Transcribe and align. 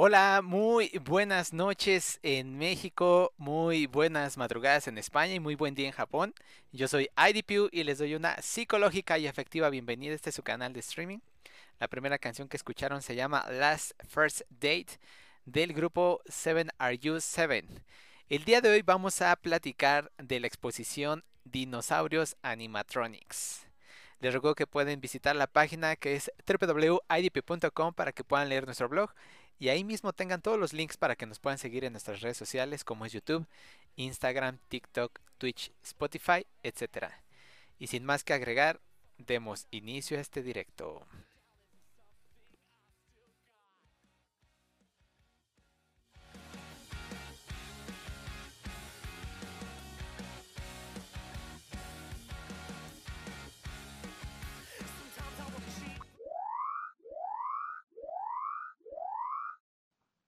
Hola, 0.00 0.42
muy 0.44 0.92
buenas 1.04 1.52
noches 1.52 2.20
en 2.22 2.56
México, 2.56 3.32
muy 3.36 3.86
buenas 3.86 4.36
madrugadas 4.36 4.86
en 4.86 4.96
España 4.96 5.34
y 5.34 5.40
muy 5.40 5.56
buen 5.56 5.74
día 5.74 5.88
en 5.88 5.92
Japón. 5.92 6.34
Yo 6.70 6.86
soy 6.86 7.10
IDPU 7.16 7.68
y 7.72 7.82
les 7.82 7.98
doy 7.98 8.14
una 8.14 8.40
psicológica 8.40 9.18
y 9.18 9.26
efectiva 9.26 9.70
bienvenida. 9.70 10.14
Este 10.14 10.30
es 10.30 10.36
su 10.36 10.44
canal 10.44 10.72
de 10.72 10.78
streaming. 10.78 11.18
La 11.80 11.88
primera 11.88 12.16
canción 12.16 12.46
que 12.46 12.56
escucharon 12.56 13.02
se 13.02 13.16
llama 13.16 13.44
Last 13.50 13.90
First 14.06 14.42
Date 14.50 15.00
del 15.46 15.72
grupo 15.72 16.20
7 16.28 16.70
Are 16.78 16.96
You 16.96 17.20
7. 17.20 17.64
El 18.28 18.44
día 18.44 18.60
de 18.60 18.70
hoy 18.70 18.82
vamos 18.82 19.20
a 19.20 19.34
platicar 19.34 20.12
de 20.16 20.38
la 20.38 20.46
exposición 20.46 21.24
Dinosaurios 21.42 22.36
Animatronics. 22.42 23.66
Les 24.20 24.32
recuerdo 24.32 24.54
que 24.54 24.68
pueden 24.68 25.00
visitar 25.00 25.34
la 25.34 25.48
página 25.48 25.96
que 25.96 26.14
es 26.14 26.30
www.idp.com 26.46 27.94
para 27.94 28.12
que 28.12 28.22
puedan 28.22 28.48
leer 28.48 28.64
nuestro 28.64 28.88
blog 28.88 29.10
y 29.58 29.68
ahí 29.68 29.84
mismo 29.84 30.12
tengan 30.12 30.40
todos 30.40 30.58
los 30.58 30.72
links 30.72 30.96
para 30.96 31.16
que 31.16 31.26
nos 31.26 31.38
puedan 31.38 31.58
seguir 31.58 31.84
en 31.84 31.92
nuestras 31.92 32.20
redes 32.20 32.36
sociales 32.36 32.84
como 32.84 33.06
es 33.06 33.12
YouTube, 33.12 33.46
Instagram, 33.96 34.58
TikTok, 34.68 35.18
Twitch, 35.38 35.72
Spotify, 35.82 36.46
etc. 36.62 37.08
Y 37.78 37.88
sin 37.88 38.04
más 38.04 38.24
que 38.24 38.34
agregar, 38.34 38.80
demos 39.18 39.66
inicio 39.70 40.18
a 40.18 40.20
este 40.20 40.42
directo. 40.42 41.06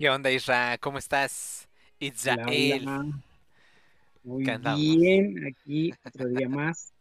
¿Qué 0.00 0.08
onda, 0.08 0.30
Isra? 0.30 0.78
¿Cómo 0.78 0.96
estás? 0.96 1.68
Israel. 1.98 2.86
hola. 2.86 3.04
Muy 4.24 4.44
bien, 4.44 5.46
aquí 5.46 5.92
otro 6.02 6.26
día 6.26 6.48
más, 6.48 6.94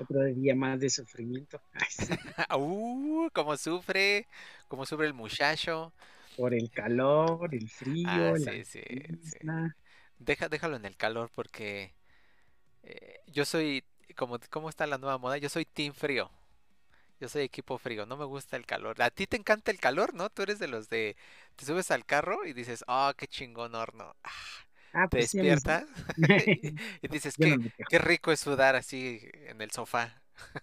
otro 0.00 0.24
día 0.24 0.56
más 0.56 0.80
de 0.80 0.90
sufrimiento. 0.90 1.60
Ay, 1.74 1.86
sí, 1.90 2.12
Uh, 2.58 3.28
cómo 3.32 3.56
sufre, 3.56 4.26
cómo 4.66 4.84
sufre 4.84 5.06
el 5.06 5.14
muchacho. 5.14 5.92
por 6.36 6.54
el 6.54 6.68
calor, 6.72 7.54
el 7.54 7.68
frío, 7.70 8.08
Ah, 8.08 8.34
sí, 8.36 8.64
sí. 8.64 8.80
Deja, 10.18 10.48
déjalo 10.48 10.74
en 10.74 10.86
el 10.86 10.96
calor 10.96 11.30
porque 11.32 11.92
eh, 12.82 13.20
yo 13.28 13.44
soy, 13.44 13.84
como, 14.16 14.40
¿cómo 14.50 14.68
está 14.68 14.88
la 14.88 14.98
nueva 14.98 15.18
moda? 15.18 15.38
Yo 15.38 15.48
soy 15.48 15.64
team 15.64 15.94
frío. 15.94 16.32
Yo 17.20 17.28
soy 17.28 17.42
equipo 17.42 17.78
frío, 17.78 18.06
no 18.06 18.16
me 18.16 18.24
gusta 18.24 18.56
el 18.56 18.66
calor. 18.66 19.00
A 19.02 19.10
ti 19.10 19.26
te 19.26 19.36
encanta 19.36 19.70
el 19.72 19.80
calor, 19.80 20.14
¿no? 20.14 20.30
Tú 20.30 20.42
eres 20.42 20.58
de 20.58 20.68
los 20.68 20.88
de, 20.88 21.16
te 21.56 21.66
subes 21.66 21.90
al 21.90 22.04
carro 22.06 22.46
y 22.46 22.52
dices, 22.52 22.84
oh, 22.88 23.12
qué 23.16 23.26
chingón 23.26 23.74
horno. 23.74 24.14
Ah, 24.24 24.30
Ah, 24.92 25.08
Te 25.08 25.18
pues 25.18 25.26
sí. 25.28 25.38
despiertas 25.38 25.84
y 27.02 27.08
dices, 27.08 27.38
no 27.38 27.38
qué, 27.38 27.60
qué 27.88 27.98
rico 27.98 28.32
es 28.32 28.40
sudar 28.40 28.76
así 28.76 29.20
en 29.48 29.60
el 29.62 29.70
sofá. 29.70 30.22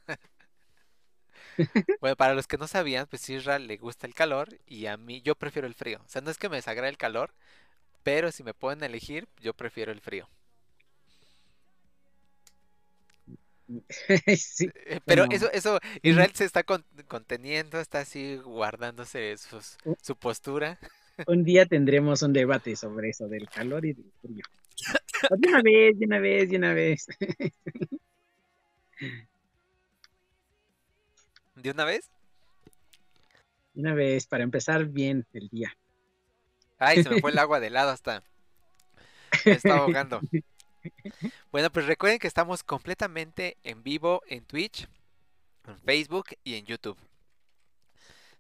Bueno, 1.99 2.15
para 2.15 2.33
los 2.33 2.47
que 2.47 2.57
no 2.57 2.67
sabían, 2.67 3.05
pues 3.07 3.29
Isra 3.29 3.59
le 3.59 3.75
gusta 3.77 4.07
el 4.07 4.13
calor 4.13 4.57
y 4.65 4.85
a 4.85 4.95
mí 4.97 5.21
yo 5.21 5.35
prefiero 5.35 5.67
el 5.67 5.73
frío. 5.75 5.99
O 6.05 6.07
sea, 6.07 6.21
no 6.21 6.31
es 6.31 6.37
que 6.37 6.47
me 6.49 6.55
desagrade 6.57 6.89
el 6.89 6.97
calor, 6.97 7.33
pero 8.03 8.31
si 8.31 8.43
me 8.43 8.53
pueden 8.55 8.83
elegir, 8.83 9.27
yo 9.41 9.53
prefiero 9.55 9.91
el 9.93 10.01
frío. 10.01 10.29
Sí, 14.37 14.69
Eh, 14.85 14.99
Pero 15.05 15.25
eso, 15.31 15.51
eso, 15.51 15.79
Israel 16.03 16.31
se 16.33 16.45
está 16.45 16.63
con- 16.63 16.85
conteniendo, 17.07 17.79
está 17.79 17.99
así 17.99 18.37
guardándose 18.37 19.35
sus- 19.37 19.77
su 20.01 20.15
postura. 20.15 20.77
un 21.27 21.43
día 21.43 21.65
tendremos 21.65 22.21
un 22.21 22.33
debate 22.33 22.75
sobre 22.75 23.09
eso 23.09 23.27
del 23.27 23.49
calor 23.49 23.85
y 23.85 23.93
del 23.93 24.11
frío. 24.21 24.43
O 25.31 25.35
De 25.37 25.47
una 25.49 25.61
vez, 25.63 25.97
de 25.99 26.05
una 26.05 26.19
vez, 26.19 26.49
de 26.49 26.57
una 26.57 26.73
vez. 26.73 27.07
¿De 31.55 31.71
una 31.71 31.85
vez? 31.85 32.09
De 33.73 33.81
una 33.81 33.93
vez, 33.93 34.27
para 34.27 34.43
empezar 34.43 34.85
bien 34.85 35.25
el 35.33 35.47
día. 35.49 35.75
Ay, 36.77 37.01
se 37.03 37.09
me 37.09 37.21
fue 37.21 37.31
el 37.31 37.37
agua 37.39 37.59
de 37.59 37.69
lado 37.69 37.91
hasta. 37.91 38.23
Me 39.45 39.53
está 39.53 39.75
ahogando. 39.77 40.21
Bueno, 41.51 41.71
pues 41.71 41.85
recuerden 41.85 42.19
que 42.19 42.27
estamos 42.27 42.63
completamente 42.63 43.57
en 43.63 43.83
vivo 43.83 44.21
en 44.27 44.45
Twitch, 44.45 44.87
en 45.67 45.79
Facebook 45.81 46.29
y 46.43 46.55
en 46.55 46.65
YouTube. 46.65 46.97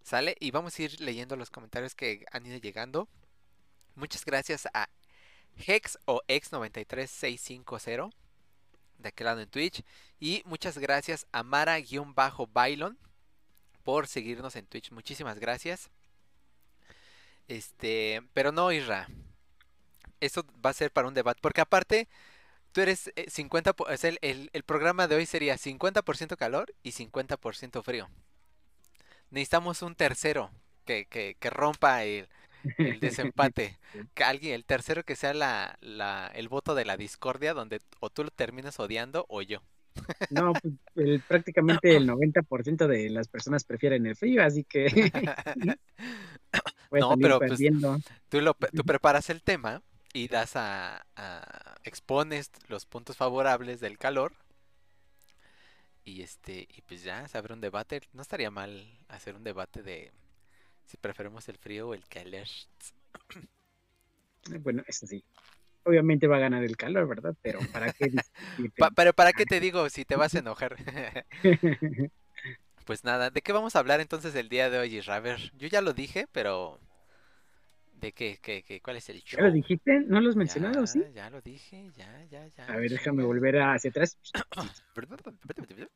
¿Sale? 0.03 0.35
Y 0.39 0.51
vamos 0.51 0.77
a 0.77 0.83
ir 0.83 1.01
leyendo 1.01 1.35
los 1.35 1.49
comentarios 1.49 1.95
que 1.95 2.25
han 2.31 2.45
ido 2.45 2.57
llegando. 2.57 3.07
Muchas 3.95 4.23
gracias 4.25 4.67
a 4.73 4.87
Hex 5.65 5.97
o 6.05 6.21
X93650 6.27 8.13
de 8.99 9.09
aquel 9.09 9.25
lado 9.25 9.41
en 9.41 9.49
Twitch. 9.49 9.83
Y 10.19 10.43
muchas 10.45 10.77
gracias 10.77 11.25
a 11.31 11.43
Mara-Bailon 11.43 12.97
por 13.83 14.07
seguirnos 14.07 14.55
en 14.55 14.65
Twitch. 14.67 14.91
Muchísimas 14.91 15.39
gracias. 15.39 15.89
Este, 17.47 18.21
pero 18.33 18.51
no, 18.51 18.71
Isra. 18.71 19.07
Eso 20.19 20.45
va 20.63 20.71
a 20.71 20.73
ser 20.73 20.91
para 20.91 21.07
un 21.07 21.13
debate. 21.13 21.39
Porque 21.41 21.61
aparte, 21.61 22.07
tú 22.75 22.81
eres 22.81 23.09
eh, 23.15 23.27
50%. 23.29 23.73
po- 23.73 23.85
o 23.89 23.95
sea, 23.95 24.09
el, 24.09 24.19
el- 24.21 24.49
el 24.51 24.63
programa 24.63 25.07
de 25.07 25.15
hoy 25.15 25.25
sería 25.25 25.55
50% 25.57 26.35
calor 26.35 26.73
y 26.83 26.91
50% 26.91 27.81
frío. 27.81 28.09
Necesitamos 29.29 29.81
un 29.81 29.95
tercero 29.95 30.51
que, 30.83 31.05
que- 31.05 31.37
que 31.39 31.49
rompa 31.49 32.03
el, 32.03 32.27
el 32.77 32.99
desempate. 32.99 33.77
Que 34.13 34.25
alguien, 34.25 34.53
el 34.55 34.65
tercero 34.65 35.03
que 35.05 35.15
sea 35.15 35.33
la, 35.33 35.77
la- 35.79 36.29
el 36.35 36.49
voto 36.49 36.75
de 36.75 36.83
la 36.83 36.97
discordia, 36.97 37.53
donde 37.53 37.79
o 38.01 38.09
tú 38.09 38.25
lo 38.25 38.29
terminas 38.29 38.77
odiando 38.77 39.25
o 39.29 39.41
yo. 39.41 39.63
No, 40.29 40.51
pues, 40.51 40.73
el- 40.97 41.21
prácticamente 41.21 41.95
el 41.95 42.09
90% 42.09 42.87
de 42.87 43.09
las 43.09 43.29
personas 43.29 43.63
prefieren 43.63 44.05
el 44.05 44.17
frío, 44.17 44.43
así 44.43 44.65
que 44.65 44.87
No, 46.91 47.15
pero, 47.17 47.39
pues. 47.39 47.57
Tú, 48.27 48.41
lo, 48.41 48.53
tú 48.53 48.83
preparas 48.83 49.29
el 49.29 49.41
tema 49.41 49.81
y 50.15 50.27
das 50.29 50.55
a, 50.55 51.05
a- 51.15 51.75
expones 51.83 52.51
los 52.69 52.85
puntos 52.85 53.17
favorables 53.17 53.79
del 53.81 53.97
calor 53.99 54.33
y 56.03 56.21
este 56.21 56.67
y 56.69 56.81
pues 56.83 57.03
ya 57.03 57.27
se 57.27 57.37
abre 57.37 57.53
un 57.53 57.61
debate. 57.61 58.01
No 58.13 58.21
estaría 58.21 58.51
mal 58.51 58.85
hacer 59.09 59.35
un 59.35 59.43
debate 59.43 59.81
de 59.83 60.11
si 60.85 60.97
preferimos 60.97 61.49
el 61.49 61.57
frío 61.57 61.89
o 61.89 61.93
el 61.93 62.07
calor. 62.07 62.45
Bueno, 64.61 64.83
eso 64.87 65.07
sí. 65.07 65.23
Obviamente 65.83 66.27
va 66.27 66.37
a 66.37 66.39
ganar 66.39 66.63
el 66.63 66.77
calor, 66.77 67.07
¿verdad? 67.07 67.35
Pero 67.41 67.59
¿para 67.71 67.91
qué? 67.91 68.07
Pa- 68.77 68.91
pero 68.91 69.13
para 69.13 69.33
qué 69.33 69.45
te 69.45 69.59
digo 69.61 69.89
si 69.89 70.05
te 70.05 70.15
vas 70.15 70.35
a 70.35 70.39
enojar. 70.39 70.75
Pues 72.85 73.03
nada, 73.03 73.29
¿de 73.31 73.41
qué 73.41 73.51
vamos 73.51 73.75
a 73.75 73.79
hablar 73.79 73.99
entonces 73.99 74.35
el 74.35 74.49
día 74.49 74.69
de 74.69 74.77
hoy, 74.79 74.97
Isra? 74.97 75.15
A 75.15 75.19
ver, 75.19 75.51
yo 75.57 75.67
ya 75.67 75.81
lo 75.81 75.93
dije, 75.93 76.27
pero 76.31 76.79
¿de 78.05 78.11
qué, 78.11 78.37
qué, 78.41 78.61
qué- 78.61 78.81
cuál 78.81 78.97
es 78.97 79.09
el 79.09 79.23
¿Ya 79.23 79.39
lo 79.41 79.47
show? 79.47 79.53
dijiste? 79.55 80.01
¿No 80.01 80.21
lo 80.21 80.29
has 80.29 80.35
mencionado, 80.35 80.85
sí? 80.85 81.01
Ya, 81.15 81.29
lo 81.31 81.41
dije, 81.41 81.89
ya, 81.97 82.23
ya, 82.29 82.45
ya. 82.47 82.65
A 82.67 82.77
ver, 82.77 82.91
déjame 82.91 83.23
volver 83.23 83.59
hacia 83.61 83.89
atrás. 83.89 84.17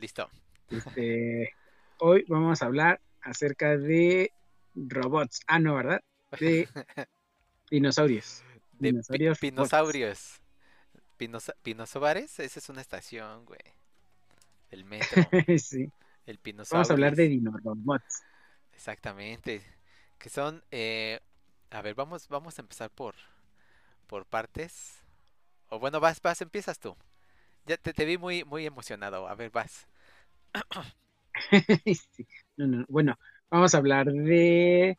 Listo. 0.00 0.28
Este, 0.70 1.54
hoy 1.98 2.24
vamos 2.28 2.60
a 2.62 2.66
hablar 2.66 3.00
acerca 3.22 3.76
de 3.76 4.32
robots. 4.74 5.40
Ah, 5.46 5.58
no, 5.60 5.76
¿verdad? 5.76 6.02
De 6.40 6.68
dinosaurios. 7.70 8.42
De 8.72 8.78
pi- 8.80 8.86
Dinosaurios 8.90 9.38
robots. 9.38 9.40
pinosaurios. 9.40 10.40
Pinosa- 11.16 11.54
¿Pinosobares? 11.62 12.40
Esa 12.40 12.58
es 12.58 12.68
una 12.68 12.80
estación, 12.80 13.44
güey. 13.44 13.60
Del 14.70 14.84
metro. 14.84 15.22
sí. 15.58 15.88
El 16.26 16.40
Vamos 16.70 16.90
a 16.90 16.92
hablar 16.94 17.14
de 17.14 17.28
dinorobots. 17.28 18.22
Exactamente. 18.74 19.62
Que 20.18 20.30
son, 20.30 20.62
eh, 20.70 21.20
a 21.74 21.82
ver, 21.82 21.94
vamos, 21.94 22.28
vamos 22.28 22.58
a 22.58 22.62
empezar 22.62 22.90
por, 22.90 23.14
por 24.08 24.26
partes. 24.26 25.02
O 25.68 25.78
bueno, 25.80 26.00
vas, 26.00 26.20
vas, 26.22 26.40
empiezas 26.42 26.78
tú. 26.78 26.96
Ya 27.66 27.76
te, 27.78 27.92
te 27.94 28.04
vi 28.06 28.18
muy, 28.18 28.44
muy 28.44 28.66
emocionado. 28.66 29.28
A 29.28 29.34
ver, 29.36 29.50
vas. 29.50 29.88
Sí. 32.12 32.26
No, 32.56 32.66
no, 32.66 32.84
Bueno, 32.88 33.18
vamos 33.50 33.74
a 33.74 33.78
hablar 33.78 34.06
de... 34.12 34.98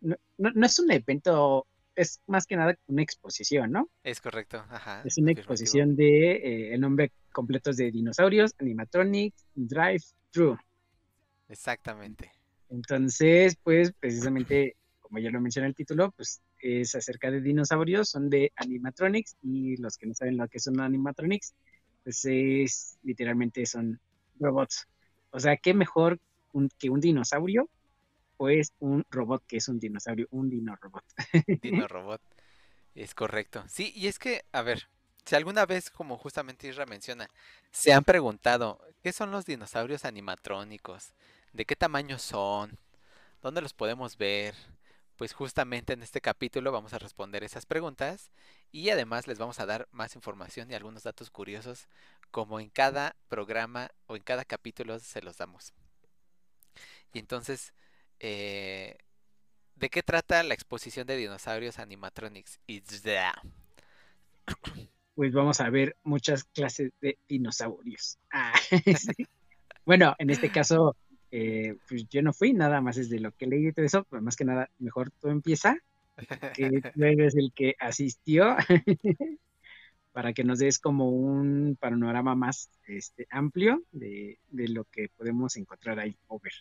No, 0.00 0.16
no- 0.38 0.50
no 0.54 0.66
es 0.66 0.78
un 0.78 0.90
evento, 0.92 1.66
es 1.96 2.20
más 2.26 2.46
que 2.46 2.56
nada 2.56 2.76
una 2.86 3.02
exposición, 3.02 3.72
¿no? 3.72 3.88
Es 4.02 4.20
correcto, 4.20 4.64
ajá. 4.70 5.02
Es 5.04 5.18
una 5.18 5.32
exposición 5.32 5.96
de 5.96 6.32
eh, 6.32 6.74
el 6.74 6.80
nombre 6.80 7.12
completo 7.32 7.70
es 7.70 7.76
de 7.76 7.90
dinosaurios, 7.90 8.52
animatronics, 8.58 9.44
drive-thru. 9.54 10.56
Exactamente. 11.48 12.30
Entonces, 12.70 13.56
pues 13.62 13.92
precisamente, 13.98 14.76
como 15.08 15.20
ya 15.20 15.30
lo 15.30 15.40
menciona 15.40 15.66
el 15.66 15.74
título, 15.74 16.10
pues 16.12 16.40
es 16.60 16.94
acerca 16.94 17.30
de 17.30 17.40
dinosaurios, 17.40 18.10
son 18.10 18.28
de 18.28 18.52
animatronics 18.56 19.36
y 19.42 19.76
los 19.78 19.96
que 19.96 20.06
no 20.06 20.14
saben 20.14 20.36
lo 20.36 20.46
que 20.48 20.60
son 20.60 20.80
animatronics, 20.80 21.54
pues 22.04 22.24
es 22.24 22.98
literalmente 23.02 23.64
son 23.66 23.98
robots. 24.38 24.86
O 25.30 25.40
sea, 25.40 25.56
¿qué 25.56 25.74
mejor 25.74 26.20
que 26.78 26.90
un 26.90 27.00
dinosaurio? 27.00 27.68
Pues 28.36 28.72
un 28.78 29.04
robot 29.10 29.42
que 29.46 29.56
es 29.56 29.68
un 29.68 29.80
dinosaurio, 29.80 30.28
un 30.30 30.48
dinorobot. 30.48 31.04
Dino 31.62 31.88
Robot. 31.88 32.20
Es 32.94 33.14
correcto. 33.14 33.64
Sí, 33.68 33.92
y 33.94 34.06
es 34.06 34.18
que, 34.18 34.44
a 34.52 34.62
ver, 34.62 34.88
si 35.24 35.34
alguna 35.34 35.66
vez, 35.66 35.90
como 35.90 36.16
justamente 36.16 36.68
Isra 36.68 36.86
menciona, 36.86 37.28
se 37.70 37.92
han 37.92 38.04
preguntado, 38.04 38.80
¿qué 39.02 39.12
son 39.12 39.30
los 39.30 39.44
dinosaurios 39.44 40.04
animatrónicos? 40.04 41.12
¿De 41.52 41.64
qué 41.64 41.76
tamaño 41.76 42.18
son? 42.18 42.78
¿Dónde 43.42 43.60
los 43.60 43.72
podemos 43.72 44.16
ver? 44.16 44.54
Pues 45.18 45.32
justamente 45.32 45.94
en 45.94 46.02
este 46.02 46.20
capítulo 46.20 46.70
vamos 46.70 46.94
a 46.94 46.98
responder 47.00 47.42
esas 47.42 47.66
preguntas 47.66 48.30
y 48.70 48.90
además 48.90 49.26
les 49.26 49.36
vamos 49.36 49.58
a 49.58 49.66
dar 49.66 49.88
más 49.90 50.14
información 50.14 50.70
y 50.70 50.74
algunos 50.74 51.02
datos 51.02 51.28
curiosos 51.28 51.88
como 52.30 52.60
en 52.60 52.70
cada 52.70 53.16
programa 53.28 53.90
o 54.06 54.14
en 54.14 54.22
cada 54.22 54.44
capítulo 54.44 55.00
se 55.00 55.20
los 55.20 55.36
damos. 55.36 55.74
Y 57.12 57.18
entonces, 57.18 57.74
eh, 58.20 58.96
¿de 59.74 59.90
qué 59.90 60.04
trata 60.04 60.44
la 60.44 60.54
exposición 60.54 61.04
de 61.08 61.16
dinosaurios 61.16 61.80
animatronics? 61.80 62.60
It's 62.68 63.02
there. 63.02 63.32
Pues 65.16 65.32
vamos 65.32 65.60
a 65.60 65.68
ver 65.68 65.96
muchas 66.04 66.44
clases 66.44 66.92
de 67.00 67.18
dinosaurios. 67.28 68.18
Ah. 68.30 68.54
Bueno, 69.84 70.14
en 70.18 70.28
este 70.28 70.50
caso, 70.52 70.96
eh, 71.30 71.76
pues 71.88 72.08
yo 72.08 72.22
no 72.22 72.32
fui, 72.32 72.52
nada 72.52 72.80
más 72.80 72.96
es 72.98 73.10
de 73.10 73.20
lo 73.20 73.32
que 73.32 73.46
leí 73.46 73.68
y 73.68 73.72
todo 73.72 73.86
eso, 73.86 74.04
pero 74.10 74.22
más 74.22 74.36
que 74.36 74.44
nada, 74.44 74.70
mejor 74.78 75.10
tú 75.20 75.28
empieza, 75.28 75.76
que 76.52 76.82
tú 76.94 77.04
eres 77.04 77.36
el 77.36 77.52
que 77.54 77.74
asistió, 77.80 78.56
para 80.12 80.32
que 80.32 80.44
nos 80.44 80.58
des 80.58 80.78
como 80.78 81.10
un 81.10 81.76
panorama 81.80 82.34
más 82.34 82.70
este, 82.86 83.26
amplio 83.30 83.82
de, 83.92 84.38
de 84.48 84.68
lo 84.68 84.84
que 84.86 85.08
podemos 85.16 85.56
encontrar 85.56 85.98
ahí 86.00 86.16
o 86.26 86.40
ver. 86.40 86.52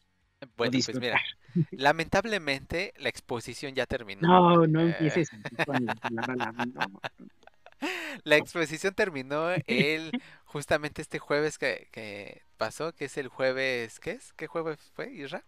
o 0.41 0.47
Bueno, 0.55 0.81
pues 0.83 0.99
mira, 0.99 1.21
lamentablemente 1.75 2.93
la 2.97 3.09
exposición 3.09 3.73
ya 3.75 3.85
terminó. 3.85 4.29
No, 4.29 4.65
no 4.67 4.81
Eh, 4.81 4.81
empieces 4.81 5.31
con 5.65 5.99
la 6.09 6.35
la- 6.35 6.51
no. 6.53 7.01
La 8.23 8.37
exposición 8.37 8.93
terminó 8.93 9.49
el 9.67 10.15
justamente 10.57 11.01
este 11.01 11.19
jueves 11.19 11.57
que, 11.57 11.89
que 11.91 12.43
pasó, 12.57 12.93
que 12.93 13.05
es 13.05 13.17
el 13.17 13.27
jueves, 13.29 13.99
¿qué 13.99 14.11
es? 14.11 14.33
¿Qué 14.33 14.47
jueves 14.47 14.79
fue, 14.95 15.11
Isra? 15.11 15.45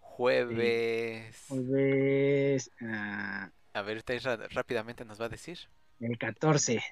Jueves. 0.00 1.36
Pues, 1.48 2.70
ah, 2.82 3.50
A 3.74 3.82
ver, 3.82 3.96
ahorita 3.96 4.14
Isra 4.14 4.36
rápidamente 4.48 5.04
nos 5.04 5.20
va 5.20 5.26
a 5.26 5.28
decir. 5.28 5.58
el 6.00 6.18
14. 6.18 6.82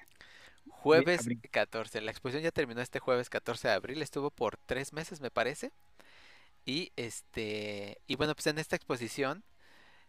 Jueves 0.67 1.19
abril. 1.19 1.41
14. 1.51 2.01
La 2.01 2.11
exposición 2.11 2.43
ya 2.43 2.51
terminó 2.51 2.81
este 2.81 2.99
jueves 2.99 3.29
14 3.29 3.67
de 3.67 3.73
abril. 3.73 4.01
Estuvo 4.01 4.31
por 4.31 4.57
tres 4.57 4.93
meses, 4.93 5.21
me 5.21 5.31
parece. 5.31 5.71
Y 6.65 6.91
este. 6.97 7.99
Y 8.07 8.15
bueno, 8.17 8.35
pues 8.35 8.47
en 8.47 8.59
esta 8.59 8.75
exposición 8.75 9.43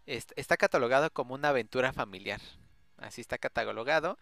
est- 0.06 0.32
está 0.36 0.56
catalogado 0.58 1.10
como 1.12 1.34
una 1.34 1.50
aventura 1.50 1.92
familiar. 1.92 2.40
Así 2.98 3.20
está 3.22 3.38
catalogado. 3.38 4.18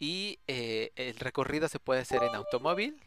Y 0.00 0.40
eh, 0.46 0.90
el 0.96 1.14
recorrido 1.16 1.68
se 1.68 1.78
puede 1.78 2.00
hacer 2.00 2.22
en 2.22 2.34
automóvil, 2.34 2.98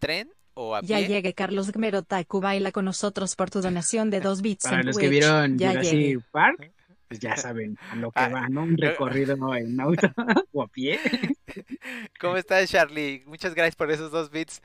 tren 0.00 0.30
o 0.54 0.74
a 0.74 0.80
Ya 0.82 0.98
pie. 0.98 1.06
llegue 1.08 1.34
Carlos 1.34 1.70
Gmero 1.70 2.02
Taku 2.02 2.40
baila 2.40 2.72
con 2.72 2.84
nosotros 2.84 3.36
por 3.36 3.48
tu 3.50 3.60
donación 3.60 4.10
de 4.10 4.20
dos 4.20 4.42
bits 4.42 4.64
Para 4.64 4.80
en 4.80 4.86
los 4.86 4.98
que 4.98 5.08
vieron 5.08 5.56
Ya 5.56 5.70
Jurassic 5.70 5.92
llegué. 5.92 6.18
Park, 6.32 6.72
pues 7.06 7.20
ya 7.20 7.36
saben 7.36 7.76
a 7.90 7.94
lo 7.96 8.10
que 8.10 8.20
Ah, 8.20 8.28
va, 8.28 8.48
¿no? 8.48 8.64
Un 8.64 8.76
recorrido 8.76 9.36
en 9.54 9.80
auto 9.80 10.08
o 10.52 10.62
a 10.64 10.66
pie. 10.68 10.98
¿Cómo 12.20 12.36
estás, 12.36 12.68
Charlie? 12.70 13.22
Muchas 13.26 13.54
gracias 13.54 13.76
por 13.76 13.90
esos 13.92 14.10
dos 14.10 14.30
bits. 14.30 14.62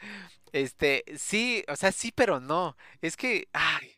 Este, 0.52 1.04
sí, 1.16 1.64
o 1.68 1.76
sea, 1.76 1.92
sí, 1.92 2.12
pero 2.12 2.40
no. 2.40 2.76
Es 3.02 3.16
que, 3.16 3.48
ay. 3.54 3.92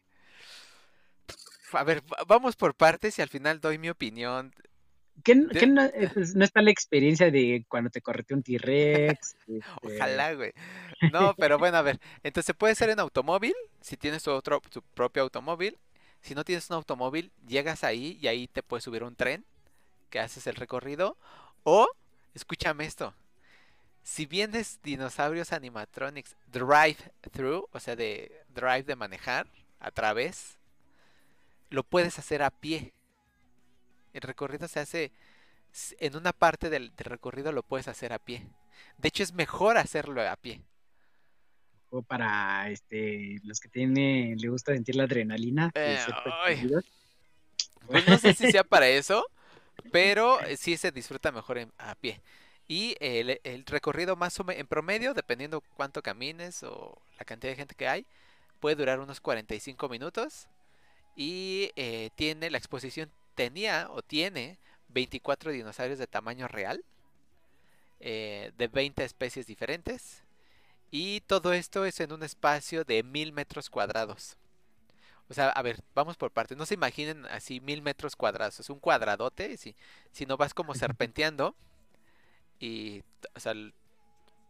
A 1.74 1.86
ver, 1.86 2.02
va- 2.02 2.26
vamos 2.28 2.58
por 2.58 2.76
partes 2.76 3.18
y 3.18 3.22
al 3.22 3.30
final 3.30 3.62
doy 3.62 3.78
mi 3.78 3.90
opinión. 3.90 4.54
¿Qué, 5.24 5.34
n- 5.34 5.48
De- 5.50 5.60
qué 5.60 5.68
no, 5.68 5.90
pues, 6.14 6.36
no 6.36 6.44
está 6.44 6.62
la 6.62 6.72
experiencia 6.72 7.30
de 7.32 7.66
cuando 7.68 7.90
te 7.90 8.02
correteó 8.02 8.38
un 8.38 8.44
T-Rex? 8.44 9.36
este, 9.50 9.62
Ojalá, 9.84 10.34
güey. 10.34 10.54
No, 11.12 11.36
pero 11.36 11.58
bueno, 11.60 11.78
a 11.78 11.82
ver. 11.82 12.00
Entonces 12.24 12.56
puede 12.56 12.76
ser 12.76 12.90
en 12.90 13.00
automóvil, 13.00 13.54
si 13.82 13.98
tienes 13.98 14.24
tu 14.24 14.32
otro, 14.32 14.62
tu 14.72 14.82
propio 14.82 15.24
automóvil. 15.24 15.78
Si 16.22 16.36
no 16.36 16.44
tienes 16.44 16.70
un 16.70 16.76
automóvil, 16.76 17.32
llegas 17.48 17.84
ahí 17.84 18.18
y 18.22 18.28
ahí 18.28 18.48
te 18.48 18.62
puedes 18.64 18.84
subir 18.84 19.04
un 19.04 19.16
tren 19.16 19.44
que 20.10 20.20
haces 20.20 20.46
el 20.48 20.56
recorrido. 20.56 21.18
O, 21.64 21.88
escúchame 22.36 22.86
esto. 22.86 23.14
Si 24.04 24.26
vienes 24.26 24.80
dinosaurios 24.84 25.52
animatronics 25.54 26.36
drive-thru, 26.52 27.68
o 27.72 27.80
sea, 27.80 27.96
de 27.96 28.32
drive 28.54 28.84
de 28.84 28.96
manejar 28.96 29.48
a 29.80 29.92
través, 29.92 30.58
lo 31.70 31.84
puedes 31.84 32.20
hacer 32.20 32.44
a 32.44 32.50
pie. 32.52 32.94
El 34.14 34.22
recorrido 34.22 34.68
se 34.68 34.80
hace 34.80 35.12
en 36.00 36.16
una 36.18 36.34
parte 36.34 36.70
del, 36.70 36.96
del 36.96 37.06
recorrido 37.06 37.52
lo 37.52 37.64
puedes 37.64 37.88
hacer 37.88 38.14
a 38.14 38.20
pie. 38.20 38.48
De 38.98 39.10
hecho, 39.10 39.24
es 39.24 39.34
mejor 39.34 39.78
hacerlo 39.78 40.22
a 40.28 40.36
pie. 40.36 40.62
o 41.90 42.02
para 42.02 42.70
este, 42.70 43.40
los 43.44 43.60
que 43.60 43.68
tienen, 43.70 44.38
le 44.38 44.48
gusta 44.50 44.74
sentir 44.74 44.96
la 44.96 45.04
adrenalina 45.04 45.72
Eh. 45.76 45.98
Pues 47.88 48.08
no 48.08 48.18
sé 48.18 48.34
si 48.34 48.52
sea 48.52 48.64
para 48.64 48.88
eso, 48.90 49.26
pero 49.92 50.42
eh, 50.42 50.58
sí 50.58 50.78
se 50.78 50.92
disfruta 50.92 51.32
mejor 51.32 51.58
en- 51.60 51.74
a 51.78 51.96
pie. 51.96 52.22
Y 52.68 52.96
el, 53.02 53.40
el 53.44 53.66
recorrido 53.66 54.16
más 54.16 54.40
o 54.40 54.44
menos, 54.44 54.62
en 54.62 54.68
promedio, 54.68 55.14
dependiendo 55.14 55.62
cuánto 55.76 56.02
camines 56.02 56.64
o 56.64 57.02
la 57.20 57.26
cantidad 57.26 57.52
de 57.54 57.58
gente 57.58 57.76
que 57.76 57.88
hay, 57.88 58.06
puede 58.60 58.76
durar 58.78 59.00
unos 59.00 59.22
45 59.22 59.90
minutos. 59.90 60.48
Y 61.16 61.72
eh, 61.76 62.12
tiene, 62.16 62.50
la 62.52 62.58
exposición 62.58 63.12
tenía 63.42 63.88
o 63.90 64.04
tiene 64.04 64.60
24 64.90 65.52
dinosaurios 65.52 65.98
de 65.98 66.06
tamaño 66.06 66.48
real, 66.48 66.84
eh, 68.00 68.52
de 68.56 68.68
20 68.68 69.04
especies 69.04 69.48
diferentes. 69.48 70.22
Y 70.92 71.22
todo 71.22 71.52
esto 71.52 71.84
es 71.86 72.00
en 72.02 72.14
un 72.14 72.22
espacio 72.22 72.84
de 72.84 73.02
mil 73.02 73.34
metros 73.34 73.72
cuadrados. 73.72 74.38
O 75.28 75.34
sea, 75.34 75.50
a 75.50 75.62
ver, 75.64 75.82
vamos 75.96 76.18
por 76.18 76.30
partes. 76.30 76.56
No 76.56 76.68
se 76.68 76.76
imaginen 76.76 77.26
así 77.28 77.62
mil 77.62 77.82
metros 77.82 78.16
cuadrados. 78.16 78.60
Es 78.60 78.70
un 78.70 78.80
cuadradote, 78.80 79.58
si, 79.58 79.76
si 80.12 80.28
no 80.28 80.38
vas 80.38 80.54
como 80.54 80.76
serpenteando. 80.76 81.56
Y, 82.60 83.02
o 83.34 83.40
sea, 83.40 83.56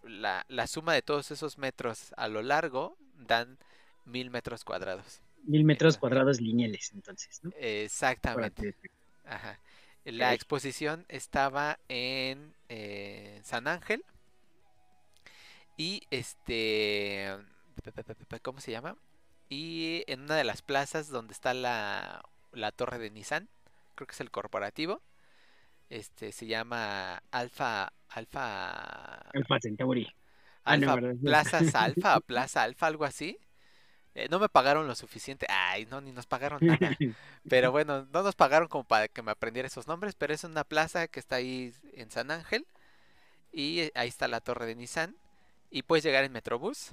la, 0.03 0.45
la 0.49 0.67
suma 0.67 0.93
de 0.93 1.01
todos 1.01 1.31
esos 1.31 1.57
metros 1.57 2.13
a 2.17 2.27
lo 2.27 2.41
largo 2.41 2.97
dan 3.15 3.57
mil 4.03 4.31
metros 4.31 4.65
cuadrados. 4.65 5.21
Mil 5.45 5.63
metros 5.63 5.97
cuadrados 5.97 6.39
lineales, 6.39 6.91
entonces, 6.93 7.39
¿no? 7.43 7.51
Exactamente. 7.57 8.75
Ajá. 9.25 9.59
La 10.03 10.33
exposición 10.33 11.05
estaba 11.09 11.79
en 11.87 12.55
eh, 12.69 13.39
San 13.43 13.67
Ángel. 13.67 14.03
Y 15.77 16.03
este. 16.09 17.37
¿Cómo 18.41 18.59
se 18.59 18.71
llama? 18.71 18.97
Y 19.49 20.03
en 20.07 20.21
una 20.21 20.35
de 20.35 20.43
las 20.43 20.61
plazas 20.61 21.09
donde 21.09 21.33
está 21.33 21.53
la, 21.53 22.23
la 22.51 22.71
torre 22.71 22.97
de 22.99 23.11
Nissan. 23.11 23.49
Creo 23.95 24.07
que 24.07 24.13
es 24.13 24.21
el 24.21 24.31
corporativo. 24.31 25.01
Este 25.89 26.31
se 26.31 26.47
llama 26.47 27.21
Alfa. 27.31 27.93
Alfa. 28.09 29.29
Alfa 29.33 29.59
Centauri. 29.59 30.07
Ah, 30.63 30.77
no, 30.77 30.91
Alfa 30.91 30.95
¿verdad? 30.95 31.21
Plazas 31.21 31.75
Alfa, 31.75 32.19
Plaza 32.21 32.63
Alfa, 32.63 32.87
algo 32.87 33.05
así. 33.05 33.37
Eh, 34.15 34.27
no 34.29 34.39
me 34.39 34.49
pagaron 34.49 34.87
lo 34.87 34.95
suficiente. 34.95 35.45
Ay, 35.49 35.85
no, 35.87 36.01
ni 36.01 36.11
nos 36.11 36.25
pagaron 36.27 36.61
nada. 36.65 36.99
Pero 37.47 37.71
bueno, 37.71 38.07
no 38.13 38.23
nos 38.23 38.35
pagaron 38.35 38.67
como 38.67 38.83
para 38.85 39.07
que 39.07 39.21
me 39.21 39.31
aprendiera 39.31 39.67
esos 39.67 39.87
nombres, 39.87 40.15
pero 40.15 40.33
es 40.33 40.43
una 40.43 40.63
plaza 40.63 41.07
que 41.07 41.19
está 41.19 41.37
ahí 41.37 41.73
en 41.93 42.11
San 42.11 42.31
Ángel. 42.31 42.67
Y 43.51 43.81
eh, 43.81 43.91
ahí 43.95 44.09
está 44.09 44.27
la 44.27 44.41
torre 44.41 44.65
de 44.65 44.75
Nissan. 44.75 45.15
Y 45.71 45.83
puedes 45.83 46.03
llegar 46.05 46.23
en 46.25 46.31
Metrobús. 46.33 46.91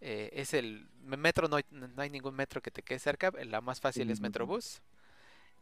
Eh, 0.00 0.30
es 0.34 0.54
el 0.54 0.88
me- 1.04 1.16
metro, 1.18 1.48
no 1.48 1.56
hay, 1.56 1.64
no 1.70 2.02
hay 2.02 2.10
ningún 2.10 2.34
metro 2.36 2.62
que 2.62 2.70
te 2.72 2.82
quede 2.82 2.98
cerca. 3.00 3.32
La 3.46 3.60
más 3.60 3.80
fácil 3.80 4.10
es. 4.10 4.20
Metrobús. 4.20 4.82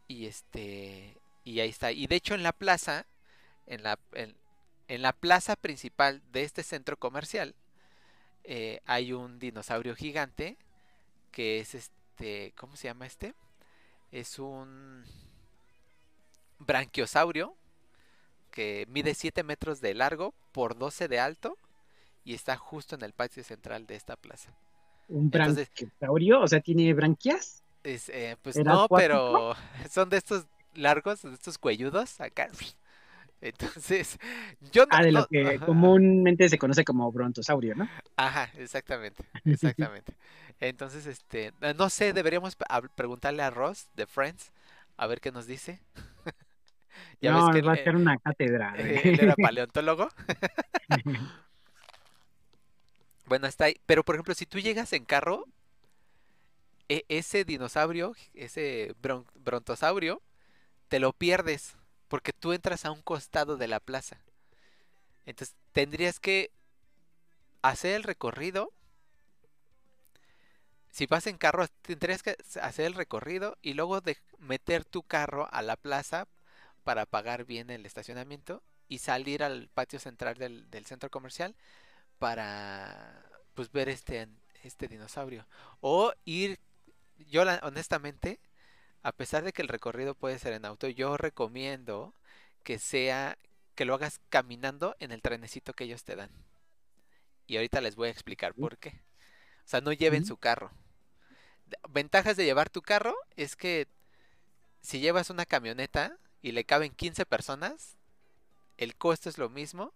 Y 0.07 0.25
este. 0.27 1.17
Y 1.43 1.59
ahí 1.61 1.69
está. 1.69 1.91
Y 1.91 2.07
de 2.07 2.15
hecho 2.15 2.35
en 2.35 2.43
la 2.43 2.53
plaza. 2.53 3.05
En 3.67 3.83
la, 3.83 3.99
en, 4.13 4.35
en 4.87 5.01
la 5.03 5.13
plaza 5.13 5.55
principal 5.55 6.21
de 6.31 6.43
este 6.43 6.63
centro 6.63 6.97
comercial. 6.97 7.55
eh, 8.43 8.81
hay 8.85 9.13
un 9.13 9.39
dinosaurio 9.39 9.95
gigante. 9.95 10.57
Que 11.31 11.59
es 11.59 11.75
este 11.75 12.53
¿cómo 12.57 12.75
se 12.75 12.87
llama 12.87 13.05
este? 13.05 13.33
Es 14.11 14.39
un 14.39 15.03
branquiosaurio 16.59 17.55
que 18.51 18.85
mide 18.89 19.13
7 19.13 19.43
metros 19.43 19.81
de 19.81 19.93
largo 19.93 20.33
por 20.51 20.77
12 20.77 21.07
de 21.07 21.19
alto 21.19 21.57
y 22.25 22.33
está 22.33 22.57
justo 22.57 22.95
en 22.95 23.03
el 23.03 23.13
patio 23.13 23.43
central 23.43 23.85
de 23.87 23.95
esta 23.95 24.15
plaza. 24.15 24.51
¿Un 25.07 25.25
Entonces- 25.25 25.69
branquiosaurio? 25.69 26.41
O 26.41 26.47
sea, 26.47 26.59
¿tiene 26.59 26.93
branquias? 26.93 27.63
Es, 27.83 28.09
eh, 28.09 28.35
pues 28.41 28.57
¿Era 28.57 28.73
no, 28.73 28.83
acuático? 28.83 28.97
pero 28.97 29.55
son 29.91 30.09
de 30.09 30.17
estos 30.17 30.45
largos, 30.75 31.21
de 31.21 31.33
estos 31.33 31.57
cuelludos 31.57 32.19
acá. 32.19 32.49
Entonces, 33.41 34.17
yo 34.71 34.85
no, 34.85 34.97
Ah, 34.97 35.03
de 35.03 35.11
lo 35.11 35.25
que 35.27 35.55
ajá. 35.55 35.65
comúnmente 35.65 36.49
se 36.49 36.57
conoce 36.57 36.83
como 36.83 37.11
brontosaurio, 37.11 37.73
¿no? 37.75 37.85
Ajá, 38.17 38.49
exactamente, 38.57 39.23
exactamente. 39.45 40.13
Entonces, 40.59 41.05
este, 41.05 41.53
no 41.77 41.89
sé, 41.89 42.13
deberíamos 42.13 42.57
preguntarle 42.95 43.43
a 43.43 43.49
Ross 43.49 43.87
de 43.95 44.05
Friends 44.07 44.51
a 44.97 45.07
ver 45.07 45.21
qué 45.21 45.31
nos 45.31 45.47
dice. 45.47 45.79
Ya 47.21 47.31
ves 47.33 47.43
no, 47.43 47.51
que 47.51 47.61
va 47.61 47.73
a 47.73 47.77
ser 47.77 47.95
una 47.95 48.17
cátedra. 48.17 48.73
eh, 48.77 49.01
él 49.13 49.19
era 49.19 49.35
paleontólogo. 49.35 50.09
Bueno, 53.25 53.47
está 53.47 53.65
ahí. 53.65 53.75
Pero, 53.85 54.03
por 54.03 54.15
ejemplo, 54.15 54.33
si 54.33 54.45
tú 54.45 54.59
llegas 54.59 54.91
en 54.93 55.05
carro, 55.05 55.45
e- 56.87 57.05
ese 57.09 57.45
dinosaurio, 57.45 58.15
ese 58.33 58.93
bron- 59.01 59.25
brontosaurio, 59.35 60.21
te 60.89 60.99
lo 60.99 61.13
pierdes 61.13 61.77
porque 62.09 62.33
tú 62.33 62.51
entras 62.51 62.83
a 62.83 62.91
un 62.91 63.01
costado 63.01 63.55
de 63.55 63.67
la 63.67 63.79
plaza. 63.79 64.19
Entonces, 65.25 65.55
tendrías 65.71 66.19
que 66.19 66.51
hacer 67.61 67.95
el 67.95 68.03
recorrido. 68.03 68.73
Si 70.89 71.05
vas 71.05 71.27
en 71.27 71.37
carro, 71.37 71.67
tendrías 71.83 72.23
que 72.23 72.35
hacer 72.61 72.87
el 72.87 72.95
recorrido 72.95 73.57
y 73.61 73.75
luego 73.75 74.01
de 74.01 74.17
meter 74.39 74.83
tu 74.83 75.03
carro 75.03 75.47
a 75.51 75.61
la 75.61 75.77
plaza 75.77 76.27
para 76.83 77.05
pagar 77.05 77.45
bien 77.45 77.69
el 77.69 77.85
estacionamiento 77.85 78.63
y 78.87 78.97
salir 78.97 79.43
al 79.43 79.69
patio 79.69 79.99
central 79.99 80.35
del, 80.35 80.85
centro 80.87 81.11
comercial 81.11 81.55
para 82.17 83.23
pues 83.53 83.71
ver 83.71 83.87
este, 83.87 84.27
este 84.63 84.87
dinosaurio. 84.87 85.45
O 85.79 86.11
ir, 86.25 86.59
yo 87.17 87.43
honestamente, 87.61 88.39
a 89.03 89.11
pesar 89.11 89.43
de 89.43 89.53
que 89.53 89.61
el 89.61 89.67
recorrido 89.67 90.15
puede 90.15 90.39
ser 90.39 90.53
en 90.53 90.65
auto, 90.65 90.87
yo 90.87 91.17
recomiendo 91.17 92.13
que 92.63 92.79
sea, 92.79 93.37
que 93.75 93.85
lo 93.85 93.93
hagas 93.93 94.19
caminando 94.29 94.95
en 94.99 95.11
el 95.11 95.21
trenecito 95.21 95.73
que 95.73 95.85
ellos 95.85 96.03
te 96.03 96.15
dan. 96.15 96.31
Y 97.47 97.55
ahorita 97.55 97.81
les 97.81 97.95
voy 97.95 98.09
a 98.09 98.11
explicar 98.11 98.53
por 98.53 98.77
qué. 98.77 99.01
O 99.65 99.67
sea, 99.69 99.81
no 99.81 99.93
lleven 99.93 100.25
su 100.25 100.37
carro. 100.37 100.71
Ventajas 101.89 102.37
de 102.37 102.45
llevar 102.45 102.69
tu 102.69 102.81
carro 102.81 103.15
es 103.35 103.55
que 103.55 103.87
si 104.81 104.99
llevas 104.99 105.29
una 105.29 105.45
camioneta 105.45 106.17
y 106.41 106.51
le 106.51 106.65
caben 106.65 106.93
15 106.93 107.25
personas, 107.25 107.97
el 108.77 108.95
costo 108.95 109.29
es 109.29 109.37
lo 109.37 109.49
mismo 109.49 109.93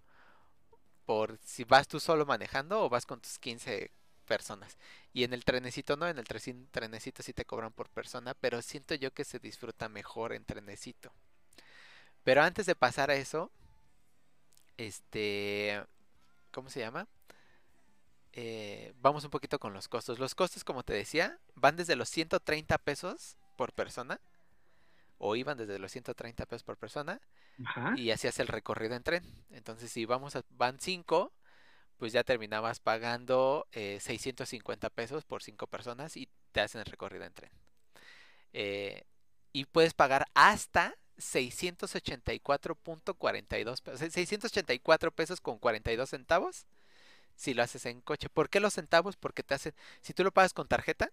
por 1.06 1.38
si 1.44 1.64
vas 1.64 1.88
tú 1.88 2.00
solo 2.00 2.26
manejando 2.26 2.84
o 2.84 2.90
vas 2.90 3.06
con 3.06 3.20
tus 3.20 3.40
15 3.40 3.92
personas. 4.24 4.78
Y 5.14 5.24
en 5.24 5.34
el 5.34 5.46
trenecito 5.46 5.96
no, 5.98 6.08
en 6.08 6.18
el 6.18 6.26
trenecito 6.72 7.24
sí 7.24 7.34
te 7.34 7.46
cobran 7.46 7.72
por 7.72 7.90
persona, 7.90 8.34
pero 8.34 8.62
siento 8.62 8.96
yo 8.96 9.14
que 9.14 9.24
se 9.24 9.40
disfruta 9.40 9.90
mejor 9.90 10.34
en 10.34 10.46
trenecito. 10.46 11.14
Pero 12.24 12.42
antes 12.42 12.66
de 12.66 12.76
pasar 12.76 13.12
a 13.12 13.16
eso, 13.16 13.52
este, 14.78 15.84
¿cómo 16.52 16.70
se 16.70 16.80
llama? 16.80 17.08
Eh, 18.32 18.94
vamos 19.00 19.24
un 19.24 19.30
poquito 19.30 19.60
con 19.60 19.74
los 19.74 19.88
costos. 19.88 20.20
Los 20.20 20.34
costos, 20.34 20.64
como 20.64 20.84
te 20.84 20.94
decía, 20.94 21.38
van 21.56 21.76
desde 21.76 21.96
los 21.96 22.10
130 22.10 22.78
pesos 22.80 23.38
por 23.56 23.74
persona, 23.74 24.20
o 25.20 25.36
iban 25.36 25.58
desde 25.58 25.80
los 25.80 25.92
130 25.92 26.46
pesos 26.46 26.64
por 26.64 26.78
persona, 26.78 27.22
Ajá. 27.66 27.94
y 27.96 28.12
hacías 28.12 28.40
el 28.40 28.48
recorrido 28.48 28.96
en 28.96 29.04
tren. 29.04 29.46
Entonces, 29.52 29.92
si 29.92 30.06
vamos 30.06 30.36
a 30.36 30.44
van 30.52 30.80
5, 30.80 31.32
pues 31.98 32.14
ya 32.14 32.24
terminabas 32.24 32.80
pagando 32.80 33.68
eh, 33.74 34.00
650 34.02 34.90
pesos 34.90 35.26
por 35.26 35.44
5 35.44 35.68
personas 35.68 36.18
y 36.18 36.28
te 36.52 36.62
hacen 36.62 36.80
el 36.82 36.86
recorrido 36.88 37.26
en 37.26 37.34
tren. 37.34 37.52
Eh, 38.54 39.04
y 39.52 39.66
puedes 39.66 39.94
pagar 39.94 40.28
hasta 40.34 40.96
684.42 41.18 43.82
pesos, 43.82 44.14
684 44.14 45.12
pesos 45.12 45.42
con 45.42 45.60
42 45.60 46.10
centavos 46.10 46.66
si 47.36 47.54
lo 47.54 47.64
haces 47.64 47.86
en 47.88 48.02
coche. 48.02 48.30
¿Por 48.30 48.50
qué 48.50 48.60
los 48.60 48.74
centavos? 48.76 49.18
Porque 49.18 49.44
te 49.44 49.54
hacen, 49.56 49.74
si 50.02 50.14
tú 50.14 50.24
lo 50.24 50.32
pagas 50.34 50.54
con 50.54 50.68
tarjeta, 50.68 51.12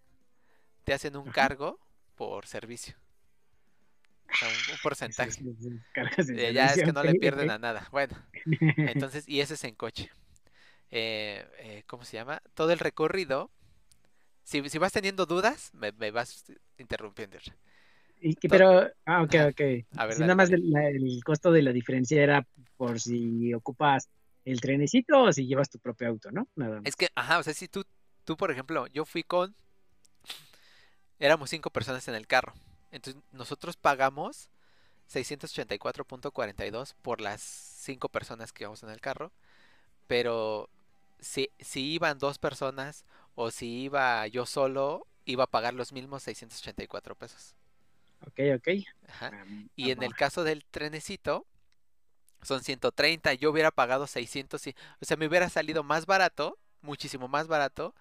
te 0.84 0.92
hacen 0.94 1.16
un 1.16 1.26
Ajá. 1.26 1.30
cargo 1.30 1.78
por 2.16 2.46
servicio. 2.46 2.96
O 4.32 4.36
sea, 4.36 4.48
un, 4.48 4.70
un 4.70 4.78
porcentaje. 4.78 5.36
Sí, 5.36 5.56
sí, 5.60 5.80
Eh, 6.34 6.54
ya 6.54 6.72
es 6.72 6.82
que 6.82 6.92
no 6.92 7.04
le 7.04 7.16
pierden 7.16 7.50
a 7.50 7.58
nada. 7.58 7.88
Bueno, 7.92 8.16
entonces, 8.84 9.28
y 9.28 9.40
ese 9.40 9.54
es 9.54 9.64
en 9.64 9.74
coche. 9.74 10.10
Eh, 10.90 11.46
eh, 11.58 11.82
¿cómo 11.86 12.04
se 12.04 12.16
llama? 12.16 12.42
Todo 12.54 12.72
el 12.72 12.78
recorrido. 12.78 13.50
Si, 14.42 14.68
si 14.68 14.78
vas 14.78 14.92
teniendo 14.92 15.26
dudas, 15.26 15.70
me, 15.74 15.92
me 15.92 16.10
vas 16.10 16.44
interrumpiendo. 16.78 17.38
Y 18.20 18.34
pero, 18.48 18.90
ah, 19.06 19.22
ok, 19.22 19.34
ok. 19.50 19.60
A 19.96 20.06
ver, 20.06 20.14
Si 20.14 20.20
dale, 20.20 20.26
nada 20.26 20.34
más 20.34 20.50
el, 20.50 21.20
costo 21.24 21.50
de 21.52 21.62
la 21.62 21.72
diferencia 21.72 22.22
era 22.22 22.46
por 22.76 23.00
si 23.00 23.54
ocupas 23.54 24.10
el 24.44 24.60
trenecito 24.60 25.22
o 25.22 25.32
si 25.32 25.46
llevas 25.46 25.70
tu 25.70 25.78
propio 25.78 26.08
auto, 26.08 26.30
¿no? 26.30 26.46
Nada 26.54 26.76
más. 26.76 26.86
Es 26.86 26.96
que, 26.96 27.08
ajá, 27.14 27.38
o 27.38 27.42
sea, 27.42 27.54
si 27.54 27.68
tú, 27.68 27.84
tú, 28.24 28.36
por 28.36 28.50
ejemplo, 28.50 28.86
yo 28.88 29.04
fui 29.04 29.22
con. 29.22 29.54
Éramos 31.18 31.50
cinco 31.50 31.70
personas 31.70 32.06
en 32.08 32.14
el 32.14 32.26
carro. 32.26 32.52
Entonces, 32.90 33.22
nosotros 33.32 33.76
pagamos 33.76 34.50
684.42 35.10 36.94
por 37.02 37.20
las 37.20 37.40
cinco 37.40 38.08
personas 38.08 38.52
que 38.52 38.64
íbamos 38.64 38.82
en 38.82 38.90
el 38.90 39.00
carro. 39.00 39.32
Pero 40.06 40.68
si, 41.20 41.50
si 41.60 41.92
iban 41.94 42.18
dos 42.18 42.38
personas 42.38 43.04
o 43.34 43.50
si 43.50 43.82
iba 43.84 44.26
yo 44.28 44.46
solo, 44.46 45.06
iba 45.24 45.44
a 45.44 45.46
pagar 45.50 45.74
los 45.74 45.92
mismos 45.92 46.22
684 46.22 47.14
pesos. 47.14 47.54
Ok, 48.26 48.38
ok. 48.56 48.68
Ajá. 49.08 49.32
Ah, 49.32 49.44
Y 49.76 49.90
en 49.90 50.02
el 50.02 50.14
caso 50.14 50.44
del 50.44 50.64
trenecito, 50.64 51.46
son 52.42 52.62
130. 52.62 53.34
Yo 53.34 53.50
hubiera 53.50 53.70
pagado 53.70 54.06
600. 54.06 54.66
y- 54.66 54.74
O 55.02 55.06
sea, 55.06 55.16
me 55.16 55.26
hubiera 55.28 55.48
salido 55.50 55.82
más 55.84 56.06
barato, 56.06 56.58
muchísimo 56.82 57.28
más 57.28 57.48
barato, 57.48 57.94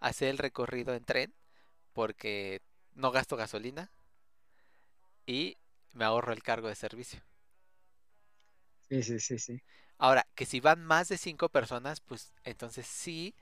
hacer 0.00 0.28
el 0.30 0.38
recorrido 0.38 0.94
en 0.94 1.04
tren, 1.04 1.34
porque 1.94 2.62
no 2.94 3.12
gasto 3.12 3.36
gasolina 3.36 3.90
y 5.26 5.56
me 5.92 6.04
ahorro 6.04 6.32
el 6.32 6.42
cargo 6.42 6.66
de 6.66 6.74
servicio. 6.74 7.20
Sí, 8.90 9.02
sí, 9.02 9.20
sí, 9.20 9.38
sí. 9.38 9.62
Ahora, 9.98 10.26
que 10.34 10.46
si 10.46 10.60
van 10.60 10.84
más 10.84 11.08
de 11.08 11.18
5 11.18 11.48
personas, 11.48 12.00
pues 12.00 12.32
entonces 12.44 12.86
sí 12.86 13.34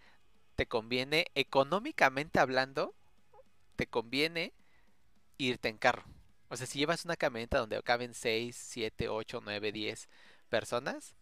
te 0.56 0.66
conviene, 0.66 1.26
económicamente 1.34 2.40
hablando, 2.40 2.94
te 3.76 3.86
conviene 3.88 4.54
irte 5.38 5.68
en 5.68 5.78
carro. 5.78 6.04
O 6.50 6.56
sea, 6.56 6.66
si 6.66 6.78
llevas 6.80 7.04
una 7.06 7.16
camioneta 7.16 7.58
donde 7.58 7.82
caben 7.82 8.14
6, 8.14 8.56
7, 8.56 9.08
8, 9.08 9.40
9, 9.44 9.72
10 9.72 10.08
personas, 10.50 11.14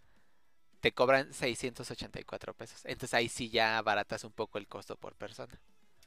te 0.81 0.93
cobran 0.93 1.33
684 1.35 2.55
pesos. 2.55 2.83
Entonces 2.85 3.15
ahí 3.15 3.29
sí 3.29 3.51
ya 3.51 3.81
baratas 3.83 4.25
un 4.25 4.33
poco 4.33 4.59
el 4.59 4.69
costo 4.69 4.97
por 4.97 5.17
persona. 5.17 5.61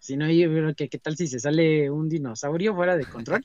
Si 0.08 0.16
no, 0.16 0.32
yo 0.32 0.48
creo 0.48 0.74
que 0.74 0.88
qué 0.88 1.00
tal 1.00 1.18
si 1.18 1.28
se 1.28 1.38
sale 1.38 1.92
un 1.92 2.08
dinosaurio 2.08 2.74
fuera 2.74 2.96
de 2.96 3.06
control. 3.06 3.44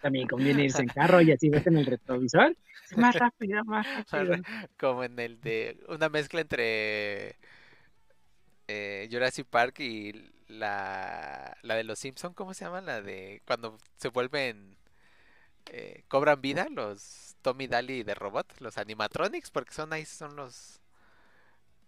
También 0.00 0.26
conviene 0.26 0.64
irse 0.64 0.82
en 0.82 0.88
carro 0.88 1.20
y 1.20 1.30
así 1.30 1.48
ves 1.48 1.64
en 1.68 1.76
el 1.76 1.86
retrovisor. 1.86 2.56
Más 2.96 3.14
rápido, 3.14 3.64
más 3.64 3.86
rápido. 4.10 4.42
Como 4.76 5.04
en 5.04 5.16
el 5.20 5.40
de 5.40 5.78
una 5.88 6.08
mezcla 6.08 6.40
entre 6.40 7.36
eh, 8.66 9.08
Jurassic 9.08 9.46
Park 9.46 9.78
y 9.78 10.32
la, 10.48 11.56
la 11.62 11.76
de 11.76 11.84
los 11.84 12.00
Simpson, 12.00 12.34
¿cómo 12.34 12.54
se 12.54 12.64
llama? 12.64 12.80
La 12.80 13.00
de 13.02 13.40
cuando 13.46 13.78
se 13.96 14.08
vuelven, 14.08 14.76
eh, 15.66 16.02
cobran 16.08 16.40
vida 16.40 16.66
los 16.72 17.36
Tommy 17.40 17.68
Daly 17.68 18.02
de 18.02 18.16
robot, 18.16 18.52
los 18.58 18.78
animatronics, 18.78 19.52
porque 19.52 19.72
son 19.72 19.92
ahí, 19.92 20.04
son 20.04 20.34
los... 20.34 20.80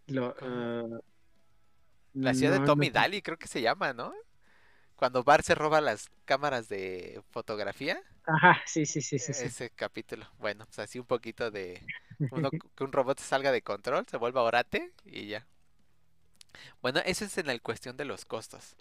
Lo, 0.06 0.36
¿Cómo? 0.36 1.02
La 2.20 2.34
ciudad 2.34 2.52
de 2.52 2.60
Tommy 2.60 2.90
no- 2.90 2.90
Daly 2.90 3.22
creo 3.22 3.38
que 3.38 3.48
se 3.48 3.60
llama, 3.62 3.92
¿no? 3.92 4.14
Cuando 4.96 5.24
Bart 5.24 5.44
se 5.44 5.54
roba 5.56 5.80
las 5.80 6.10
cámaras 6.26 6.68
de 6.68 7.22
fotografía, 7.32 8.02
Ajá, 8.26 8.60
sí, 8.66 8.84
sí, 8.86 9.00
sí, 9.00 9.18
sí. 9.20 9.32
sí. 9.32 9.48
ese 9.48 9.70
capítulo. 9.70 10.26
Bueno, 10.38 10.64
pues 10.66 10.78
así 10.78 10.98
un 10.98 11.06
poquito 11.06 11.50
de 11.50 11.88
uno, 12.30 12.52
que 12.76 12.84
un 12.84 12.92
robot 12.92 13.18
se 13.18 13.26
salga 13.26 13.52
de 13.52 13.62
control, 13.62 14.06
se 14.08 14.16
vuelva 14.16 14.42
orate 14.42 14.92
y 15.04 15.26
ya. 15.28 15.46
Bueno, 16.82 17.00
eso 17.06 17.24
es 17.24 17.38
en 17.38 17.46
la 17.46 17.58
cuestión 17.58 17.96
de 17.96 18.04
los 18.04 18.24
costos. 18.26 18.76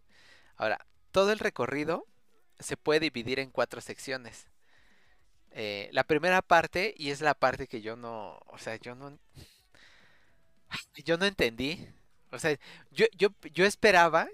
Ahora, 0.58 0.86
todo 1.12 1.32
el 1.34 1.40
recorrido 1.40 2.08
se 2.60 2.78
puede 2.78 3.02
dividir 3.02 3.40
en 3.40 3.52
cuatro 3.52 3.82
secciones. 3.82 4.48
Eh, 5.54 5.90
la 5.92 6.06
primera 6.06 6.42
parte, 6.42 6.94
y 6.98 7.10
es 7.12 7.22
la 7.22 7.34
parte 7.34 7.68
que 7.68 7.82
yo 7.82 7.96
no, 7.98 8.40
o 8.48 8.58
sea, 8.58 8.78
yo 8.78 8.96
no, 8.96 9.18
yo 11.06 11.18
no 11.18 11.26
entendí. 11.26 11.88
O 12.32 12.40
sea, 12.40 12.58
yo, 12.92 13.06
yo, 13.18 13.30
yo 13.54 13.66
esperaba 13.66 14.28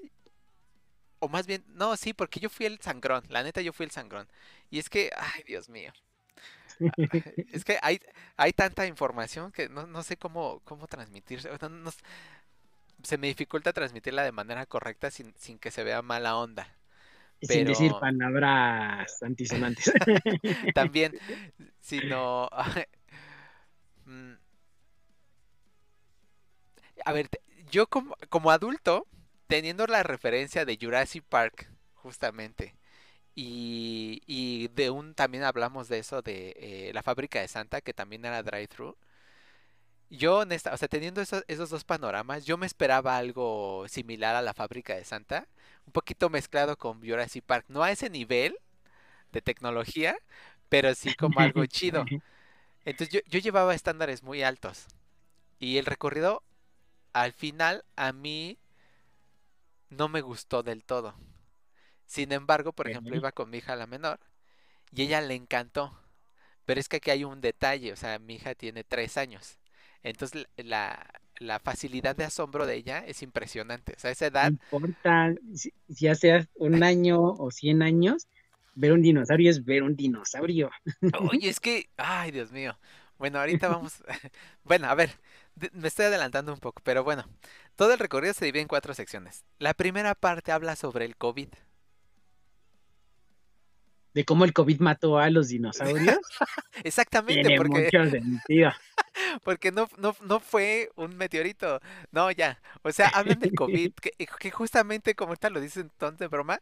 o 1.20 1.28
más 1.30 1.48
bien, 1.48 1.64
no, 1.70 1.96
sí, 1.98 2.14
porque 2.14 2.40
yo 2.40 2.50
fui 2.50 2.66
el 2.66 2.80
sangrón, 2.80 3.24
la 3.30 3.44
neta 3.44 3.62
yo 3.62 3.74
fui 3.74 3.86
el 3.86 3.92
sangrón. 3.92 4.28
Y 4.70 4.80
es 4.80 4.90
que, 4.90 5.12
ay, 5.16 5.44
Dios 5.48 5.70
mío. 5.70 5.94
Es 7.52 7.64
que 7.66 7.78
hay, 7.82 8.00
hay 8.36 8.54
tanta 8.54 8.86
información 8.88 9.52
que 9.52 9.70
no, 9.70 9.88
no 9.88 10.04
sé 10.04 10.18
cómo, 10.18 10.62
cómo 10.66 10.88
no- 11.70 11.92
se 13.04 13.18
me 13.18 13.28
dificulta 13.28 13.74
transmitirla 13.74 14.24
de 14.24 14.32
manera 14.32 14.66
correcta 14.66 15.12
sin, 15.12 15.34
sin 15.38 15.60
que 15.60 15.72
se 15.72 15.84
vea 15.84 16.02
mala 16.02 16.36
onda. 16.38 16.68
Sin 17.42 17.66
decir 17.66 17.96
palabras 17.96 19.22
antisonantes. 19.24 19.92
También, 20.74 21.16
sino... 21.82 22.50
mm, 24.08 24.38
A 27.06 27.12
ver, 27.14 27.30
yo 27.72 27.88
como, 27.88 28.16
como 28.30 28.52
adulto, 28.52 29.08
teniendo 29.48 29.88
la 29.88 30.04
referencia 30.04 30.66
de 30.66 30.78
Jurassic 30.82 31.24
Park, 31.24 31.70
justamente, 31.96 32.76
y, 33.36 34.24
y 34.28 34.70
de 34.70 34.90
un, 34.92 35.16
también 35.16 35.44
hablamos 35.44 35.90
de 35.90 36.00
eso, 36.00 36.22
de 36.22 36.56
eh, 36.58 36.92
la 36.94 37.04
fábrica 37.04 37.42
de 37.42 37.48
Santa, 37.48 37.82
que 37.82 37.94
también 37.94 38.26
era 38.26 38.44
drive-thru. 38.44 38.98
Yo, 40.10 40.40
honesta, 40.40 40.74
o 40.74 40.78
sea, 40.78 40.88
teniendo 40.88 41.22
esos, 41.22 41.44
esos 41.48 41.70
dos 41.70 41.84
panoramas, 41.84 42.46
yo 42.46 42.58
me 42.58 42.66
esperaba 42.66 43.18
algo 43.18 43.86
similar 43.90 44.36
a 44.36 44.42
la 44.42 44.54
fábrica 44.54 44.96
de 44.96 45.04
Santa, 45.04 45.48
un 45.86 45.92
poquito 45.92 46.30
mezclado 46.30 46.78
con 46.78 47.02
Jurassic 47.02 47.44
Park, 47.44 47.66
no 47.68 47.84
a 47.84 47.92
ese 47.92 48.10
nivel 48.10 48.58
de 49.34 49.42
tecnología, 49.42 50.18
pero 50.70 50.96
sí 50.96 51.16
como 51.16 51.40
algo 51.42 51.66
chido. 51.68 52.12
Entonces 52.86 53.14
yo, 53.14 53.22
yo 53.30 53.40
llevaba 53.40 53.76
estándares 53.76 54.24
muy 54.24 54.44
altos. 54.44 54.88
Y 55.60 55.78
el 55.78 55.86
recorrido, 55.86 56.44
al 57.22 57.34
final, 57.34 57.86
a 57.96 58.14
mí 58.14 58.60
no 59.90 60.08
me 60.10 60.22
gustó 60.22 60.64
del 60.64 60.84
todo. 60.84 61.16
Sin 62.08 62.32
embargo, 62.32 62.74
por 62.74 62.88
ejemplo, 62.88 63.16
iba 63.18 63.32
con 63.34 63.50
mi 63.50 63.60
hija 63.60 63.76
la 63.76 63.88
menor 63.88 64.20
y 64.92 65.04
ella 65.04 65.22
le 65.22 65.36
encantó. 65.36 65.98
Pero 66.66 66.80
es 66.80 66.90
que 66.90 66.98
aquí 66.98 67.12
hay 67.12 67.24
un 67.26 67.42
detalle, 67.42 67.94
o 67.94 67.98
sea, 67.98 68.20
mi 68.20 68.36
hija 68.36 68.56
tiene 68.56 68.84
tres 68.84 69.18
años. 69.18 69.60
Entonces 70.04 70.48
la, 70.58 71.08
la 71.40 71.60
facilidad 71.60 72.16
de 72.16 72.26
asombro 72.26 72.66
de 72.68 72.76
ella 72.76 73.00
es 73.06 73.24
impresionante. 73.24 73.94
O 73.98 74.00
sea, 74.00 74.10
a 74.12 74.14
esa 74.14 74.28
No 74.42 74.48
edad, 74.48 74.54
importa 74.54 75.36
si, 75.54 75.72
si 75.90 76.06
ya 76.06 76.16
seas 76.16 76.48
un 76.56 76.82
año 76.84 77.22
o 77.22 77.52
100 77.52 77.82
años, 77.84 78.28
ver 78.74 78.92
un 78.94 79.02
dinosaurio 79.02 79.50
es 79.52 79.64
ver 79.66 79.84
un 79.84 79.96
dinosaurio. 79.96 80.70
Oye, 81.12 81.50
es 81.50 81.60
que, 81.60 81.90
ay, 81.98 82.32
Dios 82.32 82.52
mío. 82.52 82.78
Bueno, 83.18 83.40
ahorita 83.40 83.68
vamos. 83.70 84.04
Bueno, 84.64 84.88
a 84.90 84.96
ver, 84.96 85.10
me 85.74 85.88
estoy 85.88 86.06
adelantando 86.06 86.54
un 86.54 86.60
poco, 86.60 86.82
pero 86.84 87.04
bueno, 87.04 87.26
todo 87.76 87.94
el 87.94 88.00
recorrido 88.00 88.34
se 88.34 88.46
divide 88.46 88.62
en 88.62 88.68
cuatro 88.68 88.94
secciones. 88.94 89.44
La 89.60 89.74
primera 89.74 90.16
parte 90.16 90.52
habla 90.52 90.76
sobre 90.76 91.06
el 91.06 91.16
COVID. 91.16 91.50
De 94.14 94.26
cómo 94.26 94.46
el 94.46 94.54
COVID 94.54 94.80
mató 94.80 95.20
a 95.20 95.30
los 95.30 95.50
dinosaurios. 95.50 96.18
Exactamente, 96.84 97.44
Tiene 97.44 97.58
porque, 97.58 97.84
mucho 97.84 98.10
sentido. 98.10 98.72
porque 99.44 99.72
no, 99.72 99.88
no, 99.98 100.16
no 100.22 100.40
fue 100.40 100.90
un 100.96 101.16
meteorito. 101.16 101.80
No, 102.12 102.32
ya. 102.32 102.60
O 102.82 102.92
sea, 102.92 103.10
hablan 103.10 103.40
del 103.40 103.54
COVID, 103.54 103.94
que, 104.02 104.12
que 104.26 104.52
justamente 104.52 105.14
como 105.14 105.30
ahorita 105.30 105.52
lo 105.52 105.60
dicen 105.60 105.92
ton 105.98 106.18
de 106.18 106.28
broma, 106.28 106.62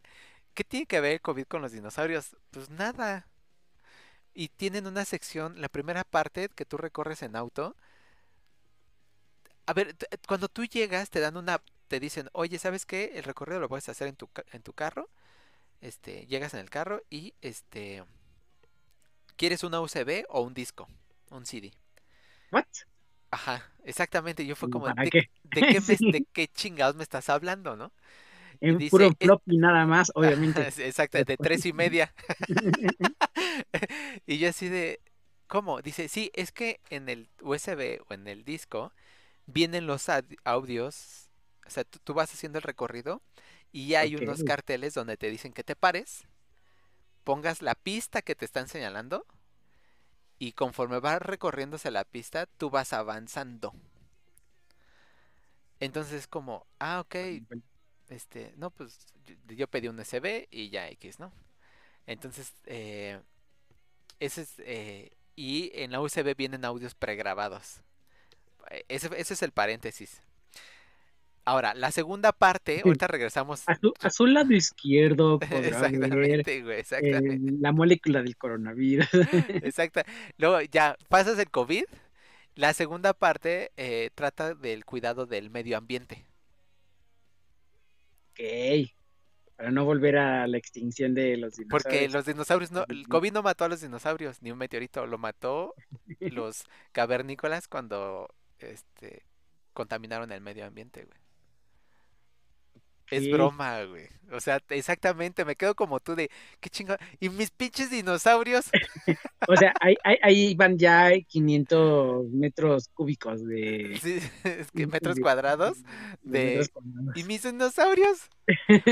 ¿qué 0.52 0.64
tiene 0.64 0.86
que 0.86 1.00
ver 1.00 1.12
el 1.12 1.20
COVID 1.22 1.44
con 1.44 1.62
los 1.62 1.72
dinosaurios? 1.72 2.36
Pues 2.50 2.68
nada. 2.68 3.26
Y 4.34 4.48
tienen 4.48 4.86
una 4.86 5.06
sección, 5.06 5.58
la 5.58 5.70
primera 5.70 6.04
parte 6.04 6.50
que 6.54 6.66
tú 6.66 6.76
recorres 6.76 7.22
en 7.22 7.36
auto. 7.36 7.74
A 9.66 9.72
ver, 9.74 9.94
t- 9.94 10.06
cuando 10.28 10.48
tú 10.48 10.64
llegas 10.64 11.10
te 11.10 11.20
dan 11.20 11.36
una, 11.36 11.60
te 11.88 12.00
dicen, 12.00 12.28
oye, 12.32 12.58
¿sabes 12.58 12.86
qué? 12.86 13.12
El 13.16 13.24
recorrido 13.24 13.60
lo 13.60 13.68
puedes 13.68 13.88
hacer 13.88 14.08
en 14.08 14.16
tu, 14.16 14.28
en 14.52 14.62
tu 14.62 14.72
carro. 14.72 15.08
Este, 15.80 16.26
llegas 16.26 16.54
en 16.54 16.60
el 16.60 16.70
carro 16.70 17.02
y 17.10 17.34
este, 17.42 18.04
¿quieres 19.36 19.64
una 19.64 19.80
USB 19.80 20.26
o 20.28 20.42
un 20.42 20.52
disco? 20.52 20.88
Un 21.30 21.46
CD. 21.46 21.72
¿What? 22.50 22.86
Ajá, 23.30 23.70
exactamente. 23.84 24.46
Yo 24.46 24.56
fue 24.56 24.68
como, 24.68 24.90
¿Para 24.90 25.02
¿de, 25.02 25.12
qué? 25.12 25.30
de 25.42 25.64
qué 25.64 25.80
me- 25.80 25.98
Sí. 25.98 26.10
de 26.10 26.22
qué 26.32 26.48
chingados 26.48 26.96
me 26.96 27.02
estás 27.02 27.28
hablando, 27.28 27.76
no? 27.76 27.92
Y 28.68 28.72
En 28.72 28.76
dice, 28.76 28.90
puro 28.90 29.16
"Es- 29.20 29.32
floppy 29.32 29.56
nada 29.56 29.86
más, 29.86 30.10
obviamente. 30.14 30.66
Exacto, 30.78 31.22
de 31.24 31.36
tres 31.38 31.66
y 31.66 31.72
media. 31.72 32.14
Y 34.26 34.38
yo 34.38 34.48
así 34.48 34.68
de, 34.68 35.00
¿cómo? 35.46 35.82
Dice, 35.82 36.08
sí, 36.08 36.30
es 36.34 36.52
que 36.52 36.80
en 36.90 37.08
el 37.08 37.28
USB 37.42 38.00
o 38.08 38.14
en 38.14 38.26
el 38.28 38.44
disco 38.44 38.92
vienen 39.46 39.86
los 39.86 40.06
audios, 40.44 41.28
o 41.66 41.70
sea, 41.70 41.84
tú, 41.84 41.98
tú 42.02 42.14
vas 42.14 42.32
haciendo 42.32 42.58
el 42.58 42.62
recorrido 42.62 43.22
y 43.72 43.94
hay 43.94 44.16
unos 44.16 44.42
carteles 44.44 44.94
donde 44.94 45.16
te 45.16 45.30
dicen 45.30 45.52
que 45.52 45.64
te 45.64 45.76
pares, 45.76 46.24
pongas 47.24 47.62
la 47.62 47.74
pista 47.74 48.22
que 48.22 48.34
te 48.34 48.44
están 48.44 48.68
señalando 48.68 49.26
y 50.38 50.52
conforme 50.52 50.98
va 51.00 51.18
recorriéndose 51.18 51.90
la 51.90 52.04
pista, 52.04 52.46
tú 52.46 52.70
vas 52.70 52.92
avanzando. 52.94 53.74
Entonces 55.80 56.26
como, 56.26 56.66
ah, 56.78 57.00
ok, 57.00 57.16
este, 58.08 58.54
no, 58.56 58.70
pues 58.70 59.06
yo, 59.26 59.54
yo 59.54 59.68
pedí 59.68 59.88
un 59.88 59.98
USB 59.98 60.48
y 60.50 60.70
ya 60.70 60.88
X, 60.90 61.18
¿no? 61.18 61.32
Entonces, 62.06 62.54
eh, 62.66 63.20
ese 64.20 64.42
es, 64.42 64.54
eh, 64.60 65.12
y 65.36 65.70
en 65.74 65.92
la 65.92 66.00
USB 66.00 66.34
vienen 66.36 66.64
audios 66.64 66.94
pregrabados. 66.94 67.80
Eh, 68.70 68.84
Ese, 68.88 69.08
ese 69.16 69.34
es 69.34 69.42
el 69.42 69.52
paréntesis. 69.52 70.22
Ahora, 71.48 71.74
la 71.74 71.92
segunda 71.92 72.32
parte, 72.32 72.82
ahorita 72.84 73.06
regresamos. 73.06 73.62
A 73.66 73.76
su, 73.76 73.94
a 74.00 74.10
su 74.10 74.26
lado 74.26 74.52
izquierdo 74.52 75.38
Exactamente, 75.52 76.62
güey, 76.62 76.76
eh, 76.76 76.80
exactamente. 76.80 77.52
la 77.60 77.70
molécula 77.70 78.20
del 78.20 78.36
coronavirus. 78.36 79.06
Exacta. 79.62 80.04
Luego 80.38 80.60
ya 80.62 80.96
pasas 81.08 81.38
el 81.38 81.48
COVID. 81.50 81.84
La 82.56 82.72
segunda 82.72 83.12
parte 83.12 83.70
eh, 83.76 84.10
trata 84.14 84.54
del 84.54 84.84
cuidado 84.84 85.26
del 85.26 85.50
medio 85.50 85.78
ambiente. 85.78 86.26
ok. 88.32 88.90
Para 89.56 89.70
no 89.70 89.84
volver 89.84 90.18
a 90.18 90.46
la 90.48 90.58
extinción 90.58 91.14
de 91.14 91.36
los 91.36 91.56
dinosaurios. 91.56 91.68
Porque 91.70 92.08
los 92.08 92.26
dinosaurios 92.26 92.72
no, 92.72 92.84
el. 92.88 93.06
COVID 93.08 93.32
no 93.32 93.42
mató 93.42 93.64
a 93.64 93.68
los 93.68 93.80
dinosaurios, 93.80 94.42
ni 94.42 94.50
un 94.50 94.58
meteorito, 94.58 95.06
lo 95.06 95.16
mató 95.16 95.74
los 96.18 96.64
cavernícolas 96.92 97.68
cuando 97.68 98.28
este 98.60 99.24
contaminaron 99.72 100.32
el 100.32 100.40
medio 100.40 100.64
ambiente, 100.66 101.04
güey. 101.04 101.18
Es 103.08 103.30
broma, 103.30 103.84
güey. 103.84 104.08
O 104.32 104.40
sea, 104.40 104.60
exactamente, 104.70 105.44
me 105.44 105.54
quedo 105.54 105.76
como 105.76 106.00
tú 106.00 106.16
de, 106.16 106.28
qué 106.58 106.68
chingo. 106.70 106.96
Y 107.20 107.28
mis 107.28 107.52
pinches 107.52 107.90
dinosaurios. 107.90 108.70
O 109.48 109.54
sea, 109.54 109.72
ahí, 109.80 109.94
ahí- 110.02 110.18
ahí 110.22 110.54
van 110.56 110.76
ya 110.76 111.12
500 111.28 112.26
metros 112.30 112.88
cúbicos 112.88 113.46
de... 113.46 113.96
Sí, 114.02 114.18
es 114.42 114.72
que 114.72 114.88
metros 114.88 115.20
cuadrados. 115.20 115.78
de 116.22 116.38
de- 116.40 116.44
metros 116.46 116.68
cuadrados. 116.70 117.16
¿Y 117.16 117.22
mis 117.22 117.44
dinosaurios? 117.44 118.28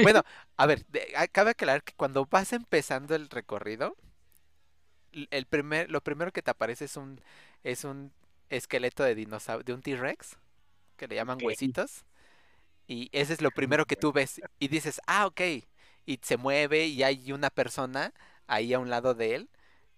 Bueno, 0.04 0.22
a 0.56 0.66
ver, 0.66 0.86
de- 0.86 1.12
cabe 1.32 1.50
aclarar 1.50 1.82
que 1.82 1.94
cuando 1.94 2.24
vas 2.26 2.52
empezando 2.52 3.16
el 3.16 3.28
recorrido, 3.30 3.96
el 5.30 5.46
primer, 5.46 5.90
lo 5.90 6.00
primero 6.02 6.30
que 6.32 6.42
te 6.42 6.52
aparece 6.52 6.84
es 6.84 6.96
un, 6.96 7.20
es 7.64 7.82
un 7.82 8.12
esqueleto 8.56 9.02
de 9.04 9.14
dinosaurio, 9.14 9.64
de 9.64 9.72
un 9.74 9.82
T-Rex, 9.82 10.36
que 10.96 11.08
le 11.08 11.16
llaman 11.16 11.38
huesitos. 11.42 12.04
Y 12.86 13.08
ese 13.12 13.32
es 13.34 13.40
lo 13.42 13.50
primero 13.50 13.86
que 13.86 13.96
tú 13.96 14.12
ves. 14.12 14.40
Y 14.58 14.68
dices, 14.68 15.00
ah, 15.06 15.26
ok. 15.26 15.40
Y 16.06 16.18
se 16.22 16.36
mueve 16.36 16.86
y 16.86 17.02
hay 17.02 17.32
una 17.32 17.50
persona 17.50 18.12
ahí 18.46 18.74
a 18.74 18.78
un 18.78 18.90
lado 18.90 19.14
de 19.14 19.34
él. 19.36 19.48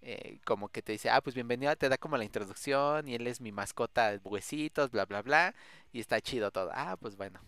eh, 0.01 0.39
como 0.45 0.69
que 0.69 0.81
te 0.81 0.93
dice, 0.93 1.09
ah, 1.09 1.21
pues 1.21 1.35
bienvenido, 1.35 1.75
te 1.75 1.89
da 1.89 1.97
como 1.97 2.17
la 2.17 2.23
introducción 2.25 3.07
y 3.07 3.15
él 3.15 3.27
es 3.27 3.41
mi 3.41 3.51
mascota, 3.51 4.19
huesitos, 4.23 4.91
bla, 4.91 5.05
bla, 5.05 5.21
bla. 5.23 5.55
Y 5.93 5.99
está 5.99 6.21
chido 6.21 6.51
todo. 6.51 6.71
Ah, 6.73 6.97
pues 6.99 7.17
bueno. 7.17 7.39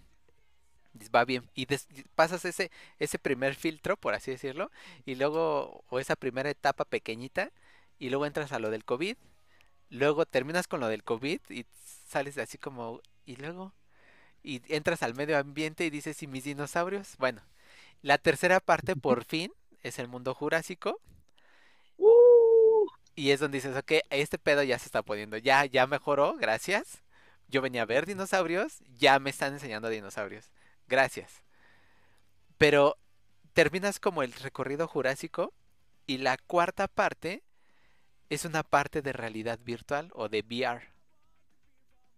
Va 1.16 1.24
bien. 1.26 1.50
Y 1.54 1.66
des- 1.66 1.88
y 1.96 2.04
pasas 2.16 2.44
ese, 2.46 2.72
ese 3.00 3.20
primer 3.20 3.56
filtro, 3.56 3.96
por 3.98 4.14
así 4.14 4.32
decirlo. 4.32 4.72
Y 5.06 5.16
luego, 5.16 5.84
o 5.90 6.00
esa 6.00 6.16
primera 6.16 6.50
etapa 6.50 6.86
pequeñita. 6.86 7.52
Y 8.00 8.10
luego 8.10 8.26
entras 8.26 8.52
a 8.52 8.60
lo 8.60 8.70
del 8.70 8.86
COVID. 8.86 9.16
Luego 9.90 10.26
terminas 10.26 10.68
con 10.68 10.80
lo 10.80 10.88
del 10.88 11.04
COVID 11.04 11.40
y 11.50 11.66
sales 12.08 12.38
así 12.38 12.58
como, 12.58 13.02
y 13.26 13.36
luego, 13.38 13.74
y 14.44 14.62
entras 14.74 15.04
al 15.04 15.16
medio 15.16 15.38
ambiente 15.38 15.86
y 15.86 15.90
dices, 15.90 16.22
¿y 16.24 16.28
mis 16.28 16.44
dinosaurios? 16.44 17.16
Bueno, 17.18 17.42
la 18.02 18.18
tercera 18.18 18.60
parte 18.60 18.96
por 18.96 19.26
fin 19.26 19.52
es 19.84 20.00
el 20.00 20.08
mundo 20.08 20.34
jurásico. 20.34 21.00
¡Uh! 21.98 22.88
Y 23.16 23.32
es 23.32 23.40
donde 23.40 23.58
dices, 23.58 23.76
ok, 23.76 23.94
este 24.10 24.38
pedo 24.38 24.64
ya 24.64 24.80
se 24.80 24.86
está 24.86 25.02
poniendo, 25.02 25.38
ya, 25.38 25.66
ya 25.66 25.88
mejoró, 25.88 26.36
gracias. 26.36 27.04
Yo 27.48 27.62
venía 27.62 27.82
a 27.82 27.86
ver 27.86 28.06
dinosaurios, 28.06 28.80
ya 28.98 29.20
me 29.20 29.32
están 29.32 29.54
enseñando 29.54 29.90
dinosaurios. 29.90 30.50
Gracias. 30.88 31.44
Pero 32.58 32.98
terminas 33.54 34.00
como 34.00 34.22
el 34.24 34.34
recorrido 34.34 34.88
jurásico 34.88 35.54
y 36.06 36.20
la 36.20 36.38
cuarta 36.38 36.88
parte 36.88 37.44
es 38.30 38.46
una 38.46 38.64
parte 38.64 39.02
de 39.02 39.14
realidad 39.14 39.60
virtual 39.64 40.12
o 40.14 40.30
de 40.30 40.40
VR. 40.42 40.88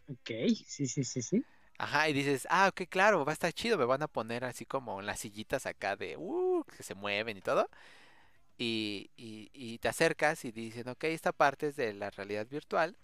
Ok, 0.07 0.29
sí, 0.67 0.87
sí, 0.87 1.03
sí, 1.03 1.21
sí. 1.21 1.45
Ajá, 1.77 2.07
y 2.09 2.13
dices, 2.13 2.47
ah, 2.51 2.67
ok, 2.69 2.83
claro, 2.89 3.25
va 3.25 3.31
a 3.31 3.33
estar 3.33 3.51
chido, 3.53 3.77
me 3.77 3.85
van 3.85 4.03
a 4.03 4.07
poner 4.07 4.45
así 4.45 4.65
como 4.65 4.99
en 4.99 5.07
las 5.07 5.19
sillitas 5.19 5.65
acá 5.65 5.95
de, 5.95 6.15
uh, 6.17 6.63
que 6.65 6.83
se 6.83 6.93
mueven 6.95 7.37
y 7.37 7.41
todo. 7.41 7.69
Y, 8.57 9.09
y, 9.17 9.49
y 9.53 9.79
te 9.79 9.87
acercas 9.89 10.45
y 10.45 10.51
dicen, 10.51 10.87
ok, 10.89 11.05
esta 11.05 11.31
parte 11.33 11.69
es 11.69 11.75
de 11.75 11.93
la 11.93 12.11
realidad 12.11 12.47
virtual. 12.47 12.95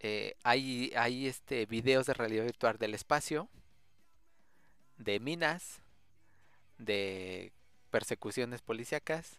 Eh, 0.00 0.36
hay, 0.44 0.92
hay 0.96 1.26
este, 1.26 1.66
videos 1.66 2.06
de 2.06 2.14
realidad 2.14 2.44
virtual 2.44 2.78
del 2.78 2.94
espacio, 2.94 3.48
de 4.98 5.20
minas, 5.20 5.82
de 6.78 7.52
persecuciones 7.90 8.62
policíacas. 8.62 9.38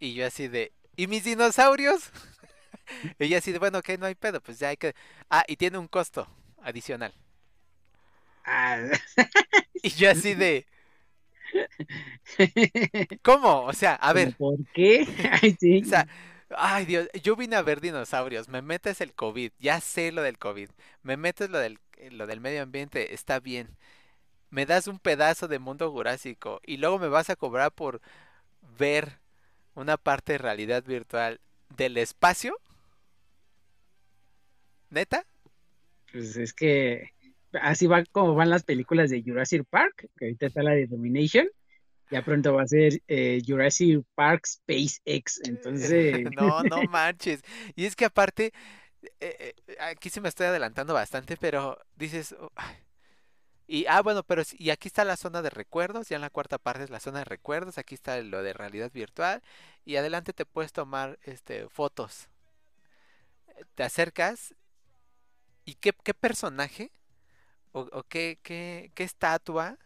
Y 0.00 0.14
yo 0.14 0.26
así 0.26 0.48
de, 0.48 0.72
¿y 0.96 1.06
mis 1.06 1.24
dinosaurios? 1.24 2.10
y 3.18 3.28
yo 3.28 3.38
así 3.38 3.52
de, 3.52 3.58
bueno, 3.58 3.78
ok, 3.78 3.90
no 3.98 4.06
hay 4.06 4.14
pedo, 4.16 4.40
pues 4.40 4.58
ya 4.58 4.68
hay 4.68 4.76
que... 4.76 4.94
Ah, 5.30 5.44
y 5.48 5.56
tiene 5.56 5.78
un 5.78 5.88
costo 5.88 6.28
adicional. 6.62 7.14
Ah, 8.44 8.78
Y 9.82 9.90
yo 9.90 10.10
así 10.10 10.34
de, 10.34 10.66
¿cómo? 13.22 13.64
O 13.64 13.72
sea, 13.72 13.94
a 13.94 14.12
ver, 14.12 14.36
¿Por 14.36 14.56
qué? 14.72 15.06
Ay, 15.42 15.56
sí. 15.58 15.82
o 15.82 15.84
sea, 15.84 16.06
ay 16.50 16.84
Dios, 16.86 17.08
yo 17.22 17.36
vine 17.36 17.56
a 17.56 17.62
ver 17.62 17.80
dinosaurios, 17.80 18.48
me 18.48 18.62
metes 18.62 19.00
el 19.00 19.14
COVID, 19.14 19.52
ya 19.58 19.80
sé 19.80 20.12
lo 20.12 20.22
del 20.22 20.38
COVID, 20.38 20.70
me 21.02 21.16
metes 21.16 21.50
lo 21.50 21.58
del, 21.58 21.78
lo 22.10 22.26
del 22.26 22.40
medio 22.40 22.62
ambiente, 22.62 23.14
está 23.14 23.40
bien. 23.40 23.76
Me 24.50 24.66
das 24.66 24.88
un 24.88 24.98
pedazo 25.00 25.48
de 25.48 25.58
mundo 25.60 25.90
jurásico 25.92 26.60
y 26.66 26.78
luego 26.78 26.98
me 26.98 27.08
vas 27.08 27.30
a 27.30 27.36
cobrar 27.36 27.72
por 27.72 28.00
ver 28.78 29.19
una 29.80 29.96
parte 29.96 30.32
de 30.32 30.38
realidad 30.38 30.84
virtual 30.84 31.40
del 31.76 31.96
espacio. 31.96 32.56
¿Neta? 34.90 35.24
Pues 36.12 36.36
es 36.36 36.52
que 36.52 37.10
así 37.60 37.86
va 37.86 38.04
como 38.06 38.34
van 38.34 38.50
las 38.50 38.64
películas 38.64 39.10
de 39.10 39.22
Jurassic 39.22 39.64
Park, 39.68 40.08
que 40.16 40.26
ahorita 40.26 40.46
está 40.46 40.62
la 40.62 40.72
de 40.72 40.86
Domination. 40.86 41.48
Ya 42.10 42.22
pronto 42.24 42.54
va 42.54 42.62
a 42.62 42.66
ser 42.66 43.00
eh, 43.06 43.40
Jurassic 43.46 44.02
Park 44.16 44.44
SpaceX. 44.46 45.40
Entonces, 45.44 46.24
No, 46.36 46.62
no 46.64 46.82
manches. 46.90 47.40
Y 47.76 47.84
es 47.84 47.94
que 47.94 48.04
aparte, 48.04 48.52
eh, 49.20 49.54
eh, 49.68 49.76
aquí 49.78 50.10
se 50.10 50.20
me 50.20 50.28
estoy 50.28 50.46
adelantando 50.46 50.92
bastante, 50.92 51.36
pero 51.36 51.78
dices, 51.96 52.34
"Oh, 52.38 52.50
ay". 52.56 52.76
Y 53.70 53.86
ah, 53.88 54.02
bueno, 54.02 54.24
pero 54.24 54.42
y 54.58 54.70
aquí 54.70 54.88
está 54.88 55.04
la 55.04 55.16
zona 55.16 55.42
de 55.42 55.50
recuerdos, 55.50 56.08
ya 56.10 56.16
en 56.16 56.22
la 56.22 56.30
cuarta 56.30 56.58
parte 56.58 56.84
es 56.84 56.90
la 56.90 57.00
zona 57.00 57.20
de 57.20 57.26
recuerdos, 57.26 57.78
aquí 57.78 57.94
está 57.96 58.20
lo 58.22 58.42
de 58.42 58.52
realidad 58.54 58.92
virtual, 58.92 59.42
y 59.86 59.96
adelante 59.96 60.32
te 60.34 60.46
puedes 60.46 60.72
tomar 60.72 61.18
este 61.24 61.68
fotos. 61.70 62.28
Eh, 63.56 63.64
Te 63.74 63.82
acercas 63.84 64.54
y 65.64 65.74
qué, 65.76 65.92
qué 66.04 66.14
personaje 66.14 66.92
o, 67.72 67.82
o 67.92 68.04
qué, 68.04 68.40
qué, 68.42 68.92
qué 68.96 69.04
estatua, 69.04 69.78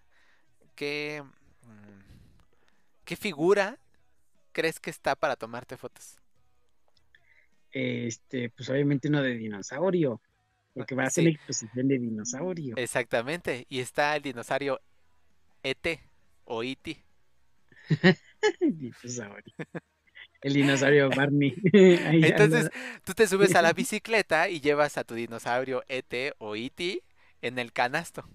qué, 0.76 1.24
mm, 1.62 2.00
qué 3.04 3.16
figura 3.16 3.78
crees 4.52 4.80
que 4.80 4.90
está 4.90 5.16
para 5.16 5.36
tomarte 5.36 5.76
fotos. 5.78 6.18
este, 7.72 8.50
pues 8.50 8.68
obviamente 8.70 9.08
uno 9.08 9.22
de 9.22 9.36
dinosaurio, 9.36 10.22
porque 10.76 10.94
va 10.96 11.04
a 11.06 11.10
ser 11.10 11.24
Sí. 11.24 11.24
la 11.24 11.30
exposición 11.30 11.88
de 11.88 11.98
dinosaurio. 11.98 12.76
Exactamente. 12.76 13.66
Y 13.68 13.80
está 13.80 14.16
el 14.16 14.22
dinosaurio 14.22 14.80
ET 15.62 16.00
o 16.44 16.62
E 16.62 16.72
E.T. 16.72 17.04
Dinosaurio. 18.60 19.54
El 20.42 20.52
dinosaurio 20.54 21.08
Barney. 21.14 21.54
Entonces, 21.72 22.70
tú 23.04 23.14
te 23.14 23.26
subes 23.26 23.54
a 23.54 23.62
la 23.62 23.72
bicicleta 23.72 24.48
y 24.48 24.60
llevas 24.60 24.98
a 24.98 25.04
tu 25.04 25.14
dinosaurio 25.14 25.82
ET 25.88 26.34
o 26.38 26.56
E.T. 26.56 27.02
en 27.42 27.58
el 27.58 27.72
canasto. 27.72 28.28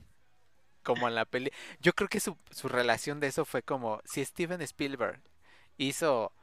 Como 0.84 1.08
en 1.08 1.16
la 1.16 1.26
peli. 1.26 1.52
Yo 1.82 1.94
creo 1.94 2.10
que 2.10 2.20
su, 2.20 2.38
su 2.52 2.68
relación 2.70 3.20
de 3.20 3.28
eso 3.28 3.46
fue 3.46 3.62
como 3.62 4.02
si 4.06 4.24
Steven 4.26 4.62
Spielberg 4.62 5.20
hizo 5.78 6.34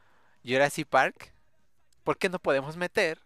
Jurassic 0.44 0.86
Park, 0.88 1.32
¿por 2.04 2.18
qué 2.18 2.28
no 2.28 2.38
podemos 2.38 2.76
meter 2.76 3.20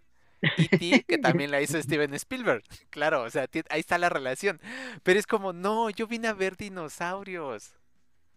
E.T. 0.57 1.05
que 1.09 1.19
también 1.19 1.51
la 1.51 1.61
hizo 1.63 1.81
Steven 1.83 2.15
Spielberg? 2.15 2.65
Claro, 2.91 3.23
o 3.23 3.31
sea, 3.31 3.49
ahí 3.71 3.81
está 3.81 3.99
la 3.99 4.09
relación. 4.09 4.61
Pero 5.03 5.19
es 5.19 5.27
como, 5.27 5.53
no, 5.53 5.91
yo 5.91 6.07
vine 6.07 6.29
a 6.29 6.35
ver 6.35 6.57
dinosaurios. 6.57 7.73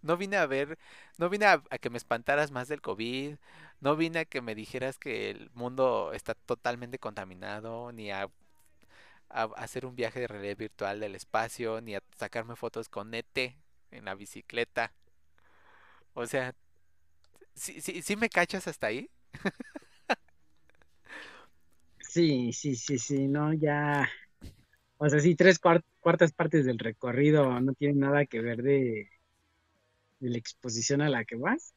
No 0.01 0.17
vine 0.17 0.37
a 0.37 0.45
ver, 0.47 0.77
no 1.17 1.29
vine 1.29 1.45
a, 1.47 1.63
a 1.69 1.77
que 1.79 1.89
me 1.89 1.97
espantaras 1.97 2.51
más 2.51 2.67
del 2.69 2.81
COVID, 2.81 3.37
no 3.81 3.95
vine 3.97 4.19
a 4.19 4.25
que 4.25 4.41
me 4.41 4.55
dijeras 4.55 4.99
que 4.99 5.31
el 5.31 5.51
mundo 5.53 6.11
está 6.13 6.35
totalmente 6.35 6.99
contaminado, 6.99 7.91
ni 7.93 8.11
a, 8.11 8.29
a 9.29 9.43
hacer 9.57 9.85
un 9.85 9.95
viaje 9.95 10.19
de 10.21 10.27
realidad 10.27 10.57
virtual 10.57 10.99
del 10.99 11.15
espacio, 11.15 11.81
ni 11.81 11.95
a 11.95 12.03
sacarme 12.17 12.55
fotos 12.55 12.89
con 12.89 13.13
ET 13.13 13.57
en 13.91 14.05
la 14.05 14.15
bicicleta. 14.15 14.93
O 16.13 16.25
sea, 16.27 16.53
¿sí, 17.55 17.81
sí, 17.81 18.01
sí 18.01 18.15
me 18.15 18.29
cachas 18.29 18.67
hasta 18.67 18.87
ahí? 18.87 19.09
Sí, 22.13 22.53
sí, 22.53 22.75
sí, 22.75 22.99
sí, 22.99 23.27
no, 23.27 23.53
ya. 23.53 24.07
O 24.97 25.09
sea, 25.09 25.19
sí, 25.19 25.35
tres 25.35 25.59
cuar- 25.61 25.83
cuartas 25.99 26.33
partes 26.33 26.65
del 26.65 26.79
recorrido 26.79 27.59
no 27.61 27.73
tienen 27.73 27.99
nada 28.01 28.25
que 28.27 28.41
ver 28.41 28.63
de, 28.63 29.09
de 30.19 30.29
la 30.31 30.37
exposición 30.39 31.01
a 31.01 31.09
la 31.09 31.23
que 31.25 31.35
vas. 31.35 31.73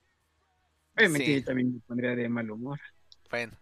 Obviamente 0.97 1.33
Sí. 1.33 1.41
yo 1.41 1.45
también 1.45 1.75
me 1.75 1.81
pondría 1.83 2.17
de 2.17 2.29
mal 2.29 2.51
humor. 2.51 2.81
Bueno, 3.31 3.53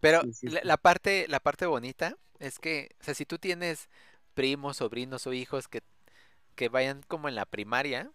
pero 0.00 0.20
Sí, 0.20 0.32
sí, 0.32 0.54
la, 0.54 0.60
la 0.64 0.76
parte, 0.76 1.26
la 1.28 1.40
parte 1.40 1.66
bonita 1.66 2.16
es 2.40 2.58
que, 2.58 2.90
o 3.00 3.04
sea, 3.04 3.14
si 3.14 3.26
tú 3.26 3.38
tienes 3.38 3.88
primos, 4.34 4.78
sobrinos 4.78 5.26
o 5.26 5.32
hijos 5.32 5.68
que, 5.68 5.82
que 6.56 6.68
vayan 6.68 7.02
como 7.08 7.28
en 7.28 7.34
la 7.36 7.46
primaria 7.46 8.10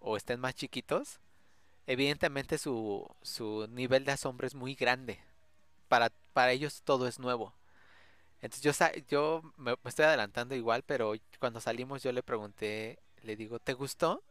o 0.00 0.16
estén 0.16 0.40
más 0.40 0.54
chiquitos, 0.56 1.20
evidentemente 1.86 2.58
su, 2.58 3.06
su 3.22 3.68
nivel 3.70 4.04
de 4.04 4.12
asombro 4.12 4.46
es 4.46 4.54
muy 4.54 4.74
grande. 4.74 5.20
Para, 5.88 6.12
para 6.38 6.52
ellos 6.52 6.82
todo 6.84 7.08
es 7.08 7.18
nuevo. 7.18 7.52
Entonces 8.40 8.62
yo, 8.64 8.72
yo 9.08 9.42
me, 9.56 9.72
me 9.82 9.88
estoy 9.90 10.04
adelantando 10.06 10.54
igual, 10.54 10.82
pero 10.86 11.14
cuando 11.40 11.60
salimos 11.60 12.02
yo 12.04 12.12
le 12.12 12.22
pregunté, 12.22 12.98
le 13.22 13.36
digo, 13.36 13.58
¿te 13.60 13.74
gustó? 13.74 14.22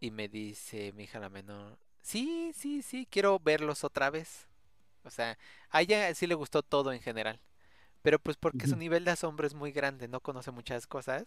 Y 0.00 0.10
me 0.10 0.28
dice 0.28 0.92
mi 0.92 1.04
hija 1.04 1.18
la 1.18 1.28
menor, 1.28 1.78
sí, 2.02 2.52
sí, 2.54 2.82
sí, 2.82 3.06
quiero 3.10 3.38
verlos 3.38 3.84
otra 3.84 4.10
vez. 4.10 4.46
O 5.04 5.10
sea, 5.10 5.38
a 5.70 5.82
ella 5.82 6.14
sí 6.14 6.26
le 6.28 6.34
gustó 6.36 6.62
todo 6.62 6.92
en 6.92 7.00
general. 7.02 7.40
Pero 8.02 8.18
pues 8.20 8.36
porque 8.38 8.68
su 8.68 8.76
nivel 8.76 9.04
de 9.04 9.12
asombro 9.12 9.46
es 9.46 9.54
muy 9.54 9.72
grande, 9.72 10.08
no 10.08 10.20
conoce 10.20 10.52
muchas 10.52 10.86
cosas 10.86 11.24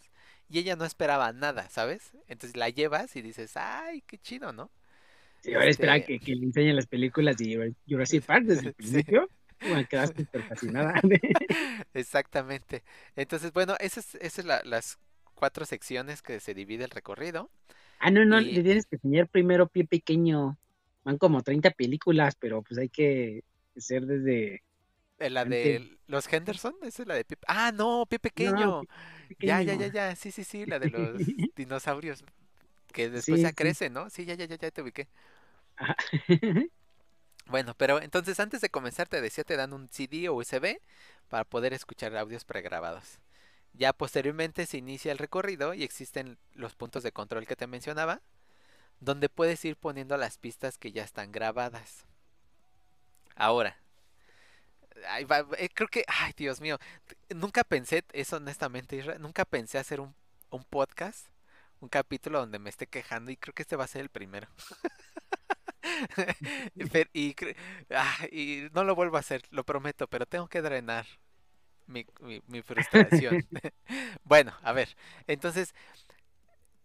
y 0.50 0.60
ella 0.60 0.76
no 0.76 0.84
esperaba 0.86 1.32
nada, 1.32 1.68
¿sabes? 1.70 2.12
Entonces 2.28 2.56
la 2.56 2.70
llevas 2.70 3.16
y 3.16 3.22
dices, 3.22 3.56
ay, 3.56 4.02
qué 4.06 4.18
chido, 4.18 4.52
¿no? 4.52 4.70
Sí, 5.40 5.52
ahora 5.54 5.68
espera 5.70 6.00
Este- 6.00 6.04
que, 6.04 6.18
que 6.18 6.34
le 6.34 6.46
enseñen 6.46 6.76
las 6.76 6.86
películas 6.86 7.36
de 7.36 7.54
Jura- 7.54 7.70
Jurassic 7.86 8.24
Park 8.26 8.44
desde 8.46 8.68
el 8.68 8.74
Sí. 8.78 9.04
principio. 9.04 9.28
Bueno, 9.60 9.86
quedaste 9.88 10.22
súper 10.24 10.44
fascinada. 10.44 10.94
Exactamente. 11.94 12.82
Entonces, 13.16 13.52
bueno, 13.52 13.74
esas 13.80 14.14
es, 14.16 14.32
son 14.34 14.46
las 14.48 14.98
cuatro 15.34 15.64
secciones 15.64 16.22
que 16.22 16.40
se 16.40 16.54
divide 16.54 16.84
el 16.84 16.90
recorrido. 16.90 17.50
Ah, 17.98 18.10
no, 18.10 18.24
no, 18.24 18.40
Y- 18.40 18.52
le 18.54 18.62
tienes 18.62 18.86
que 18.86 18.96
enseñar 18.96 19.28
primero 19.28 19.66
pie 19.68 19.84
pequeño. 19.86 20.58
Van 21.04 21.18
como 21.18 21.42
30 21.42 21.70
películas, 21.70 22.34
pero 22.36 22.62
pues 22.62 22.78
hay 22.78 22.88
que 22.88 23.44
ser 23.76 24.06
desde 24.06 24.62
Eh, 25.18 25.30
La 25.30 25.44
Antes- 25.44 25.82
de 25.82 25.98
los 26.06 26.32
Henderson, 26.32 26.74
esa 26.82 27.02
es 27.02 27.08
la 27.08 27.14
de 27.14 27.24
Pie... 27.24 27.38
Ah, 27.46 27.72
no, 27.72 28.06
Pie 28.06 28.18
Pequeño. 28.18 28.80
pie 28.80 28.88
Ya, 29.40 29.62
ya, 29.62 29.74
pequeño. 29.74 29.78
ya, 29.78 29.88
ya. 29.88 30.16
Sí, 30.16 30.30
sí, 30.32 30.44
sí, 30.44 30.66
la 30.66 30.78
de 30.78 30.88
los 30.90 31.16
dinosaurios 31.56 32.24
que 32.92 33.10
después 33.10 33.40
Sí, 33.40 33.42
ya 33.42 33.50
sí. 33.50 33.54
crecen, 33.54 33.92
¿no? 33.94 34.10
Sí, 34.10 34.24
ya, 34.26 34.34
ya, 34.34 34.46
ya, 34.46 34.56
ya 34.56 34.70
te 34.70 34.82
ubiqué. 34.82 35.08
Bueno, 37.46 37.74
pero 37.76 38.00
entonces 38.00 38.40
antes 38.40 38.60
de 38.60 38.70
comenzar 38.70 39.08
te 39.08 39.20
decía 39.20 39.44
te 39.44 39.56
dan 39.56 39.72
un 39.72 39.88
CD 39.88 40.28
o 40.28 40.34
USB 40.34 40.78
para 41.28 41.44
poder 41.44 41.72
escuchar 41.72 42.16
audios 42.16 42.44
pregrabados. 42.44 43.18
Ya 43.74 43.92
posteriormente 43.92 44.66
se 44.66 44.78
inicia 44.78 45.12
el 45.12 45.18
recorrido 45.18 45.74
y 45.74 45.82
existen 45.82 46.38
los 46.54 46.74
puntos 46.74 47.02
de 47.02 47.12
control 47.12 47.46
que 47.46 47.56
te 47.56 47.66
mencionaba, 47.66 48.20
donde 49.00 49.28
puedes 49.28 49.64
ir 49.64 49.76
poniendo 49.76 50.16
las 50.16 50.38
pistas 50.38 50.78
que 50.78 50.92
ya 50.92 51.02
están 51.02 51.32
grabadas. 51.32 52.06
Ahora, 53.36 53.76
va, 55.30 55.46
eh, 55.58 55.68
creo 55.74 55.88
que, 55.88 56.04
ay 56.06 56.32
Dios 56.36 56.60
mío, 56.60 56.78
nunca 57.34 57.64
pensé, 57.64 58.04
eso 58.12 58.36
honestamente, 58.36 59.18
nunca 59.18 59.44
pensé 59.44 59.78
hacer 59.78 60.00
un, 60.00 60.14
un 60.50 60.64
podcast, 60.64 61.26
un 61.80 61.88
capítulo 61.88 62.40
donde 62.40 62.58
me 62.58 62.70
esté 62.70 62.86
quejando 62.86 63.30
y 63.30 63.36
creo 63.36 63.54
que 63.54 63.62
este 63.62 63.76
va 63.76 63.84
a 63.84 63.88
ser 63.88 64.02
el 64.02 64.08
primero. 64.08 64.48
Y, 67.12 67.34
ah, 67.90 68.16
no 68.72 68.84
lo 68.84 68.94
vuelvo 68.94 69.16
a 69.16 69.20
hacer, 69.20 69.42
lo 69.50 69.64
prometo, 69.64 70.06
pero 70.08 70.26
tengo 70.26 70.48
que 70.48 70.62
drenar 70.62 71.06
mi, 71.86 72.06
mi- 72.20 72.42
mi 72.48 72.62
frustración. 72.62 73.40
bueno, 74.24 74.54
a 74.62 74.72
ver, 74.72 74.96
entonces 75.26 75.74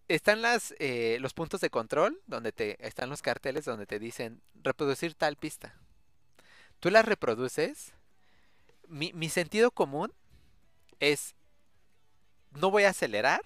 están 0.08 0.42
las, 0.42 0.74
eh, 0.80 1.18
los 1.22 1.34
puntos 1.34 1.62
de 1.62 1.70
control, 1.70 2.20
donde 2.28 2.52
te 2.52 2.86
están 2.86 3.10
los 3.10 3.22
carteles 3.22 3.66
donde 3.66 3.86
te 3.86 4.00
dicen 4.00 4.42
reproducir 4.64 5.14
tal 5.16 5.36
pista. 5.38 5.76
Tú 6.80 6.90
las 6.90 7.06
reproduces. 7.06 7.94
Mi, 8.88 9.14
mi 9.14 9.30
sentido 9.30 9.72
común 9.72 10.14
es 11.00 11.36
no 12.60 12.70
voy 12.72 12.84
a 12.84 12.90
acelerar, 12.90 13.42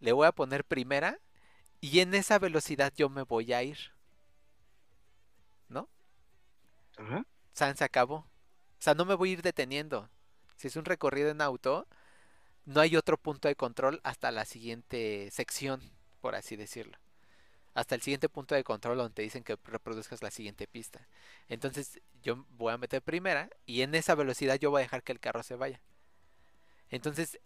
le 0.00 0.12
voy 0.12 0.26
a 0.26 0.32
poner 0.32 0.64
primera 0.64 1.18
y 1.80 2.00
en 2.00 2.14
esa 2.14 2.38
velocidad 2.38 2.92
yo 2.96 3.08
me 3.10 3.22
voy 3.22 3.52
a 3.52 3.62
ir. 3.62 3.78
Ajá. 6.96 7.24
Se 7.52 7.84
acabó. 7.84 8.16
O 8.16 8.26
sea, 8.78 8.94
no 8.94 9.04
me 9.04 9.14
voy 9.14 9.30
a 9.30 9.32
ir 9.34 9.42
deteniendo. 9.42 10.08
Si 10.56 10.68
es 10.68 10.76
un 10.76 10.84
recorrido 10.84 11.30
en 11.30 11.40
auto, 11.40 11.86
no 12.64 12.80
hay 12.80 12.96
otro 12.96 13.16
punto 13.16 13.48
de 13.48 13.56
control 13.56 14.00
hasta 14.04 14.30
la 14.30 14.44
siguiente 14.44 15.28
sección, 15.30 15.82
por 16.20 16.34
así 16.34 16.56
decirlo. 16.56 16.98
Hasta 17.74 17.94
el 17.94 18.02
siguiente 18.02 18.28
punto 18.28 18.54
de 18.54 18.64
control 18.64 18.98
donde 18.98 19.14
te 19.14 19.22
dicen 19.22 19.44
que 19.44 19.56
reproduzcas 19.64 20.22
la 20.22 20.30
siguiente 20.30 20.66
pista. 20.66 21.08
Entonces 21.48 22.00
yo 22.22 22.44
voy 22.50 22.72
a 22.72 22.78
meter 22.78 23.02
primera 23.02 23.48
y 23.66 23.82
en 23.82 23.94
esa 23.94 24.14
velocidad 24.14 24.58
yo 24.58 24.70
voy 24.70 24.80
a 24.80 24.84
dejar 24.84 25.02
que 25.02 25.12
el 25.12 25.20
carro 25.20 25.42
se 25.42 25.56
vaya. 25.56 25.80
Entonces 26.90 27.40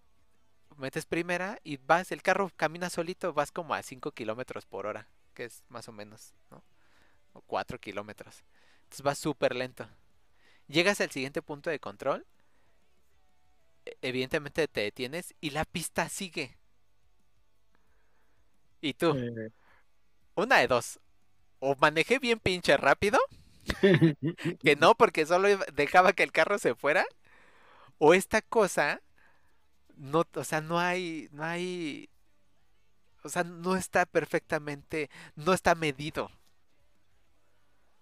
metes 0.77 1.07
primera 1.07 1.59
y 1.65 1.79
vas, 1.79 2.13
el 2.13 2.23
carro 2.23 2.51
camina 2.57 2.91
solito, 2.91 3.33
vas 3.33 3.53
como 3.53 3.75
a 3.75 3.83
5 3.83 4.13
kilómetros 4.13 4.67
por 4.67 4.87
hora, 4.87 5.09
que 5.35 5.45
es 5.45 5.63
más 5.69 5.89
o 5.89 5.93
menos, 5.93 6.35
¿no? 6.51 6.63
O 7.33 7.41
4 7.43 7.79
kilómetros. 7.79 8.43
Entonces 8.87 9.03
vas 9.05 9.19
súper 9.21 9.55
lento. 9.57 9.89
Llegas 10.69 11.01
al 11.03 11.11
siguiente 11.13 11.43
punto 11.43 11.71
de 11.71 11.81
control. 11.81 12.27
e- 13.87 13.97
Evidentemente 14.03 14.69
te 14.69 14.83
detienes 14.83 15.35
y 15.41 15.51
la 15.51 15.65
pista 15.65 16.09
sigue. 16.11 16.59
Y 18.81 18.95
tú, 18.95 19.17
Eh, 19.17 19.51
una 20.37 20.59
de 20.59 20.69
dos. 20.69 21.01
O 21.61 21.77
manejé 21.81 22.19
bien 22.21 22.41
pinche 22.41 22.77
rápido, 22.77 23.19
que 24.63 24.77
no, 24.77 24.95
porque 24.95 25.27
solo 25.27 25.49
dejaba 25.75 26.13
que 26.13 26.23
el 26.23 26.33
carro 26.33 26.59
se 26.59 26.75
fuera. 26.75 27.05
O 27.99 28.15
esta 28.15 28.43
cosa, 28.43 29.03
no, 29.97 30.25
o 30.35 30.45
sea, 30.45 30.61
no 30.63 30.81
hay, 30.81 31.29
no 31.33 31.45
hay, 31.45 32.09
o 33.25 33.29
sea, 33.29 33.45
no 33.45 33.77
está 33.77 34.07
perfectamente, 34.07 35.11
no 35.35 35.53
está 35.53 35.75
medido. 35.75 36.31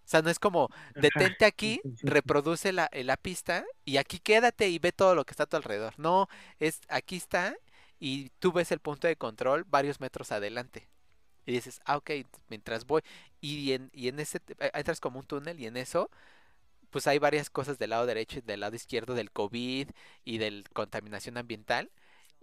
O 0.04 0.08
sea, 0.08 0.22
no 0.22 0.30
es 0.30 0.38
como, 0.38 0.68
detente 0.94 1.46
aquí, 1.46 1.80
reproduce 2.02 2.72
la, 2.72 2.88
eh, 2.92 3.04
la 3.04 3.16
pista 3.16 3.64
y 3.84 3.96
aquí 3.96 4.18
quédate 4.18 4.68
y 4.68 4.78
ve 4.78 4.92
todo 4.92 5.14
lo 5.14 5.24
que 5.24 5.32
está 5.32 5.44
a 5.44 5.46
tu 5.46 5.56
alrededor. 5.56 5.94
No, 5.98 6.28
es 6.60 6.80
aquí 6.88 7.16
está 7.16 7.56
y 7.98 8.30
tú 8.38 8.52
ves 8.52 8.70
el 8.72 8.80
punto 8.80 9.06
de 9.06 9.16
control 9.16 9.64
varios 9.64 10.00
metros 10.00 10.30
adelante. 10.32 10.88
Y 11.46 11.52
dices, 11.52 11.80
ah, 11.84 11.96
ok, 11.96 12.10
mientras 12.48 12.86
voy. 12.86 13.02
Y 13.40 13.72
en, 13.72 13.90
y 13.92 14.08
en 14.08 14.20
ese, 14.20 14.40
eh, 14.58 14.70
entras 14.74 15.00
como 15.00 15.18
un 15.20 15.26
túnel 15.26 15.60
y 15.60 15.66
en 15.66 15.76
eso, 15.76 16.10
pues 16.90 17.06
hay 17.06 17.18
varias 17.18 17.50
cosas 17.50 17.78
del 17.78 17.90
lado 17.90 18.06
derecho 18.06 18.38
y 18.38 18.42
del 18.42 18.60
lado 18.60 18.76
izquierdo 18.76 19.14
del 19.14 19.30
COVID 19.30 19.88
y 20.24 20.38
de 20.38 20.64
contaminación 20.72 21.36
ambiental. 21.38 21.90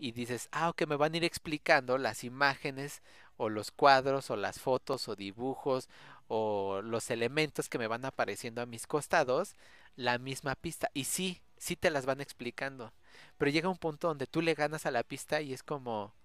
Y 0.03 0.13
dices, 0.13 0.49
ah, 0.51 0.69
ok, 0.69 0.87
me 0.87 0.95
van 0.95 1.13
a 1.13 1.17
ir 1.17 1.23
explicando 1.23 1.99
las 1.99 2.23
imágenes 2.23 3.03
o 3.37 3.49
los 3.49 3.69
cuadros 3.69 4.31
o 4.31 4.35
las 4.35 4.59
fotos 4.59 5.07
o 5.07 5.15
dibujos 5.15 5.89
o 6.27 6.81
los 6.81 7.11
elementos 7.11 7.69
que 7.69 7.77
me 7.77 7.85
van 7.85 8.03
apareciendo 8.05 8.63
a 8.63 8.65
mis 8.65 8.87
costados, 8.87 9.55
la 9.95 10.17
misma 10.17 10.55
pista. 10.55 10.89
Y 10.95 11.03
sí, 11.03 11.43
sí 11.57 11.75
te 11.75 11.91
las 11.91 12.07
van 12.07 12.19
explicando. 12.19 12.91
Pero 13.37 13.51
llega 13.51 13.69
un 13.69 13.77
punto 13.77 14.07
donde 14.07 14.25
tú 14.25 14.41
le 14.41 14.55
ganas 14.55 14.87
a 14.87 14.91
la 14.91 15.03
pista 15.03 15.39
y 15.39 15.53
es 15.53 15.61
como, 15.61 16.15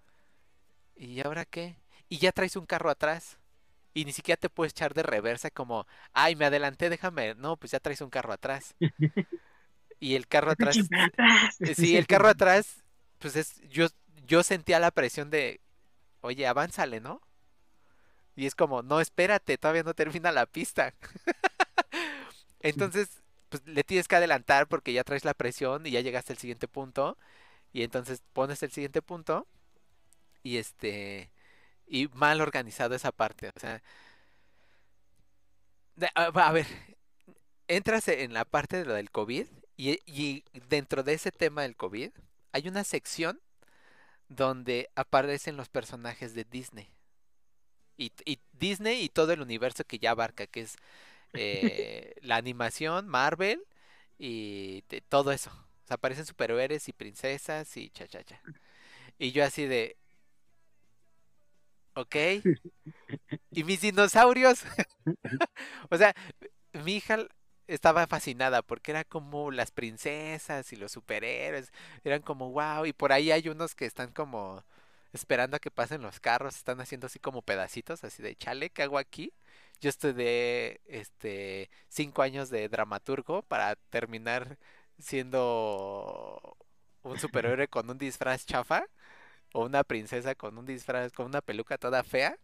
¿y 0.95 1.21
ahora 1.21 1.45
qué? 1.45 1.75
Y 2.09 2.17
ya 2.17 2.31
traes 2.31 2.55
un 2.55 2.65
carro 2.65 2.89
atrás. 2.89 3.37
Y 3.93 4.05
ni 4.05 4.11
siquiera 4.11 4.39
te 4.39 4.49
puedes 4.49 4.73
echar 4.73 4.95
de 4.95 5.03
reversa 5.03 5.51
como, 5.51 5.85
ay, 6.13 6.35
me 6.35 6.45
adelanté, 6.45 6.89
déjame. 6.89 7.35
No, 7.35 7.57
pues 7.57 7.73
ya 7.73 7.79
traes 7.79 8.01
un 8.01 8.09
carro 8.09 8.33
atrás. 8.33 8.73
Y 9.99 10.15
el 10.15 10.27
carro 10.27 10.51
atrás, 10.51 10.77
sí, 11.75 11.97
el 11.97 12.05
carro 12.05 12.27
atrás, 12.29 12.83
pues 13.19 13.35
es, 13.35 13.61
yo, 13.69 13.87
yo 14.25 14.43
sentía 14.43 14.79
la 14.79 14.91
presión 14.91 15.29
de, 15.29 15.61
oye, 16.21 16.47
avánzale, 16.47 16.99
¿no? 16.99 17.21
Y 18.35 18.45
es 18.45 18.55
como, 18.55 18.83
no, 18.83 19.01
espérate, 19.01 19.57
todavía 19.57 19.83
no 19.83 19.93
termina 19.95 20.31
la 20.31 20.45
pista. 20.45 20.93
Entonces, 22.59 23.09
pues 23.49 23.63
le 23.65 23.83
tienes 23.83 24.07
que 24.07 24.15
adelantar 24.15 24.67
porque 24.67 24.93
ya 24.93 25.03
traes 25.03 25.25
la 25.25 25.33
presión 25.33 25.85
y 25.85 25.91
ya 25.91 26.01
llegaste 26.01 26.33
al 26.33 26.39
siguiente 26.39 26.67
punto. 26.67 27.17
Y 27.73 27.83
entonces 27.83 28.21
pones 28.33 28.63
el 28.63 28.71
siguiente 28.71 29.01
punto 29.01 29.47
y 30.43 30.57
este, 30.57 31.31
y 31.87 32.07
mal 32.09 32.41
organizado 32.41 32.95
esa 32.95 33.11
parte. 33.11 33.49
O 33.55 33.59
sea, 33.59 33.81
a 36.15 36.51
ver, 36.51 36.67
entras 37.67 38.07
en 38.07 38.33
la 38.33 38.45
parte 38.45 38.77
de 38.77 38.85
lo 38.85 38.93
del 38.93 39.11
COVID 39.11 39.47
y, 39.77 39.99
y 40.05 40.43
dentro 40.69 41.03
de 41.03 41.13
ese 41.13 41.31
tema 41.31 41.63
del 41.63 41.75
COVID 41.75 42.11
hay 42.57 42.67
una 42.69 42.83
sección 42.83 43.41
donde 44.29 44.89
aparecen 44.95 45.57
los 45.57 45.69
personajes 45.69 46.33
de 46.35 46.45
Disney. 46.45 46.89
Y, 47.97 48.11
y 48.25 48.39
Disney 48.53 49.01
y 49.03 49.09
todo 49.09 49.33
el 49.33 49.41
universo 49.41 49.83
que 49.85 49.97
ya 49.99 50.11
abarca, 50.11 50.45
que 50.47 50.61
es 50.61 50.75
eh, 51.35 52.15
la 52.21 52.37
animación, 52.37 53.07
Marvel 53.07 53.63
y 54.19 54.83
de- 54.89 55.01
todo 55.01 55.31
eso. 55.31 55.51
O 55.51 55.87
sea, 55.87 55.95
aparecen 55.95 56.25
superhéroes 56.27 56.89
y 56.89 56.93
princesas 56.93 57.77
y 57.77 57.89
cha 57.91 58.07
cha 58.07 58.23
cha. 58.23 58.43
Y 59.19 59.31
yo 59.33 59.43
así 59.45 59.65
de... 59.65 59.97
Ok. 61.95 62.15
¿Y 63.53 63.63
mis 63.63 63.81
dinosaurios? 63.81 64.63
O 65.89 65.97
sea, 65.97 66.15
mi 66.85 66.97
hija 66.97 67.19
estaba 67.67 68.07
fascinada 68.07 68.61
porque 68.61 68.91
era 68.91 69.03
como 69.03 69.51
las 69.51 69.71
princesas 69.71 70.71
y 70.73 70.75
los 70.77 70.91
superhéroes. 70.91 71.71
Eran 72.03 72.21
como 72.21 72.51
wow. 72.51 72.85
Y 72.85 72.93
por 72.93 73.11
ahí 73.13 73.31
hay 73.31 73.49
unos 73.49 73.75
que 73.75 73.85
están 73.85 74.11
como 74.11 74.63
esperando 75.13 75.57
a 75.57 75.59
que 75.59 75.71
pasen 75.71 76.01
los 76.01 76.19
carros. 76.19 76.55
Están 76.57 76.81
haciendo 76.81 77.07
así 77.07 77.19
como 77.19 77.41
pedacitos, 77.41 78.03
así 78.03 78.23
de 78.23 78.35
chale, 78.35 78.69
¿qué 78.69 78.83
hago 78.83 78.97
aquí? 78.97 79.33
Yo 79.81 79.89
estudié 79.89 80.81
este 80.87 81.69
cinco 81.89 82.21
años 82.23 82.49
de 82.49 82.67
dramaturgo 82.69 83.43
para 83.43 83.75
terminar 83.75 84.57
siendo 84.99 86.57
un 87.03 87.19
superhéroe 87.19 87.67
con 87.69 87.89
un 87.89 87.97
disfraz 87.97 88.45
chafa 88.45 88.85
o 89.53 89.65
una 89.65 89.83
princesa 89.83 90.35
con 90.35 90.57
un 90.57 90.65
disfraz, 90.65 91.11
con 91.13 91.27
una 91.27 91.41
peluca 91.41 91.77
toda 91.77 92.03
fea. 92.03 92.37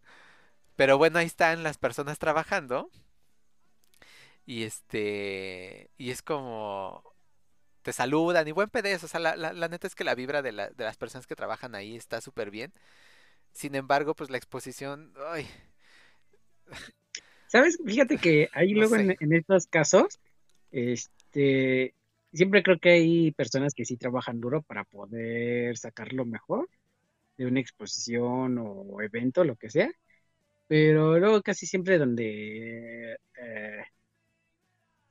Pero 0.76 0.98
bueno, 0.98 1.18
ahí 1.18 1.26
están 1.26 1.62
las 1.62 1.78
personas 1.78 2.18
trabajando. 2.18 2.90
Y 4.46 4.64
este, 4.64 5.90
y 5.98 6.10
es 6.10 6.22
como 6.22 7.02
te 7.82 7.92
saludan 7.94 8.48
y 8.48 8.52
buen 8.52 8.70
PDS. 8.70 9.06
O 9.06 9.08
sea, 9.10 9.20
la, 9.20 9.36
la- 9.36 9.52
la 9.54 9.68
neta 9.68 9.86
es 9.88 9.94
que 9.96 10.04
la 10.04 10.14
vibra 10.16 10.42
de, 10.42 10.52
la- 10.52 10.70
de 10.70 10.84
las 10.84 10.96
personas 10.98 11.26
que 11.28 11.36
trabajan 11.36 11.74
ahí 11.76 11.96
está 11.96 12.20
súper 12.22 12.50
bien. 12.50 12.72
Sin 13.52 13.74
embargo, 13.76 14.14
pues 14.16 14.30
la 14.30 14.38
exposición, 14.38 15.14
ay, 15.28 15.48
¿Sabes? 17.46 17.78
Fíjate 17.84 18.18
que 18.18 18.48
ahí 18.52 18.74
No 18.74 18.84
luego 18.84 18.96
en 18.96 19.32
estos 19.32 19.66
casos, 19.66 20.18
este, 20.70 21.94
siempre 22.32 22.62
creo 22.62 22.78
que 22.78 22.90
hay 22.90 23.32
personas 23.32 23.74
que 23.74 23.84
sí 23.84 23.96
trabajan 23.96 24.40
duro 24.40 24.62
para 24.62 24.84
poder 24.84 25.76
sacar 25.78 26.12
lo 26.12 26.24
mejor 26.26 26.68
de 27.38 27.46
una 27.46 27.60
exposición 27.60 28.58
o 28.60 29.02
evento, 29.02 29.44
lo 29.44 29.56
que 29.56 29.70
sea, 29.70 29.90
pero 30.68 31.18
luego 31.18 31.42
casi 31.42 31.66
siempre 31.66 31.98
donde 31.98 33.14
eh, 33.14 33.84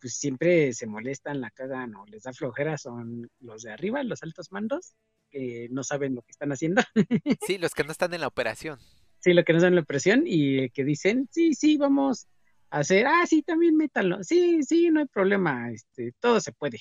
pues 0.04 0.16
siempre 0.18 0.74
se 0.74 0.86
molestan, 0.86 1.40
la 1.40 1.50
cagan 1.50 1.96
o 1.96 2.06
les 2.08 2.24
da 2.24 2.34
flojera 2.34 2.78
son 2.78 3.32
los 3.40 3.64
de 3.64 3.72
arriba, 3.72 4.04
los 4.04 4.22
altos 4.22 4.52
mandos, 4.52 4.96
que 5.32 5.70
no 5.72 5.82
saben 5.86 6.14
lo 6.16 6.22
que 6.24 6.32
están 6.32 6.52
haciendo. 6.52 6.82
sí, 7.40 7.58
los 7.58 7.74
que 7.74 7.86
no 7.86 7.94
están 7.94 8.14
en 8.14 8.20
la 8.22 8.28
operación. 8.28 8.80
Sí, 9.20 9.34
lo 9.34 9.46
que 9.46 9.54
nos 9.54 9.62
dan 9.62 9.76
la 9.76 9.84
presión 9.84 10.24
y 10.26 10.70
que 10.72 10.84
dicen, 10.84 11.30
sí, 11.32 11.54
sí, 11.54 11.78
vamos 11.78 12.28
a 12.70 12.80
hacer, 12.80 13.08
ah, 13.08 13.26
sí, 13.26 13.42
también 13.44 13.78
métanlo, 13.78 14.22
sí, 14.26 14.62
sí, 14.64 14.90
no 14.92 15.00
hay 15.00 15.06
problema, 15.08 15.72
este, 15.72 16.12
todo 16.20 16.42
se 16.42 16.52
puede, 16.52 16.80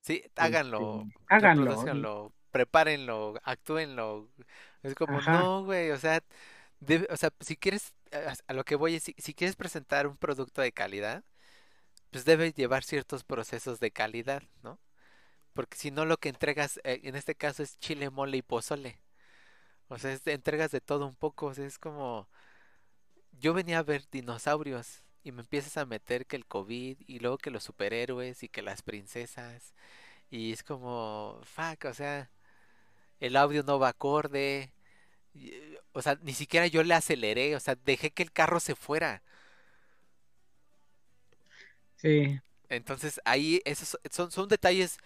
Sí, 0.00 0.24
háganlo, 0.36 1.04
Este, 1.04 1.12
háganlo. 1.28 2.34
prepárenlo, 2.50 3.34
actúenlo. 3.44 4.28
Es 4.82 4.94
como, 4.94 5.18
Ajá. 5.18 5.32
no, 5.32 5.64
güey, 5.64 5.90
o 5.92 5.96
sea, 5.98 6.22
debe- 6.80 7.06
o 7.10 7.16
sea, 7.16 7.30
si 7.40 7.56
quieres, 7.56 7.94
a, 8.12 8.34
a 8.48 8.52
lo 8.54 8.64
que 8.64 8.74
voy 8.76 8.96
es, 8.96 9.04
si, 9.04 9.14
si 9.18 9.32
quieres 9.34 9.56
presentar 9.56 10.06
un 10.06 10.16
producto 10.16 10.60
de 10.62 10.72
calidad, 10.72 11.24
pues 12.14 12.24
debe 12.24 12.52
llevar 12.52 12.84
ciertos 12.84 13.24
procesos 13.24 13.80
de 13.80 13.90
calidad, 13.90 14.44
¿no? 14.62 14.78
Porque 15.54 15.76
si 15.76 15.90
no, 15.90 16.04
lo 16.06 16.18
que 16.18 16.28
entregas, 16.28 16.80
eh, 16.84 17.00
en 17.04 17.16
este 17.16 17.34
caso, 17.34 17.64
es 17.64 17.76
chile, 17.80 18.10
mole 18.10 18.36
y 18.36 18.42
pozole. 18.42 19.00
O 19.88 19.98
sea, 19.98 20.12
es 20.12 20.24
entregas 20.28 20.70
de 20.70 20.80
todo 20.80 21.06
un 21.08 21.16
poco, 21.16 21.46
o 21.46 21.54
sea, 21.54 21.66
es 21.66 21.78
como, 21.78 22.28
yo 23.32 23.52
venía 23.54 23.78
a 23.80 23.82
ver 23.82 24.04
dinosaurios 24.12 25.04
y 25.24 25.32
me 25.32 25.42
empiezas 25.42 25.76
a 25.76 25.86
meter 25.86 26.26
que 26.26 26.36
el 26.36 26.46
COVID 26.46 26.98
y 27.06 27.18
luego 27.18 27.38
que 27.38 27.50
los 27.50 27.64
superhéroes 27.64 28.44
y 28.44 28.48
que 28.48 28.62
las 28.62 28.82
princesas 28.82 29.74
y 30.30 30.52
es 30.52 30.62
como, 30.64 31.40
fuck, 31.44 31.86
o 31.86 31.94
sea, 31.94 32.30
el 33.20 33.36
audio 33.36 33.64
no 33.64 33.78
va 33.80 33.90
acorde, 33.90 34.72
o 35.92 36.02
sea, 36.02 36.18
ni 36.22 36.34
siquiera 36.34 36.66
yo 36.68 36.82
le 36.84 36.94
aceleré, 36.94 37.56
o 37.56 37.60
sea, 37.60 37.76
dejé 37.76 38.12
que 38.12 38.22
el 38.22 38.32
carro 38.32 38.60
se 38.60 38.76
fuera. 38.76 39.22
Sí, 42.04 42.40
Entonces 42.68 43.20
ahí 43.24 43.60
esos 43.64 43.98
son, 44.10 44.30
son 44.30 44.48
detalles. 44.48 44.98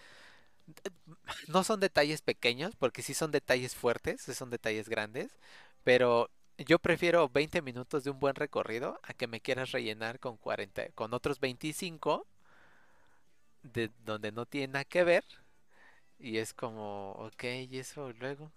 no 1.49 1.65
son 1.65 1.81
detalles 1.81 2.23
pequeños, 2.23 2.77
porque 2.77 3.03
sí 3.03 3.15
son 3.15 3.31
detalles 3.33 3.75
fuertes, 3.75 4.23
sí 4.23 4.35
son 4.35 4.51
detalles 4.51 4.89
grandes, 4.89 5.39
pero 5.85 6.31
yo 6.59 6.79
prefiero 6.79 7.29
20 7.29 7.63
minutos 7.63 8.05
de 8.05 8.11
un 8.11 8.21
buen 8.21 8.35
recorrido 8.35 9.01
a 9.03 9.15
que 9.15 9.27
me 9.29 9.41
quieras 9.41 9.73
rellenar 9.73 10.19
con 10.21 10.37
40, 10.37 10.89
con 10.95 11.15
otros 11.15 11.41
25 11.41 12.27
de 13.63 13.91
donde 14.05 14.33
no 14.33 14.47
tiene 14.47 14.73
nada 14.73 14.85
que 14.85 15.05
ver. 15.05 15.25
Y 16.19 16.39
es 16.39 16.55
como, 16.55 17.13
ok, 17.13 17.45
y 17.71 17.79
eso 17.79 18.13
luego. 18.15 18.53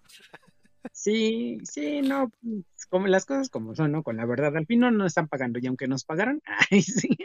Sí, 0.92 1.58
sí, 1.64 2.02
no, 2.02 2.30
pues, 2.42 2.86
como 2.88 3.06
las 3.08 3.24
cosas 3.26 3.48
como 3.50 3.74
son, 3.74 3.92
¿no? 3.92 4.02
Con 4.02 4.16
la 4.16 4.26
verdad, 4.26 4.56
al 4.56 4.66
fin 4.66 4.80
no 4.80 4.90
nos 4.90 5.08
están 5.08 5.28
pagando 5.28 5.58
y 5.58 5.66
aunque 5.66 5.88
nos 5.88 6.04
pagaran, 6.04 6.42
ay, 6.70 6.82
sí, 6.82 7.16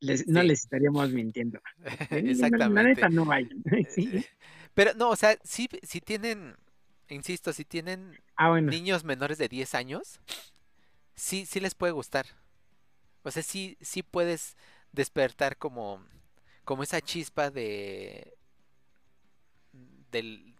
les- 0.00 0.26
no 0.28 0.42
les 0.42 0.60
estaríamos 0.62 1.10
mintiendo. 1.12 1.60
La 2.74 2.82
Exactamente. 2.82 2.82
neta 2.82 3.08
no 3.08 3.24
vayan. 3.24 3.62
Sí. 3.88 4.10
Eh, 4.12 4.24
Pero 4.74 4.94
no, 4.94 5.10
o 5.10 5.16
sea, 5.16 5.36
sí, 5.44 5.68
sí 5.82 6.00
tienen, 6.00 6.56
insisto, 7.08 7.52
si 7.52 7.64
tienen 7.64 8.18
Ah, 8.36 8.48
bueno, 8.50 8.72
niños 8.72 9.04
menores 9.04 9.38
de 9.38 9.48
10 9.48 9.74
años, 9.74 10.20
sí, 11.14 11.46
sí 11.46 11.60
les 11.60 11.74
puede 11.74 11.92
gustar. 11.92 12.26
O 13.24 13.30
sea, 13.30 13.42
sí, 13.42 13.76
sí 13.80 14.02
puedes 14.02 14.56
despertar 14.92 15.58
como, 15.58 16.04
como 16.64 16.82
esa 16.84 17.00
chispa 17.02 17.50
de, 17.50 18.34
del, 20.10 20.54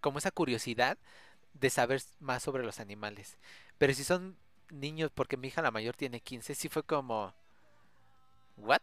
como 0.00 0.18
esa 0.18 0.30
curiosidad 0.30 0.98
de 1.54 1.70
saber 1.70 2.02
más 2.20 2.42
sobre 2.42 2.64
los 2.64 2.80
animales. 2.80 3.38
Pero 3.78 3.94
si 3.94 4.04
son 4.04 4.36
niños, 4.70 5.10
porque 5.14 5.36
mi 5.36 5.48
hija 5.48 5.62
la 5.62 5.70
mayor 5.70 5.96
tiene 5.96 6.20
15, 6.20 6.54
sí 6.54 6.68
fue 6.68 6.84
como, 6.84 7.34
¿what? 8.56 8.82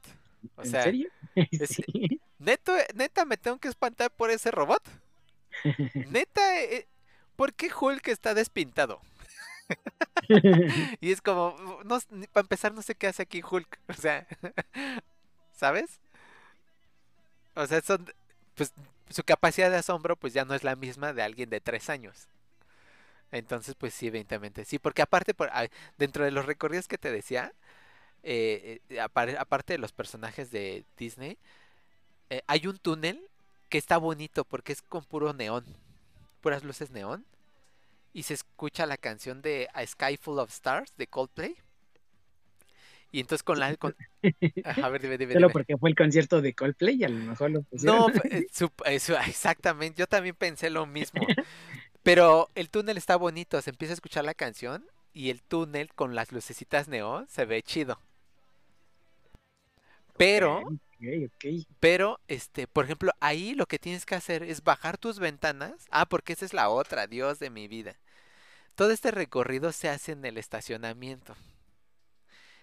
O 0.56 0.64
¿en 0.64 0.72
sea, 0.72 0.84
serio? 0.84 1.10
es- 1.36 1.70
Sí. 1.70 2.20
¿neto, 2.40 2.74
neta 2.96 3.26
me 3.26 3.38
tengo 3.38 3.60
que 3.60 3.68
espantar 3.68 4.12
por 4.12 4.32
ese 4.32 4.52
robot? 4.52 4.84
Neta, 6.12 6.60
eh, 6.62 6.88
¿por 7.36 7.54
qué 7.54 7.70
Hulk 7.74 8.08
está 8.08 8.34
despintado? 8.34 9.02
Y 11.02 11.12
es 11.12 11.22
como, 11.22 11.56
no, 11.86 12.00
para 12.34 12.44
empezar, 12.44 12.74
no 12.74 12.82
sé 12.82 12.96
qué 12.96 13.08
hace 13.08 13.24
aquí 13.24 13.42
Hulk. 13.50 13.80
O 13.90 13.94
sea, 13.94 14.28
¿sabes? 15.54 16.00
O 17.56 17.66
sea, 17.68 17.82
son, 17.82 18.06
pues 18.56 18.74
su 19.10 19.24
capacidad 19.24 19.70
de 19.70 19.78
asombro 19.78 20.16
pues 20.16 20.34
ya 20.34 20.46
no 20.46 20.54
es 20.56 20.64
la 20.64 20.76
misma 20.76 21.14
de 21.14 21.24
alguien 21.24 21.50
de 21.50 21.62
tres 21.62 21.90
años. 21.90 22.28
Entonces, 23.32 23.76
pues 23.76 23.94
sí, 23.94 24.08
evidentemente. 24.08 24.66
Sí, 24.66 24.78
porque 24.78 25.02
aparte, 25.02 25.34
por, 25.34 25.50
dentro 25.98 26.26
de 26.26 26.32
los 26.32 26.46
recorridos 26.46 26.88
que 26.88 26.98
te 26.98 27.12
decía, 27.12 27.54
eh, 28.24 28.80
eh, 28.90 29.00
aparte 29.00 29.74
de 29.74 29.80
los 29.80 29.92
personajes 29.92 30.52
de 30.52 30.84
Disney, 30.98 31.38
eh, 32.30 32.42
hay 32.48 32.68
un 32.68 32.78
túnel 32.78 33.22
que 33.70 33.78
está 33.78 33.98
bonito 33.98 34.46
porque 34.46 34.74
es 34.74 34.82
con 34.82 35.04
puro 35.04 35.34
neón, 35.34 35.66
puras 36.42 36.64
luces 36.64 36.92
neón 36.92 37.26
y 38.14 38.24
se 38.24 38.34
escucha 38.34 38.86
la 38.86 38.98
canción 38.98 39.42
de 39.42 39.70
A 39.74 39.86
Sky 39.86 40.18
Full 40.18 40.40
of 40.40 40.52
Stars 40.52 40.94
de 40.98 41.08
Coldplay. 41.08 41.56
Y 43.14 43.20
entonces 43.20 43.44
con 43.44 43.60
la... 43.60 43.76
Con... 43.76 43.96
A 44.84 44.90
ver, 44.90 45.02
dime, 45.02 45.18
dime, 45.18 45.34
Solo 45.34 45.48
dime. 45.48 45.54
porque 45.54 45.78
fue 45.78 45.90
el 45.90 45.96
concierto 45.96 46.42
de 46.42 46.54
Coldplay 46.54 46.96
y 46.96 47.04
a 47.04 47.10
lo 47.10 47.20
mejor 47.20 47.52
lo 47.52 47.62
pusieron. 47.64 48.14
No, 48.14 48.22
eso, 48.86 49.20
exactamente, 49.28 50.00
yo 50.00 50.08
también 50.08 50.36
pensé 50.36 50.70
lo 50.70 50.86
mismo. 50.86 51.26
Pero 52.04 52.50
el 52.56 52.70
túnel 52.70 52.98
está 52.98 53.16
bonito, 53.16 53.62
se 53.62 53.70
empieza 53.72 53.94
a 53.94 53.96
escuchar 53.96 54.24
la 54.24 54.34
canción 54.34 54.86
y 55.14 55.30
el 55.30 55.42
túnel 55.42 55.94
con 55.94 56.16
las 56.16 56.32
lucecitas 56.32 56.88
neón 56.88 57.28
se 57.30 57.46
ve 57.46 57.62
chido. 57.62 58.00
Pero, 60.18 60.64
pero, 61.80 62.20
este, 62.28 62.68
por 62.68 62.86
ejemplo, 62.86 63.12
ahí 63.20 63.54
lo 63.56 63.66
que 63.66 63.80
tienes 63.80 64.06
que 64.06 64.16
hacer 64.16 64.44
es 64.44 64.64
bajar 64.64 64.98
tus 64.98 65.20
ventanas. 65.20 65.86
Ah, 65.90 66.06
porque 66.06 66.34
esa 66.34 66.46
es 66.46 66.54
la 66.54 66.70
otra, 66.70 67.08
Dios 67.08 67.40
de 67.40 67.50
mi 67.50 67.68
vida. 67.68 67.98
Todo 68.76 68.92
este 68.92 69.12
recorrido 69.12 69.72
se 69.72 69.90
hace 69.90 70.14
en 70.14 70.24
el 70.26 70.38
estacionamiento. 70.38 71.36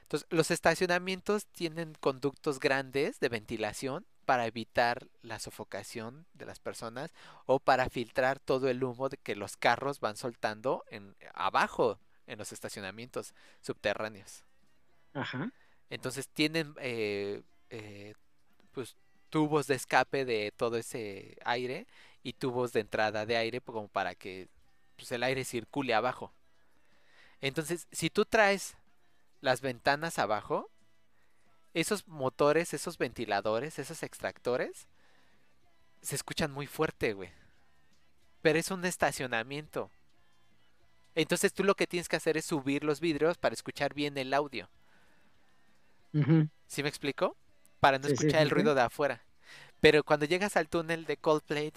Entonces, 0.02 0.26
los 0.30 0.50
estacionamientos 0.50 1.46
tienen 1.46 1.94
conductos 2.00 2.60
grandes 2.60 3.20
de 3.20 3.28
ventilación 3.28 4.06
para 4.24 4.46
evitar 4.46 5.06
la 5.22 5.38
sofocación 5.38 6.26
de 6.34 6.46
las 6.46 6.60
personas 6.60 7.14
o 7.46 7.60
para 7.60 7.88
filtrar 7.88 8.38
todo 8.38 8.68
el 8.68 8.82
humo 8.84 9.08
de 9.08 9.16
que 9.16 9.36
los 9.36 9.56
carros 9.56 10.00
van 10.00 10.16
soltando 10.16 10.84
en 10.90 11.16
abajo 11.34 11.98
en 12.26 12.38
los 12.38 12.52
estacionamientos 12.52 13.34
subterráneos. 13.60 14.44
Ajá. 15.14 15.50
Entonces 15.90 16.28
tienen 16.28 16.74
eh, 16.80 17.42
eh, 17.70 18.14
pues 18.72 18.96
tubos 19.30 19.66
de 19.66 19.74
escape 19.74 20.24
de 20.24 20.52
todo 20.56 20.76
ese 20.76 21.36
aire 21.44 21.86
y 22.22 22.32
tubos 22.34 22.72
de 22.72 22.80
entrada 22.80 23.26
de 23.26 23.36
aire 23.36 23.60
pues, 23.60 23.74
como 23.74 23.88
para 23.88 24.14
que 24.14 24.48
pues, 24.96 25.10
el 25.12 25.22
aire 25.22 25.44
circule 25.44 25.94
abajo. 25.94 26.32
Entonces, 27.40 27.86
si 27.92 28.10
tú 28.10 28.24
traes 28.24 28.76
las 29.40 29.60
ventanas 29.60 30.18
abajo, 30.18 30.70
esos 31.74 32.08
motores, 32.08 32.74
esos 32.74 32.98
ventiladores, 32.98 33.78
esos 33.78 34.02
extractores, 34.02 34.88
se 36.02 36.16
escuchan 36.16 36.50
muy 36.50 36.66
fuerte, 36.66 37.12
güey. 37.12 37.30
Pero 38.42 38.58
es 38.58 38.70
un 38.70 38.84
estacionamiento. 38.84 39.90
Entonces 41.14 41.52
tú 41.52 41.64
lo 41.64 41.74
que 41.74 41.86
tienes 41.86 42.08
que 42.08 42.16
hacer 42.16 42.36
es 42.36 42.44
subir 42.44 42.84
los 42.84 43.00
vidrios 43.00 43.38
para 43.38 43.52
escuchar 43.52 43.94
bien 43.94 44.16
el 44.18 44.32
audio. 44.34 44.68
¿Sí 46.66 46.82
me 46.82 46.88
explico? 46.88 47.36
Para 47.80 47.98
no 47.98 48.06
Sí, 48.06 48.16
escuchar 48.16 48.42
sí, 48.42 48.42
el 48.42 48.50
ruido 48.50 48.74
de 48.74 48.82
afuera. 48.82 49.22
Pero 49.80 50.04
cuando 50.04 50.26
llegas 50.26 50.56
al 50.56 50.68
túnel 50.68 51.06
de 51.06 51.16
Coldplay, 51.18 51.72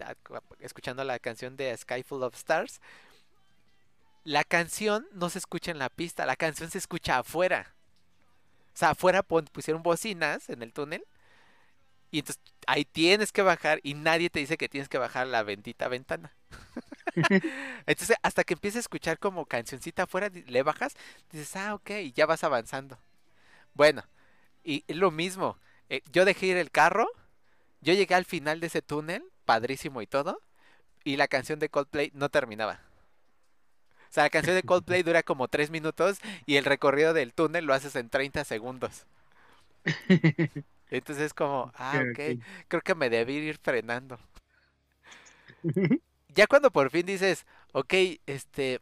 escuchando 0.60 1.04
la 1.04 1.20
canción 1.20 1.58
de 1.58 1.76
Sky 1.78 2.04
Full 2.04 2.24
of 2.24 2.36
Stars, 2.36 2.82
la 4.24 4.44
canción 4.44 5.08
no 5.14 5.30
se 5.30 5.38
escucha 5.38 5.70
en 5.72 5.78
la 5.80 5.90
pista, 5.90 6.26
la 6.26 6.36
canción 6.36 6.72
se 6.72 6.78
escucha 6.80 7.20
afuera. 7.20 7.76
O 8.74 8.78
sea, 8.78 8.92
afuera 8.92 9.24
pusieron 9.24 9.84
bocinas 9.84 10.50
en 10.50 10.62
el 10.64 10.74
túnel 10.74 11.04
y 12.12 12.20
entonces 12.20 12.42
ahí 12.68 12.84
tienes 12.86 13.32
que 13.32 13.42
bajar 13.42 13.80
y 13.84 13.94
nadie 13.94 14.30
te 14.30 14.40
dice 14.40 14.58
que 14.58 14.70
tienes 14.70 14.90
que 14.90 14.98
bajar 14.98 15.28
la 15.28 15.44
bendita 15.44 15.88
ventana. 15.88 16.34
Entonces, 17.86 18.18
hasta 18.24 18.44
que 18.44 18.54
empiezas 18.54 18.78
a 18.78 18.82
escuchar 18.82 19.20
como 19.20 19.46
cancioncita 19.46 20.04
afuera, 20.04 20.30
le 20.34 20.64
bajas, 20.64 20.96
dices, 21.32 21.56
ah, 21.56 21.74
ok, 21.76 21.90
y 22.04 22.12
ya 22.14 22.26
vas 22.26 22.44
avanzando. 22.44 23.00
Bueno, 23.74 24.04
y 24.64 24.84
es 24.88 24.98
lo 24.98 25.12
mismo. 25.12 25.58
eh, 25.90 26.02
yo 26.12 26.26
dejé 26.26 26.48
ir 26.48 26.58
el 26.58 26.72
carro, 26.72 27.08
yo 27.82 27.94
llegué 27.94 28.16
al 28.16 28.26
final 28.26 28.60
de 28.62 28.68
ese 28.68 28.82
túnel, 28.82 29.24
padrísimo 29.46 30.02
y 30.02 30.08
todo, 30.08 30.42
y 31.04 31.18
la 31.18 31.28
canción 31.28 31.60
de 31.60 31.70
Coldplay 31.70 32.12
no 32.16 32.30
terminaba. 32.30 32.82
O 34.10 34.14
sea, 34.14 34.24
la 34.24 34.30
canción 34.30 34.56
de 34.56 34.62
Coldplay 34.64 35.02
dura 35.04 35.24
como 35.24 35.48
3 35.48 35.72
minutos 35.72 36.20
y 36.46 36.58
el 36.58 36.66
recorrido 36.66 37.14
del 37.14 37.34
túnel 37.34 37.66
lo 37.66 37.74
haces 37.74 37.96
en 37.96 38.10
30 38.10 38.44
segundos. 38.46 39.06
Entonces 40.90 41.26
es 41.28 41.34
como, 41.34 41.72
ah, 41.76 42.02
Ok, 42.02 42.20
creo 42.68 42.82
que 42.82 42.96
me 42.96 43.10
debí 43.10 43.36
ir 43.36 43.58
frenando. 43.58 44.20
Ya 46.30 46.48
cuando 46.48 46.72
por 46.72 46.90
fin 46.92 47.06
dices, 47.06 47.46
ok, 47.74 47.94
este, 48.26 48.80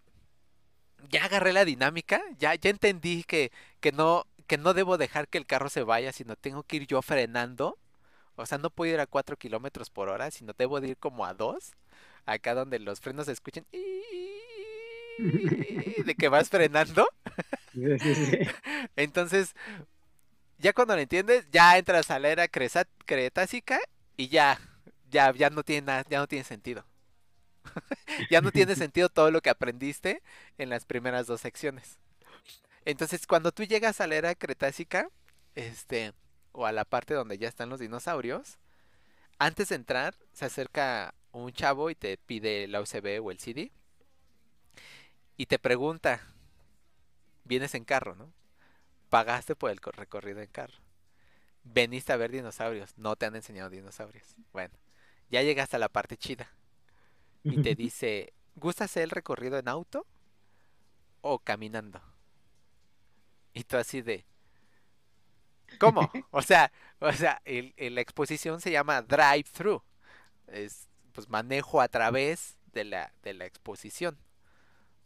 ya 1.09 1.25
agarré 1.25 1.53
la 1.53 1.65
dinámica, 1.65 2.21
ya, 2.37 2.55
ya 2.55 2.69
entendí 2.69 3.23
que, 3.23 3.51
que 3.79 3.91
no, 3.91 4.25
que 4.49 4.57
no 4.57 4.73
debo 4.73 4.97
dejar 4.97 5.27
que 5.27 5.37
el 5.37 5.45
carro 5.45 5.69
se 5.69 5.83
vaya, 5.83 6.11
sino 6.11 6.35
tengo 6.35 6.63
que 6.63 6.77
ir 6.77 6.87
yo 6.87 7.03
frenando. 7.03 7.77
O 8.35 8.47
sea, 8.47 8.57
no 8.57 8.71
puedo 8.71 8.91
ir 8.91 8.99
a 8.99 9.05
4 9.05 9.37
kilómetros 9.37 9.91
por 9.91 10.09
hora, 10.09 10.31
sino 10.31 10.53
debo 10.57 10.81
de 10.81 10.89
ir 10.89 10.97
como 10.97 11.23
a 11.23 11.35
2. 11.35 11.71
Acá 12.25 12.55
donde 12.55 12.79
los 12.79 12.99
frenos 12.99 13.27
se 13.27 13.33
escuchen. 13.33 13.67
De 15.19 16.15
que 16.17 16.29
vas 16.29 16.49
frenando. 16.49 17.07
Entonces, 18.95 19.53
ya 20.57 20.73
cuando 20.73 20.95
lo 20.95 21.01
entiendes, 21.01 21.45
ya 21.51 21.77
entras 21.77 22.09
a 22.09 22.17
la 22.17 22.29
era 22.29 22.47
cretácica 22.47 23.79
y 24.17 24.29
ya, 24.29 24.59
ya, 25.11 25.31
ya 25.31 25.51
no 25.51 25.61
tiene 25.61 25.85
nada, 25.85 26.05
ya 26.09 26.17
no 26.17 26.27
tiene 26.27 26.43
sentido. 26.43 26.85
ya 28.31 28.41
no 28.41 28.51
tiene 28.51 28.75
sentido 28.75 29.09
todo 29.09 29.29
lo 29.29 29.41
que 29.41 29.51
aprendiste 29.51 30.23
en 30.57 30.71
las 30.71 30.85
primeras 30.85 31.27
dos 31.27 31.41
secciones. 31.41 31.99
Entonces, 32.85 33.27
cuando 33.27 33.51
tú 33.51 33.63
llegas 33.63 34.01
a 34.01 34.07
la 34.07 34.15
era 34.15 34.35
cretácica, 34.35 35.09
este, 35.55 36.13
o 36.51 36.65
a 36.65 36.71
la 36.71 36.85
parte 36.85 37.13
donde 37.13 37.37
ya 37.37 37.47
están 37.47 37.69
los 37.69 37.79
dinosaurios, 37.79 38.57
antes 39.39 39.69
de 39.69 39.75
entrar, 39.77 40.15
se 40.33 40.45
acerca 40.45 41.15
un 41.33 41.51
chavo 41.53 41.89
y 41.91 41.95
te 41.95 42.17
pide 42.17 42.67
la 42.67 42.81
USB 42.81 43.19
o 43.19 43.31
el 43.31 43.39
CD. 43.39 43.71
Y 45.37 45.47
te 45.47 45.57
pregunta, 45.57 46.21
vienes 47.43 47.75
en 47.75 47.85
carro, 47.85 48.15
¿no? 48.15 48.31
Pagaste 49.09 49.55
por 49.55 49.71
el 49.71 49.81
co- 49.81 49.91
recorrido 49.91 50.41
en 50.41 50.49
carro. 50.49 50.75
Veniste 51.63 52.13
a 52.13 52.17
ver 52.17 52.31
dinosaurios, 52.31 52.97
no 52.97 53.15
te 53.15 53.25
han 53.27 53.35
enseñado 53.35 53.69
dinosaurios. 53.69 54.25
Bueno, 54.53 54.75
ya 55.29 55.43
llegaste 55.43 55.77
a 55.77 55.79
la 55.79 55.89
parte 55.89 56.17
chida. 56.17 56.49
Y 57.49 57.59
te 57.59 57.75
dice, 57.75 58.33
¿gusta 58.55 58.85
hacer 58.85 59.03
el 59.03 59.11
recorrido 59.11 59.57
en 59.59 59.69
auto 59.69 60.05
o 61.21 61.39
caminando? 61.39 62.01
Y 63.59 63.63
tú 63.63 63.77
así 63.77 64.01
de, 64.01 64.25
¿cómo? 65.77 66.11
O 66.31 66.41
sea, 66.41 66.71
o 66.99 67.11
sea, 67.13 67.41
el- 67.45 67.73
el- 67.77 67.95
la 67.95 68.01
exposición 68.01 68.61
se 68.61 68.71
llama 68.71 69.01
drive-thru. 69.01 69.81
es 70.47 70.87
pues 71.13 71.29
manejo 71.29 71.81
a 71.81 71.89
través 71.89 72.57
de 72.73 72.85
la, 72.85 73.13
de 73.23 73.33
la 73.35 73.45
exposición. 73.45 74.17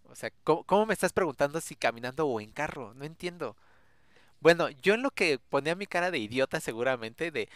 O 0.06 0.16
sea, 0.16 0.32
¿cómo, 0.44 0.64
cómo 0.66 0.86
me 0.88 0.94
estás 0.94 1.14
preguntando 1.14 1.62
si 1.62 1.76
caminando 1.76 2.28
o 2.28 2.42
en 2.42 2.52
carro? 2.52 2.94
No 2.96 3.06
entiendo. 3.06 3.56
Bueno, 4.42 4.70
yo 4.72 4.96
en 4.96 5.04
lo 5.04 5.12
que 5.12 5.40
ponía 5.40 5.76
mi 5.76 5.88
cara 5.88 6.12
de 6.12 6.20
idiota 6.20 6.60
seguramente, 6.62 7.32
de 7.32 7.50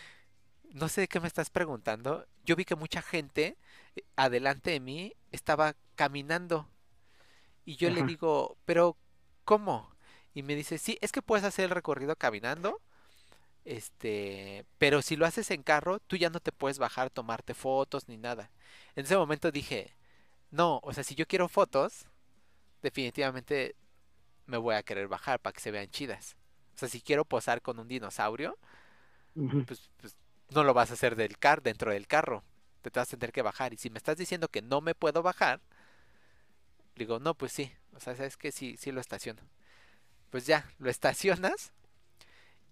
no 0.73 0.89
sé 0.89 1.01
de 1.01 1.07
qué 1.09 1.19
me 1.21 1.27
estás 1.27 1.49
preguntando, 1.51 2.27
yo 2.45 2.55
vi 2.57 2.65
que 2.65 2.75
mucha 2.77 3.01
gente 3.03 3.57
eh, 3.95 4.03
adelante 4.17 4.71
de 4.71 4.79
mí 4.81 5.13
estaba 5.31 5.75
caminando. 5.95 6.69
Y 7.65 7.75
yo 7.75 7.89
le 7.89 8.03
digo, 8.03 8.57
pero 8.65 8.97
¿cómo? 9.45 9.89
Y 10.37 10.43
me 10.43 10.53
dice, 10.53 10.77
sí, 10.77 10.99
es 11.01 11.11
que 11.11 11.23
puedes 11.23 11.43
hacer 11.43 11.65
el 11.65 11.71
recorrido 11.71 12.15
caminando, 12.15 12.79
este, 13.65 14.65
pero 14.77 15.01
si 15.01 15.15
lo 15.15 15.25
haces 15.25 15.49
en 15.49 15.63
carro, 15.63 15.97
tú 15.97 16.15
ya 16.15 16.29
no 16.29 16.39
te 16.39 16.51
puedes 16.51 16.77
bajar, 16.77 17.09
tomarte 17.09 17.55
fotos 17.55 18.07
ni 18.07 18.17
nada. 18.17 18.51
En 18.95 19.05
ese 19.05 19.17
momento 19.17 19.49
dije, 19.49 19.95
no, 20.51 20.79
o 20.83 20.93
sea, 20.93 21.03
si 21.03 21.15
yo 21.15 21.25
quiero 21.25 21.47
fotos, 21.47 22.05
definitivamente 22.83 23.75
me 24.45 24.57
voy 24.57 24.75
a 24.75 24.83
querer 24.83 25.07
bajar 25.07 25.39
para 25.39 25.53
que 25.53 25.59
se 25.59 25.71
vean 25.71 25.89
chidas. 25.89 26.35
O 26.75 26.77
sea, 26.77 26.87
si 26.87 27.01
quiero 27.01 27.25
posar 27.25 27.63
con 27.63 27.79
un 27.79 27.87
dinosaurio, 27.87 28.59
pues, 29.65 29.89
pues 29.97 30.15
no 30.51 30.63
lo 30.63 30.75
vas 30.75 30.91
a 30.91 30.93
hacer 30.93 31.15
del 31.15 31.39
car 31.39 31.63
dentro 31.63 31.91
del 31.91 32.05
carro. 32.05 32.43
Te 32.83 32.91
vas 32.91 33.11
a 33.11 33.17
tener 33.17 33.33
que 33.33 33.41
bajar. 33.41 33.73
Y 33.73 33.77
si 33.77 33.89
me 33.89 33.97
estás 33.97 34.17
diciendo 34.17 34.49
que 34.49 34.61
no 34.61 34.81
me 34.81 34.93
puedo 34.93 35.23
bajar, 35.23 35.61
digo, 36.95 37.17
no, 37.17 37.33
pues 37.33 37.51
sí. 37.53 37.71
O 37.95 37.99
sea, 37.99 38.15
sabes 38.15 38.37
que 38.37 38.51
sí, 38.51 38.77
sí 38.77 38.91
lo 38.91 39.01
estaciono. 39.01 39.41
Pues 40.29 40.45
ya, 40.45 40.65
lo 40.79 40.89
estacionas 40.89 41.71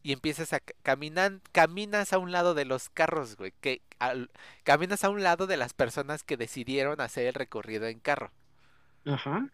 y 0.03 0.11
empiezas 0.11 0.53
a 0.53 0.59
caminar, 0.83 1.41
caminas 1.51 2.13
a 2.13 2.19
un 2.19 2.31
lado 2.31 2.53
de 2.53 2.65
los 2.65 2.89
carros, 2.89 3.35
güey. 3.37 3.53
Que 3.61 3.81
al- 3.99 4.29
caminas 4.63 5.03
a 5.03 5.09
un 5.09 5.23
lado 5.23 5.47
de 5.47 5.57
las 5.57 5.73
personas 5.73 6.23
que 6.23 6.37
decidieron 6.37 7.01
hacer 7.01 7.25
el 7.27 7.33
recorrido 7.33 7.87
en 7.87 7.99
carro. 7.99 8.31
Ajá. 9.05 9.49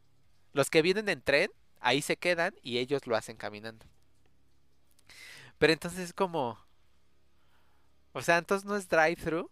Los 0.54 0.70
que 0.70 0.82
vienen 0.82 1.10
en 1.10 1.22
tren, 1.22 1.52
ahí 1.80 2.02
se 2.02 2.18
quedan 2.18 2.56
y 2.62 2.78
ellos 2.80 3.08
lo 3.08 3.16
hacen 3.16 3.38
caminando. 3.38 3.86
Pero 5.58 5.74
entonces 5.74 6.00
es 6.00 6.14
como, 6.14 6.58
o 8.14 8.22
sea, 8.22 8.38
entonces 8.38 8.66
no 8.66 8.76
es 8.76 8.88
drive-thru, 8.90 9.50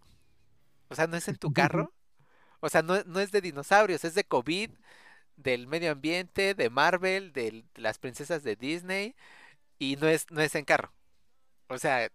o 0.89 0.95
sea, 0.95 1.07
no 1.07 1.17
es 1.17 1.27
en 1.27 1.37
tu 1.37 1.53
carro, 1.53 1.93
o 2.61 2.69
sea, 2.69 2.81
no, 2.81 3.03
no 3.05 3.19
es 3.19 3.31
de 3.31 3.41
dinosaurios, 3.41 4.03
es 4.05 4.15
de 4.15 4.23
COVID, 4.25 4.71
del 5.39 5.67
medio 5.67 5.91
ambiente, 5.93 6.55
de 6.55 6.69
Marvel, 6.69 7.33
de 7.33 7.65
las 7.75 7.99
princesas 7.99 8.43
de 8.43 8.55
Disney, 8.55 9.15
y 9.79 9.97
no 9.97 10.07
es, 10.09 10.27
no 10.31 10.41
es 10.41 10.55
en 10.55 10.65
carro. 10.65 10.93
O 11.69 11.77
sea, 11.79 12.09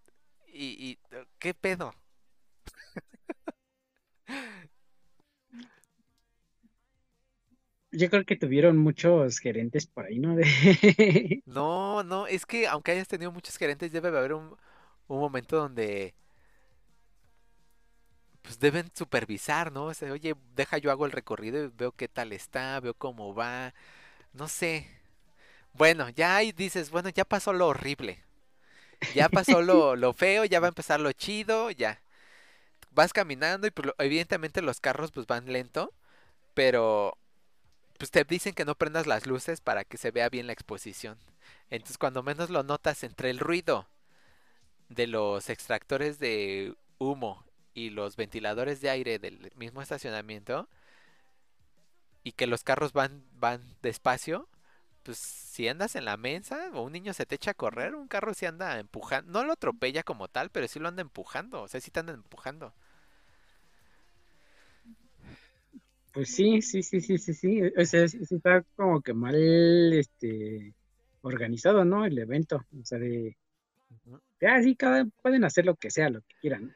y, 0.49 0.67
y 0.91 0.99
¿qué 1.39 1.55
pedo? 1.55 1.95
Yo 7.93 8.11
creo 8.11 8.25
que 8.27 8.37
tuvieron 8.37 8.77
muchos 8.77 9.39
gerentes 9.39 9.87
por 9.87 10.07
ahí, 10.07 10.19
¿no? 10.19 10.37
De... 10.37 11.43
No, 11.47 12.03
no, 12.03 12.27
es 12.27 12.47
que 12.47 12.67
aunque 12.67 12.93
hayas 12.93 13.09
tenido 13.09 13.31
muchos 13.33 13.57
gerentes, 13.57 13.93
debe 13.93 14.09
haber 14.09 14.33
un, 14.35 14.57
un 15.09 15.21
momento 15.21 15.57
donde 15.59 16.15
pues 18.45 18.59
deben 18.61 18.91
supervisar, 18.95 19.73
¿no? 19.73 19.87
O 19.87 19.95
sea, 19.95 20.13
oye, 20.13 20.37
deja 20.55 20.79
yo 20.79 20.91
hago 20.91 21.07
el 21.07 21.13
recorrido 21.13 21.65
y 21.65 21.69
veo 21.69 21.93
qué 21.93 22.09
tal 22.09 22.33
está, 22.33 22.79
veo 22.81 22.95
cómo 22.95 23.35
va, 23.35 23.75
no 24.35 24.49
sé. 24.49 24.89
Bueno, 25.75 26.11
ya 26.11 26.37
ahí 26.37 26.53
dices, 26.53 26.91
bueno, 26.91 27.09
ya 27.11 27.25
pasó 27.25 27.53
lo 27.55 27.69
horrible, 27.69 28.23
ya 29.15 29.29
pasó 29.31 29.63
lo, 29.63 29.97
lo 29.97 30.13
feo, 30.15 30.45
ya 30.45 30.61
va 30.61 30.69
a 30.69 30.71
empezar 30.71 31.01
lo 31.01 31.13
chido, 31.13 31.71
ya. 31.71 32.03
Vas 32.93 33.13
caminando 33.13 33.67
y 33.67 33.71
pues, 33.73 33.91
evidentemente 33.99 34.63
los 34.63 34.81
carros 34.81 35.11
pues 35.13 35.27
van 35.27 35.53
lento, 35.53 35.93
pero 36.55 37.19
pues 37.99 38.11
te 38.11 38.25
dicen 38.25 38.55
que 38.55 38.65
no 38.67 38.77
prendas 38.77 39.07
las 39.07 39.27
luces 39.27 39.61
para 39.61 39.85
que 39.85 39.99
se 39.99 40.11
vea 40.11 40.29
bien 40.29 40.47
la 40.47 40.53
exposición. 40.55 41.19
Entonces 41.71 41.99
cuando 41.99 42.23
menos 42.23 42.51
lo 42.51 42.63
notas 42.63 43.05
entre 43.05 43.31
el 43.31 43.39
ruido 43.41 43.89
de 44.91 45.07
los 45.07 45.51
extractores 45.51 46.19
de 46.19 46.75
humo 46.99 47.45
y 47.75 47.91
los 47.91 48.17
ventiladores 48.17 48.81
de 48.81 48.91
aire 48.91 49.19
del 49.19 49.53
mismo 49.57 49.83
estacionamiento 49.83 50.69
y 52.23 52.33
que 52.33 52.47
los 52.47 52.65
carros 52.65 52.93
van 52.93 53.25
van 53.39 53.63
despacio, 53.83 54.49
pues 55.03 55.19
si 55.19 55.69
andas 55.69 55.97
en 55.97 56.05
la 56.07 56.17
mesa 56.17 56.71
o 56.75 56.83
un 56.83 56.93
niño 56.93 57.13
se 57.13 57.27
te 57.27 57.35
echa 57.37 57.53
a 57.53 57.55
correr, 57.55 57.95
un 57.95 58.09
carro 58.09 58.35
sí 58.35 58.47
anda 58.47 58.79
empujando, 58.81 59.31
no 59.33 59.45
lo 59.45 59.53
atropella 59.53 60.03
como 60.03 60.29
tal, 60.29 60.51
pero 60.51 60.69
sí 60.69 60.79
lo 60.81 60.89
anda 60.89 61.03
empujando, 61.03 61.63
o 61.63 61.69
sea, 61.69 61.81
sí 61.81 61.91
te 61.91 62.01
andan 62.01 62.17
empujando. 62.17 62.73
Pues 66.13 66.31
sí, 66.31 66.63
sí, 66.63 66.83
sí, 66.85 67.01
sí, 67.01 67.19
sí, 67.19 67.35
sí. 67.35 67.61
O 67.77 67.85
sea, 67.85 68.07
sí, 68.07 68.25
sí 68.25 68.37
está 68.37 68.63
como 68.77 69.03
que 69.03 69.13
mal, 69.13 69.35
este, 69.93 70.73
organizado, 71.23 71.85
¿no? 71.85 72.07
El 72.07 72.17
evento. 72.19 72.65
O 72.81 72.85
sea, 72.85 72.99
de, 73.01 73.37
Ujú. 74.07 74.21
ya 74.41 74.63
sí, 74.63 74.77
cada, 74.77 75.07
pueden 75.23 75.45
hacer 75.45 75.65
lo 75.67 75.75
que 75.77 75.91
sea, 75.91 76.11
lo 76.11 76.21
que 76.21 76.35
quieran. 76.41 76.75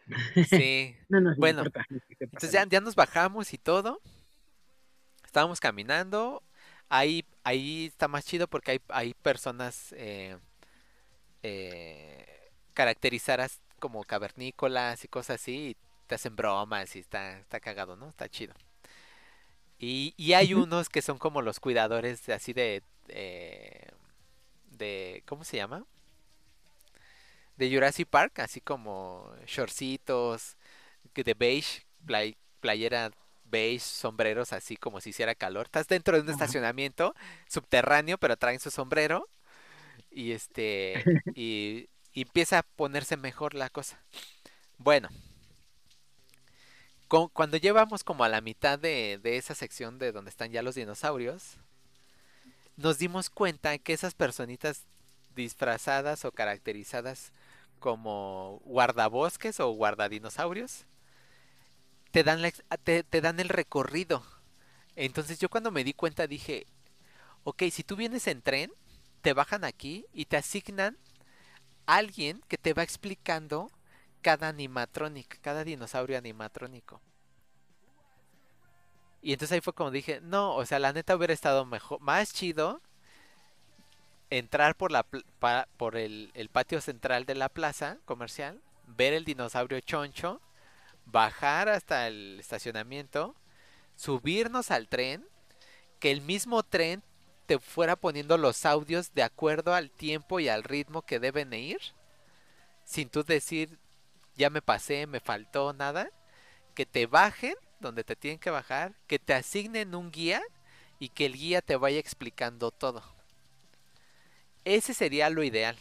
Sí, 0.48 0.96
No 1.08 1.34
Bueno, 1.36 1.60
importa 1.60 1.86
entonces 2.20 2.52
ya, 2.52 2.66
ya 2.66 2.80
nos 2.80 2.94
bajamos 2.94 3.52
y 3.52 3.58
todo. 3.58 4.00
Estábamos 5.24 5.60
caminando. 5.60 6.42
Ahí, 6.88 7.24
ahí 7.44 7.86
está 7.86 8.08
más 8.08 8.24
chido 8.24 8.48
porque 8.48 8.72
hay, 8.72 8.80
hay 8.88 9.14
personas 9.14 9.92
eh, 9.96 10.36
eh, 11.42 12.50
caracterizadas 12.74 13.60
como 13.78 14.04
cavernícolas 14.04 15.04
y 15.04 15.08
cosas 15.08 15.40
así. 15.40 15.70
Y 15.70 15.76
te 16.06 16.14
hacen 16.14 16.36
bromas 16.36 16.96
y 16.96 17.00
está, 17.00 17.38
está 17.38 17.60
cagado, 17.60 17.96
¿no? 17.96 18.08
Está 18.08 18.28
chido. 18.28 18.54
Y, 19.78 20.14
y 20.16 20.32
hay 20.32 20.54
unos 20.54 20.88
que 20.88 21.02
son 21.02 21.18
como 21.18 21.42
los 21.42 21.60
cuidadores 21.60 22.26
de, 22.26 22.34
así 22.34 22.52
de, 22.52 22.82
eh, 23.08 23.88
de, 24.72 25.22
¿cómo 25.26 25.44
se 25.44 25.56
llama? 25.56 25.84
De 27.58 27.70
Jurassic 27.72 28.08
Park, 28.08 28.40
así 28.40 28.62
como 28.62 29.32
shortcitos, 29.46 30.56
de 31.14 31.34
beige, 31.34 31.84
play- 32.06 32.36
playera 32.60 33.12
beige, 33.44 33.80
sombreros 33.80 34.52
así 34.52 34.76
como 34.76 35.00
si 35.00 35.10
hiciera 35.10 35.34
calor. 35.36 35.66
Estás 35.66 35.88
dentro 35.88 36.16
de 36.16 36.22
un 36.22 36.30
estacionamiento 36.30 37.14
subterráneo, 37.48 38.18
pero 38.18 38.36
traen 38.38 38.60
su 38.60 38.70
sombrero 38.70 39.28
y 40.10 40.32
este 40.32 41.04
y, 41.34 41.88
y 42.14 42.22
empieza 42.22 42.60
a 42.60 42.62
ponerse 42.64 43.16
mejor 43.16 43.54
la 43.54 43.70
cosa. 43.70 44.00
Bueno, 44.78 45.10
cu- 47.08 47.28
cuando 47.30 47.56
llevamos 47.56 48.04
como 48.04 48.24
a 48.24 48.28
la 48.28 48.40
mitad 48.40 48.78
de, 48.78 49.18
de 49.22 49.36
esa 49.36 49.54
sección 49.54 49.98
de 49.98 50.12
donde 50.12 50.30
están 50.30 50.52
ya 50.52 50.62
los 50.62 50.74
dinosaurios, 50.74 51.56
nos 52.76 52.98
dimos 52.98 53.30
cuenta 53.30 53.78
que 53.78 53.92
esas 53.92 54.14
personitas 54.14 54.82
disfrazadas 55.34 56.24
o 56.24 56.32
caracterizadas 56.32 57.32
como 57.78 58.60
guardabosques 58.64 59.60
o 59.60 59.70
guardadinosaurios 59.72 60.86
te 62.10 62.22
dan, 62.24 62.42
la 62.42 62.48
ex- 62.48 62.64
a- 62.70 62.76
te, 62.76 63.02
te 63.04 63.20
dan 63.20 63.40
el 63.40 63.48
recorrido. 63.48 64.22
Entonces 64.96 65.38
yo 65.40 65.48
cuando 65.50 65.70
me 65.70 65.84
di 65.84 65.94
cuenta 65.94 66.26
dije, 66.26 66.66
ok, 67.44 67.64
si 67.72 67.84
tú 67.84 67.96
vienes 67.96 68.26
en 68.28 68.42
tren, 68.42 68.72
te 69.22 69.32
bajan 69.34 69.64
aquí 69.64 70.06
y 70.12 70.26
te 70.26 70.36
asignan 70.38 70.98
alguien 71.86 72.42
que 72.48 72.58
te 72.58 72.74
va 72.74 72.82
explicando 72.84 73.70
cada 74.22 74.48
animatronic, 74.48 75.40
cada 75.42 75.64
dinosaurio 75.64 76.18
animatrónico. 76.18 77.02
Y 79.22 79.32
entonces 79.32 79.54
ahí 79.56 79.60
fue 79.60 79.72
como 79.74 79.90
dije, 79.90 80.20
no, 80.22 80.54
o 80.54 80.64
sea, 80.66 80.78
la 80.78 80.92
neta 80.92 81.16
hubiera 81.16 81.32
estado 81.34 81.64
mejor, 81.66 82.00
más 82.00 82.32
chido 82.32 82.80
entrar 84.30 84.76
por 84.76 84.92
la 84.92 85.04
por 85.76 85.96
el, 85.96 86.30
el 86.34 86.48
patio 86.48 86.80
central 86.80 87.24
de 87.24 87.34
la 87.34 87.48
plaza 87.48 87.98
comercial, 88.04 88.60
ver 88.86 89.12
el 89.12 89.24
dinosaurio 89.24 89.80
choncho, 89.80 90.40
bajar 91.06 91.68
hasta 91.68 92.06
el 92.06 92.38
estacionamiento, 92.40 93.34
subirnos 93.96 94.70
al 94.70 94.88
tren, 94.88 95.26
que 96.00 96.10
el 96.10 96.20
mismo 96.20 96.62
tren 96.62 97.02
te 97.46 97.58
fuera 97.58 97.96
poniendo 97.96 98.36
los 98.36 98.66
audios 98.66 99.14
de 99.14 99.22
acuerdo 99.22 99.74
al 99.74 99.90
tiempo 99.90 100.38
y 100.38 100.48
al 100.48 100.64
ritmo 100.64 101.02
que 101.02 101.18
deben 101.18 101.52
ir, 101.54 101.80
sin 102.84 103.08
tú 103.08 103.24
decir, 103.24 103.78
ya 104.36 104.50
me 104.50 104.62
pasé, 104.62 105.06
me 105.06 105.20
faltó 105.20 105.72
nada, 105.72 106.10
que 106.74 106.86
te 106.86 107.06
bajen 107.06 107.54
donde 107.80 108.04
te 108.04 108.16
tienen 108.16 108.38
que 108.38 108.50
bajar, 108.50 108.94
que 109.06 109.18
te 109.18 109.34
asignen 109.34 109.94
un 109.94 110.10
guía 110.10 110.42
y 110.98 111.08
que 111.08 111.26
el 111.26 111.34
guía 111.34 111.62
te 111.62 111.76
vaya 111.76 111.98
explicando 111.98 112.70
todo. 112.70 113.02
Ese 114.64 114.94
sería 114.94 115.30
lo 115.30 115.42
ideal. 115.42 115.76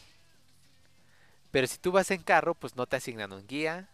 Pero 1.50 1.66
si 1.66 1.78
tú 1.78 1.92
vas 1.92 2.10
en 2.10 2.22
carro, 2.22 2.54
pues 2.54 2.76
no 2.76 2.86
te 2.86 2.96
asignan 2.96 3.32
un 3.32 3.46
guía, 3.46 3.88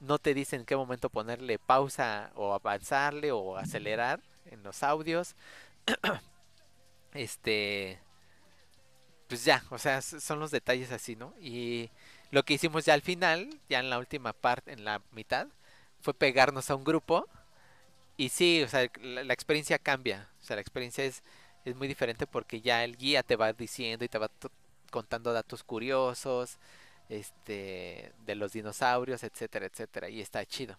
no 0.00 0.18
te 0.18 0.34
dicen 0.34 0.60
en 0.60 0.66
qué 0.66 0.76
momento 0.76 1.10
ponerle 1.10 1.58
pausa 1.58 2.30
o 2.34 2.54
avanzarle 2.54 3.32
o 3.32 3.56
acelerar 3.56 4.20
en 4.46 4.62
los 4.62 4.82
audios. 4.82 5.34
Este, 7.14 7.98
pues 9.28 9.44
ya, 9.44 9.64
o 9.70 9.78
sea, 9.78 10.02
son 10.02 10.38
los 10.38 10.50
detalles 10.50 10.92
así, 10.92 11.16
¿no? 11.16 11.34
Y 11.40 11.90
lo 12.30 12.44
que 12.44 12.54
hicimos 12.54 12.84
ya 12.84 12.94
al 12.94 13.02
final, 13.02 13.48
ya 13.68 13.80
en 13.80 13.90
la 13.90 13.98
última 13.98 14.32
parte, 14.34 14.72
en 14.72 14.84
la 14.84 15.00
mitad, 15.12 15.48
fue 16.00 16.14
pegarnos 16.14 16.70
a 16.70 16.76
un 16.76 16.84
grupo. 16.84 17.26
Y 18.16 18.30
sí, 18.30 18.62
o 18.62 18.68
sea, 18.68 18.90
la, 19.02 19.24
la 19.24 19.32
experiencia 19.34 19.78
cambia. 19.78 20.28
O 20.40 20.44
sea, 20.44 20.56
la 20.56 20.62
experiencia 20.62 21.04
es, 21.04 21.22
es 21.66 21.76
muy 21.76 21.88
diferente 21.88 22.26
porque 22.26 22.60
ya 22.60 22.84
el 22.84 22.96
guía 22.96 23.22
te 23.24 23.36
va 23.36 23.52
diciendo 23.52 24.04
y 24.04 24.08
te 24.08 24.18
va 24.18 24.30
contando 24.90 25.32
datos 25.32 25.64
curiosos, 25.64 26.58
este, 27.08 28.12
de 28.24 28.34
los 28.36 28.52
dinosaurios, 28.52 29.24
etcétera, 29.24 29.66
etcétera. 29.66 30.08
Y 30.08 30.20
está 30.20 30.44
chido. 30.46 30.78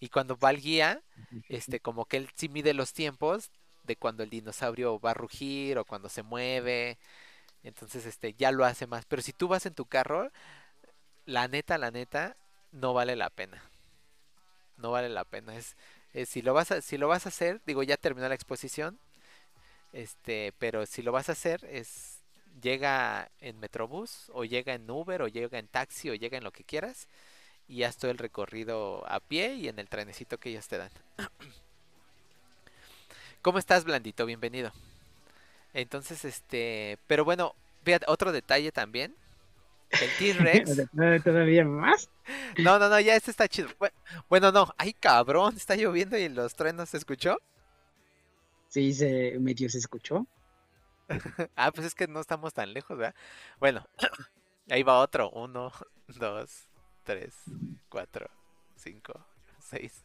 Y 0.00 0.08
cuando 0.08 0.36
va 0.38 0.50
el 0.50 0.60
guía, 0.60 1.02
este, 1.48 1.80
como 1.80 2.04
que 2.06 2.18
él 2.18 2.30
sí 2.36 2.48
mide 2.48 2.74
los 2.74 2.92
tiempos 2.92 3.50
de 3.84 3.96
cuando 3.96 4.22
el 4.22 4.30
dinosaurio 4.30 5.00
va 5.00 5.12
a 5.12 5.14
rugir 5.14 5.78
o 5.78 5.84
cuando 5.84 6.08
se 6.08 6.22
mueve. 6.22 6.98
Entonces, 7.64 8.06
este, 8.06 8.34
ya 8.34 8.52
lo 8.52 8.64
hace 8.64 8.86
más. 8.86 9.06
Pero 9.06 9.22
si 9.22 9.32
tú 9.32 9.48
vas 9.48 9.66
en 9.66 9.74
tu 9.74 9.86
carro, 9.86 10.30
la 11.26 11.48
neta, 11.48 11.78
la 11.78 11.90
neta, 11.90 12.36
no 12.72 12.94
vale 12.94 13.16
la 13.16 13.30
pena. 13.30 13.62
No 14.76 14.90
vale 14.90 15.08
la 15.08 15.24
pena. 15.24 15.56
Es, 15.56 15.76
es 16.12 16.28
si 16.28 16.42
lo 16.42 16.54
vas 16.54 16.70
a, 16.70 16.82
si 16.82 16.98
lo 16.98 17.08
vas 17.08 17.26
a 17.26 17.30
hacer, 17.30 17.60
digo, 17.66 17.82
ya 17.82 17.96
terminó 17.96 18.28
la 18.28 18.34
exposición. 18.34 18.98
Este, 19.96 20.52
pero 20.58 20.84
si 20.84 21.00
lo 21.00 21.10
vas 21.10 21.30
a 21.30 21.32
hacer, 21.32 21.64
es 21.70 22.18
llega 22.60 23.30
en 23.40 23.58
Metrobús, 23.60 24.30
o 24.34 24.44
llega 24.44 24.74
en 24.74 24.90
Uber, 24.90 25.22
o 25.22 25.28
llega 25.28 25.58
en 25.58 25.68
taxi, 25.68 26.10
o 26.10 26.14
llega 26.14 26.36
en 26.36 26.44
lo 26.44 26.50
que 26.52 26.64
quieras, 26.64 27.08
y 27.66 27.82
haz 27.84 27.96
todo 27.96 28.10
el 28.10 28.18
recorrido 28.18 29.10
a 29.10 29.20
pie 29.20 29.54
y 29.54 29.68
en 29.68 29.78
el 29.78 29.88
trenecito 29.88 30.36
que 30.38 30.50
ellos 30.50 30.68
te 30.68 30.76
dan. 30.76 30.90
¿Cómo 33.40 33.58
estás, 33.58 33.84
Blandito? 33.84 34.26
Bienvenido. 34.26 34.70
Entonces, 35.72 36.26
este, 36.26 36.98
pero 37.06 37.24
bueno, 37.24 37.54
fíjate, 37.82 38.04
otro 38.08 38.32
detalle 38.32 38.72
también. 38.72 39.14
El 39.90 40.10
T-Rex. 40.18 41.24
Todavía 41.24 41.64
más. 41.64 42.10
No, 42.58 42.78
no, 42.78 42.90
no, 42.90 43.00
ya 43.00 43.16
este 43.16 43.30
está 43.30 43.48
chido. 43.48 43.68
Bue- 43.78 43.92
Bueno, 44.28 44.52
no, 44.52 44.74
ay 44.76 44.92
cabrón, 44.92 45.56
está 45.56 45.74
lloviendo 45.74 46.18
y 46.18 46.28
los 46.28 46.54
truenos 46.54 46.90
se 46.90 46.98
escuchó. 46.98 47.38
Sí, 48.76 48.92
se 48.92 49.38
medio 49.40 49.70
se 49.70 49.78
escuchó. 49.78 50.26
Ah, 51.56 51.72
pues 51.72 51.86
es 51.86 51.94
que 51.94 52.06
no 52.06 52.20
estamos 52.20 52.52
tan 52.52 52.74
lejos, 52.74 52.98
¿verdad? 52.98 53.14
Bueno, 53.58 53.88
ahí 54.68 54.82
va 54.82 54.98
otro. 54.98 55.30
Uno, 55.30 55.72
dos, 56.08 56.68
tres, 57.02 57.34
cuatro, 57.88 58.28
cinco, 58.76 59.14
seis. 59.58 60.04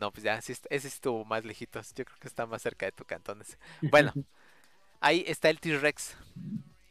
No, 0.00 0.12
pues 0.12 0.22
ya, 0.22 0.36
ese 0.36 0.68
estuvo 0.70 1.24
más 1.24 1.44
lejitos. 1.44 1.92
Yo 1.94 2.04
creo 2.04 2.16
que 2.20 2.28
está 2.28 2.46
más 2.46 2.62
cerca 2.62 2.86
de 2.86 2.92
tu 2.92 3.04
cantón 3.04 3.40
ese. 3.40 3.58
Bueno, 3.82 4.12
ahí 5.00 5.24
está 5.26 5.50
el 5.50 5.58
T-Rex. 5.58 6.16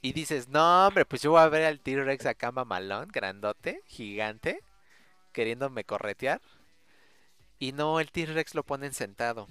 Y 0.01 0.11
dices, 0.11 0.49
no, 0.49 0.87
hombre, 0.87 1.05
pues 1.05 1.21
yo 1.21 1.31
voy 1.31 1.43
a 1.43 1.47
ver 1.47 1.63
al 1.63 1.79
T-Rex 1.79 2.25
acá 2.25 2.51
mamalón, 2.51 3.07
grandote, 3.07 3.83
gigante, 3.87 4.61
queriéndome 5.31 5.85
corretear. 5.85 6.41
Y 7.57 7.71
no, 7.71 8.01
el 8.01 8.11
T-Rex 8.11 8.53
lo 8.53 8.63
ponen 8.63 8.93
sentado. 8.93 9.47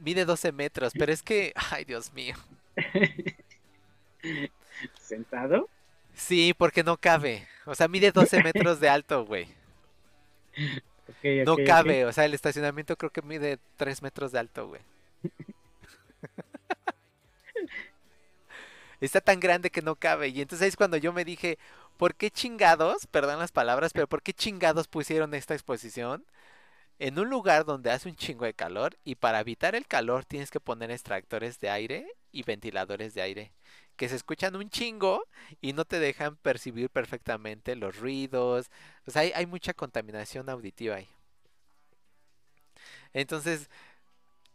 Mide 0.00 0.24
12 0.24 0.52
metros, 0.52 0.92
pero 0.98 1.12
es 1.12 1.22
que, 1.22 1.52
ay 1.70 1.84
Dios 1.84 2.12
mío. 2.12 2.36
Sentado. 5.00 5.68
Sí, 6.14 6.54
porque 6.56 6.82
no 6.84 6.96
cabe. 6.96 7.46
O 7.66 7.74
sea, 7.74 7.88
mide 7.88 8.12
12 8.12 8.42
metros 8.42 8.80
de 8.80 8.88
alto, 8.88 9.24
güey. 9.24 9.48
No 11.44 11.56
cabe. 11.66 12.04
O 12.04 12.12
sea, 12.12 12.24
el 12.24 12.34
estacionamiento 12.34 12.96
creo 12.96 13.10
que 13.10 13.22
mide 13.22 13.58
3 13.76 14.02
metros 14.02 14.32
de 14.32 14.38
alto, 14.38 14.68
güey. 14.68 14.82
Está 19.00 19.20
tan 19.20 19.40
grande 19.40 19.70
que 19.70 19.82
no 19.82 19.96
cabe. 19.96 20.28
Y 20.28 20.40
entonces 20.40 20.62
ahí 20.62 20.68
es 20.68 20.76
cuando 20.76 20.96
yo 20.96 21.12
me 21.12 21.24
dije, 21.24 21.58
¿por 21.96 22.14
qué 22.14 22.30
chingados, 22.30 23.06
perdón 23.06 23.38
las 23.38 23.52
palabras, 23.52 23.92
pero 23.92 24.06
por 24.06 24.22
qué 24.22 24.32
chingados 24.32 24.88
pusieron 24.88 25.34
esta 25.34 25.54
exposición 25.54 26.24
en 27.04 27.18
un 27.18 27.28
lugar 27.28 27.66
donde 27.66 27.90
hace 27.90 28.08
un 28.08 28.16
chingo 28.16 28.46
de 28.46 28.54
calor? 28.54 28.96
Y 29.04 29.16
para 29.16 29.40
evitar 29.40 29.74
el 29.74 29.86
calor 29.86 30.24
tienes 30.24 30.50
que 30.50 30.58
poner 30.58 30.90
extractores 30.90 31.60
de 31.60 31.68
aire 31.68 32.06
y 32.32 32.44
ventiladores 32.44 33.12
de 33.12 33.20
aire 33.20 33.52
que 33.96 34.08
se 34.08 34.16
escuchan 34.16 34.56
un 34.56 34.70
chingo 34.70 35.28
y 35.60 35.74
no 35.74 35.84
te 35.84 36.00
dejan 36.00 36.36
percibir 36.36 36.88
perfectamente 36.88 37.76
los 37.76 37.98
ruidos. 37.98 38.70
O 39.06 39.10
sea, 39.10 39.20
hay, 39.20 39.32
hay 39.34 39.44
mucha 39.44 39.74
contaminación 39.74 40.48
auditiva 40.48 40.96
ahí. 40.96 41.08
Entonces, 43.12 43.68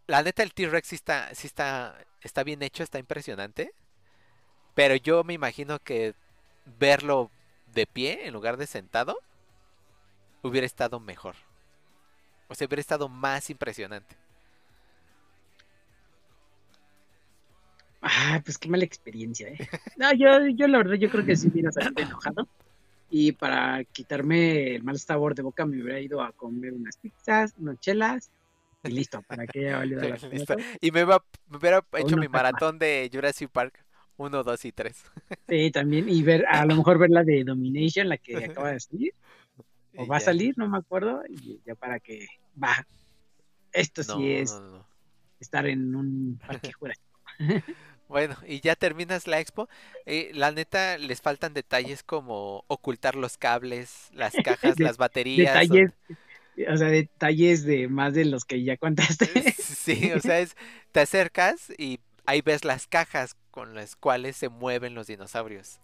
la 0.08 0.24
neta, 0.24 0.42
el 0.42 0.54
T-Rex 0.56 0.88
sí 0.88 0.96
está, 0.96 1.34
sí 1.36 1.46
está, 1.46 2.04
está 2.22 2.44
bien 2.44 2.64
hecho, 2.64 2.82
está 2.82 2.98
impresionante. 2.98 3.74
Pero 4.74 4.96
yo 4.96 5.24
me 5.24 5.34
imagino 5.34 5.78
que 5.78 6.16
verlo 6.80 7.30
de 7.68 7.86
pie 7.86 8.26
en 8.26 8.34
lugar 8.34 8.58
de 8.58 8.66
sentado 8.66 9.20
hubiera 10.42 10.66
estado 10.66 11.00
mejor. 11.00 11.36
O 12.50 12.56
sea, 12.56 12.68
hubiera 12.68 12.82
estado 12.82 13.08
más 13.08 13.50
impresionante. 13.50 14.16
Ah, 18.02 18.42
pues 18.44 18.58
qué 18.58 18.70
mala 18.70 18.86
experiencia, 18.86 19.50
¿eh? 19.50 19.58
No, 19.98 20.14
yo, 20.14 20.48
yo 20.56 20.68
la 20.68 20.78
verdad, 20.78 20.96
yo 20.96 21.10
creo 21.10 21.26
que 21.26 21.36
sí 21.36 21.50
hubiera 21.50 21.72
salido 21.72 22.02
enojado. 22.02 22.48
Y 23.10 23.34
para 23.34 23.84
quitarme 23.86 24.76
el 24.76 24.84
mal 24.84 25.00
sabor 25.00 25.36
de 25.36 25.42
boca, 25.44 25.66
me 25.66 25.82
hubiera 25.82 26.00
ido 26.00 26.22
a 26.22 26.32
comer 26.34 26.74
unas 26.74 26.98
pizzas, 26.98 27.54
unas 27.58 27.80
chelas 27.80 28.32
y 28.84 28.92
listo, 28.92 29.22
para 29.24 29.48
que 29.48 29.60
haya 29.68 29.78
valido 29.78 30.02
la 30.08 30.18
pena. 30.18 30.46
Y 30.80 30.92
me, 30.92 31.02
iba- 31.02 31.24
me 31.48 31.58
hubiera 31.58 31.86
hecho 31.98 32.18
mi 32.18 32.28
maratón 32.28 32.80
de 32.80 33.10
Jurassic 33.12 33.50
Park 33.52 33.84
1, 34.18 34.44
2 34.44 34.64
y 34.66 34.72
3. 34.72 35.04
Sí, 35.48 35.72
también, 35.72 36.08
y 36.08 36.22
ver, 36.24 36.46
a 36.48 36.66
lo 36.66 36.76
mejor 36.76 37.00
ver 37.00 37.10
la 37.10 37.24
de 37.24 37.44
Domination, 37.44 38.08
la 38.08 38.18
que 38.18 38.46
acaba 38.46 38.72
de 38.72 38.80
salir, 38.80 39.14
o 40.00 40.08
va 40.08 40.18
a 40.18 40.20
salir, 40.22 40.58
no 40.58 40.68
me 40.70 40.78
acuerdo, 40.78 41.22
y 41.30 41.60
ya 41.66 41.76
para 41.76 42.00
que, 42.00 42.28
va, 42.62 42.86
esto 43.72 44.04
sí 44.04 44.32
es 44.32 44.52
no, 44.52 44.60
no. 44.62 44.86
estar 45.40 45.66
en 45.68 45.96
un 45.96 46.40
parque 46.48 46.72
jurásico. 46.72 47.06
Bueno, 48.08 48.36
y 48.48 48.60
ya 48.62 48.76
terminas 48.76 49.28
la 49.28 49.40
expo. 49.40 49.70
Eh, 50.06 50.32
la 50.34 50.52
neta, 50.52 50.98
les 50.98 51.22
faltan 51.22 51.54
detalles 51.54 52.02
como 52.02 52.64
ocultar 52.68 53.16
los 53.16 53.38
cables, 53.38 54.10
las 54.14 54.34
cajas, 54.44 54.78
De- 54.78 54.84
las 54.84 54.98
baterías. 54.98 55.56
o- 55.56 55.60
Detalles, 55.60 55.92
o 56.72 56.78
sea, 56.78 56.88
detalles 56.90 57.64
de 57.64 57.88
más 57.88 58.14
de 58.14 58.26
los 58.26 58.46
que 58.46 58.64
ya 58.64 58.78
contaste. 58.78 59.28
Sí, 59.54 60.12
o 60.12 60.20
sea, 60.20 60.40
es, 60.40 60.56
te 60.92 61.02
acercas 61.02 61.72
y 61.78 62.00
ahí 62.26 62.42
ves 62.42 62.66
las 62.66 62.88
cajas 62.88 63.36
con 63.52 63.76
las 63.76 63.96
cuales 63.96 64.36
se 64.38 64.50
mueven 64.50 64.96
los 64.96 65.08
dinosaurios. 65.08 65.80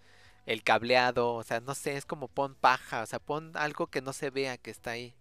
El 0.45 0.63
cableado, 0.63 1.33
o 1.35 1.43
sea, 1.43 1.59
no 1.61 1.75
sé, 1.75 1.97
es 1.97 2.05
como 2.05 2.27
pon 2.27 2.55
paja, 2.55 3.01
o 3.03 3.05
sea, 3.05 3.19
pon 3.19 3.51
algo 3.55 3.87
que 3.87 4.01
no 4.01 4.13
se 4.13 4.29
vea 4.29 4.57
que 4.57 4.71
está 4.71 4.91
ahí. 4.91 5.13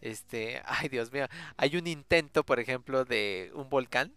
Este, 0.00 0.62
ay 0.66 0.88
Dios 0.88 1.12
mío, 1.12 1.26
hay 1.56 1.76
un 1.76 1.86
intento, 1.86 2.44
por 2.44 2.60
ejemplo, 2.60 3.04
de 3.04 3.50
un 3.54 3.68
volcán 3.70 4.12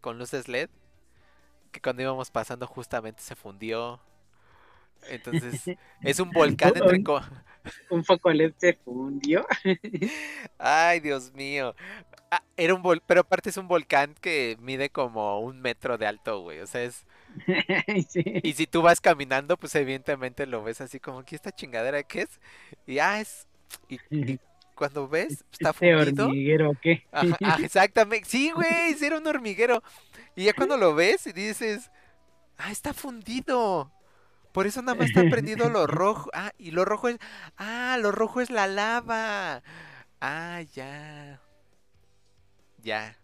con 0.00 0.18
luces 0.18 0.48
LED 0.48 0.70
que 1.72 1.80
cuando 1.80 2.02
íbamos 2.02 2.30
pasando 2.30 2.66
justamente 2.66 3.22
se 3.22 3.36
fundió. 3.36 4.00
Entonces, 5.08 5.70
es 6.02 6.20
un 6.20 6.32
volcán 6.32 6.76
entre... 6.76 7.02
co- 7.02 7.22
un 7.90 8.04
foco 8.04 8.32
LED 8.32 8.54
se 8.58 8.74
fundió. 8.74 9.46
Ay, 10.58 11.00
Dios 11.00 11.32
mío. 11.32 11.74
Ah, 12.30 12.42
era 12.56 12.74
un 12.74 12.82
vol... 12.82 13.02
Pero 13.06 13.20
aparte 13.22 13.50
es 13.50 13.56
un 13.56 13.68
volcán 13.68 14.14
que 14.20 14.56
mide 14.60 14.90
como 14.90 15.40
un 15.40 15.60
metro 15.60 15.98
de 15.98 16.06
alto, 16.06 16.40
güey. 16.40 16.60
O 16.60 16.66
sea, 16.66 16.82
es... 16.84 17.06
Sí. 18.08 18.24
Y 18.42 18.52
si 18.54 18.66
tú 18.66 18.82
vas 18.82 19.00
caminando, 19.00 19.56
pues 19.56 19.74
evidentemente 19.74 20.46
lo 20.46 20.62
ves 20.62 20.80
así 20.80 21.00
como, 21.00 21.24
¿qué 21.24 21.36
esta 21.36 21.52
chingadera 21.52 22.02
qué 22.02 22.22
es? 22.22 22.40
Y 22.86 22.98
ah, 22.98 23.20
es... 23.20 23.46
Y, 23.88 24.00
y 24.10 24.40
cuando 24.74 25.08
ves, 25.08 25.44
está 25.52 25.70
¿Este 25.70 25.72
fundido. 25.72 26.26
hormiguero 26.26 26.70
o 26.70 26.74
qué? 26.80 27.04
Ajá, 27.12 27.38
ah, 27.42 27.58
exactamente. 27.62 28.28
Sí, 28.28 28.50
güey, 28.52 28.96
era 29.00 29.18
un 29.18 29.26
hormiguero. 29.26 29.82
Y 30.34 30.44
ya 30.44 30.54
cuando 30.54 30.76
lo 30.76 30.94
ves 30.94 31.26
y 31.26 31.32
dices, 31.32 31.90
ah, 32.58 32.70
está 32.72 32.94
fundido. 32.94 33.92
Por 34.52 34.66
eso 34.66 34.82
nada 34.82 34.96
más 34.96 35.08
está 35.08 35.24
prendido 35.26 35.68
lo 35.70 35.86
rojo. 35.86 36.30
Ah, 36.34 36.52
y 36.58 36.70
lo 36.72 36.84
rojo 36.84 37.08
es, 37.08 37.18
ah, 37.58 37.98
lo 38.00 38.12
rojo 38.12 38.40
es 38.40 38.50
la 38.50 38.66
lava. 38.66 39.62
Ah, 40.20 40.62
ya. 40.74 41.40
Ya. 42.82 43.16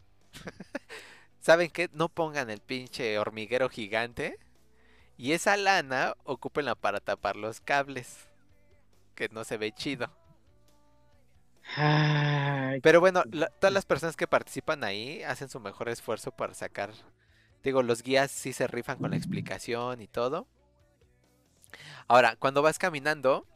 ¿Saben 1.43 1.71
qué? 1.71 1.91
No 1.93 2.09
pongan 2.09 2.49
el 2.51 2.61
pinche 2.63 3.19
hormiguero 3.19 3.69
gigante. 3.69 4.39
Y 5.19 5.33
esa 5.33 5.57
lana, 5.59 6.17
ocúpenla 6.25 6.75
para 6.77 7.01
tapar 7.01 7.37
los 7.37 7.61
cables. 7.61 8.29
Que 9.15 9.29
no 9.31 9.45
se 9.45 9.59
ve 9.59 9.73
chido. 9.73 10.11
Ay, 11.77 12.81
Pero 12.81 13.01
bueno, 13.01 13.23
la- 13.31 13.49
todas 13.49 13.73
las 13.73 13.87
personas 13.87 14.17
que 14.17 14.27
participan 14.29 14.85
ahí 14.85 15.23
hacen 15.23 15.49
su 15.49 15.61
mejor 15.61 15.89
esfuerzo 15.89 16.33
para 16.33 16.55
sacar. 16.55 16.93
Digo, 17.63 17.83
los 17.83 18.03
guías 18.03 18.31
sí 18.31 18.53
se 18.53 18.67
rifan 18.67 18.99
con 18.99 19.11
la 19.13 19.17
explicación 19.17 20.03
y 20.03 20.09
todo. 20.09 20.49
Ahora, 22.09 22.37
cuando 22.37 22.63
vas 22.63 22.79
caminando, 22.79 23.47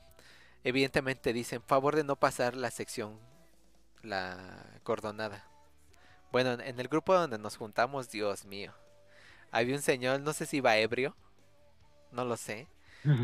evidentemente 0.65 1.33
dicen 1.33 1.63
favor 1.63 1.97
de 1.97 2.05
no 2.05 2.17
pasar 2.17 2.57
la 2.57 2.71
sección, 2.71 3.19
la 4.03 4.81
cordonada. 4.85 5.47
Bueno, 6.37 6.53
en- 6.63 6.81
el 6.81 6.89
grupo 6.89 7.15
donde 7.15 7.39
nos 7.39 7.57
juntamos, 7.57 8.11
Dios 8.11 8.45
mío, 8.45 8.73
había 9.53 9.77
un 9.77 9.83
señor, 9.83 10.21
no 10.21 10.33
sé 10.35 10.47
si 10.47 10.59
iba 10.59 10.77
ebrio, 10.79 11.17
no 12.13 12.25
lo 12.25 12.37
sé, 12.37 12.69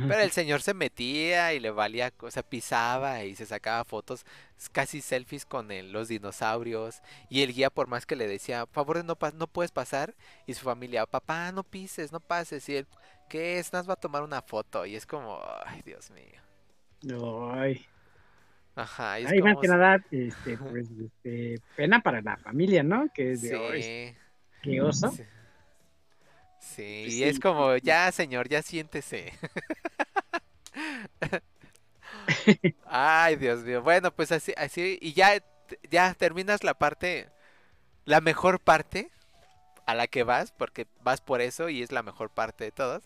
Pero 0.06 0.22
el 0.22 0.32
señor 0.32 0.62
se 0.62 0.74
metía 0.74 1.54
y 1.54 1.60
le 1.60 1.70
valía, 1.70 2.12
o 2.20 2.30
sea, 2.30 2.42
pisaba 2.42 3.24
y 3.24 3.36
se 3.36 3.46
sacaba 3.46 3.84
fotos, 3.84 4.26
casi 4.72 5.00
selfies 5.02 5.46
con 5.46 5.68
los 5.92 6.08
dinosaurios. 6.08 7.02
Y 7.30 7.42
el 7.42 7.52
guía, 7.54 7.70
por 7.70 7.88
más 7.88 8.06
que 8.06 8.16
le 8.16 8.28
decía, 8.28 8.66
por 8.66 8.74
favor, 8.86 9.04
no, 9.04 9.16
pas- 9.18 9.34
no 9.34 9.46
puedes 9.48 9.72
pasar. 9.72 10.14
Y 10.46 10.54
su 10.54 10.64
familia, 10.64 11.06
papá, 11.06 11.52
no 11.52 11.64
pises, 11.64 12.12
no 12.12 12.20
pases. 12.20 12.68
Y 12.68 12.76
él, 12.76 12.88
¿qué 13.28 13.58
es? 13.58 13.72
Nos 13.72 13.88
va 13.88 13.94
a 13.94 13.96
tomar 13.96 14.22
una 14.24 14.42
foto. 14.42 14.86
Y 14.86 14.96
es 14.96 15.06
como, 15.06 15.40
ay, 15.66 15.82
Dios 15.84 16.10
mío. 16.10 16.42
Ay, 17.54 17.86
Ajá, 18.76 19.18
es 19.18 19.30
Ay, 19.30 19.40
más 19.42 19.56
que 19.60 19.68
nada, 19.68 19.96
este, 20.10 20.58
pues, 20.68 20.88
este, 20.90 21.60
pena 21.74 22.00
para 22.02 22.20
la 22.22 22.36
familia, 22.38 22.82
¿no? 22.82 23.08
Que 23.14 23.32
es 23.32 23.40
de, 23.40 23.54
"Ay, 23.54 23.82
sí, 23.82 24.16
qué 24.62 24.80
oso. 24.82 25.10
sí. 25.16 25.22
Sí, 26.58 27.02
Pues 27.02 27.14
y 27.18 27.24
es 27.24 27.34
sí. 27.36 27.40
como, 27.40 27.76
ya, 27.76 28.10
señor, 28.12 28.48
ya 28.48 28.62
siéntese. 28.62 29.32
Ay, 32.84 33.36
Dios 33.36 33.62
mío. 33.64 33.82
Bueno, 33.82 34.12
pues 34.14 34.32
así, 34.32 34.52
así, 34.56 34.98
y 35.00 35.12
ya, 35.14 35.42
ya 35.90 36.14
terminas 36.14 36.64
la 36.64 36.74
parte, 36.74 37.28
la 38.06 38.20
mejor 38.20 38.60
parte 38.60 39.10
a 39.86 39.94
la 39.94 40.08
que 40.08 40.24
vas, 40.24 40.52
porque 40.52 40.88
vas 41.02 41.20
por 41.20 41.42
eso 41.42 41.70
y 41.70 41.82
es 41.82 41.92
la 41.92 42.04
mejor 42.04 42.30
parte 42.30 42.64
de 42.64 42.72
todas. 42.72 43.04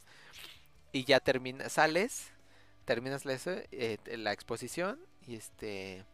Y 0.93 1.05
ya 1.05 1.21
terminas, 1.21 1.75
sales, 1.75 2.33
terminas 2.85 3.27
la, 3.27 3.39
eh, 3.73 3.99
la 4.19 4.33
exposición 4.33 5.01
y 5.27 5.37
este, 5.37 6.05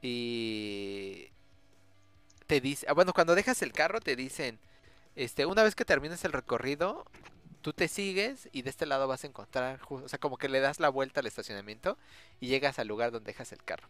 y 0.00 1.30
te 2.46 2.60
dice, 2.60 2.86
ah, 2.88 2.92
bueno, 2.92 3.12
cuando 3.12 3.34
dejas 3.34 3.62
el 3.62 3.72
carro 3.72 4.00
te 4.00 4.16
dicen, 4.16 4.58
este, 5.16 5.46
una 5.46 5.62
vez 5.62 5.74
que 5.74 5.84
termines 5.84 6.24
el 6.24 6.32
recorrido, 6.32 7.04
tú 7.62 7.72
te 7.72 7.88
sigues 7.88 8.48
y 8.52 8.62
de 8.62 8.70
este 8.70 8.86
lado 8.86 9.08
vas 9.08 9.24
a 9.24 9.28
encontrar, 9.28 9.80
o 9.88 10.08
sea, 10.08 10.18
como 10.18 10.36
que 10.38 10.48
le 10.48 10.60
das 10.60 10.80
la 10.80 10.88
vuelta 10.88 11.20
al 11.20 11.26
estacionamiento 11.26 11.98
y 12.40 12.48
llegas 12.48 12.78
al 12.78 12.88
lugar 12.88 13.12
donde 13.12 13.32
dejas 13.32 13.52
el 13.52 13.62
carro. 13.64 13.88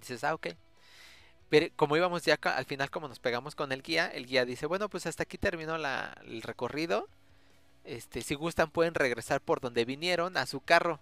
Dices, 0.00 0.24
ah, 0.24 0.34
ok. 0.34 0.48
Pero 1.48 1.66
como 1.76 1.96
íbamos 1.96 2.24
ya 2.24 2.34
al 2.42 2.64
final, 2.64 2.90
como 2.90 3.08
nos 3.08 3.20
pegamos 3.20 3.54
con 3.54 3.72
el 3.72 3.82
guía, 3.82 4.06
el 4.08 4.26
guía 4.26 4.44
dice, 4.44 4.66
bueno, 4.66 4.88
pues 4.88 5.06
hasta 5.06 5.22
aquí 5.24 5.38
terminó 5.38 5.78
la- 5.78 6.16
el 6.26 6.42
recorrido. 6.42 7.08
Este, 7.84 8.22
si 8.22 8.34
gustan 8.36 8.70
pueden 8.70 8.94
regresar 8.94 9.40
por 9.42 9.60
donde 9.60 9.84
vinieron 9.84 10.36
a 10.36 10.46
su 10.46 10.60
carro. 10.60 11.00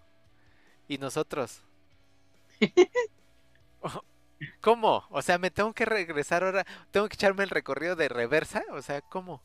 Y 0.89 0.99
nosotros. 0.99 1.63
¿Cómo? 4.61 5.05
O 5.11 5.23
sea, 5.23 5.39
me 5.39 5.51
tengo 5.51 5.73
que 5.73 5.85
regresar 5.85 6.45
ahora, 6.45 6.67
tengo 6.91 7.09
que 7.09 7.15
echarme 7.15 7.45
el 7.45 7.51
recorrido 7.51 7.97
de 7.97 8.09
reversa, 8.09 8.65
o 8.73 8.83
sea, 8.83 9.01
¿cómo? 9.03 9.43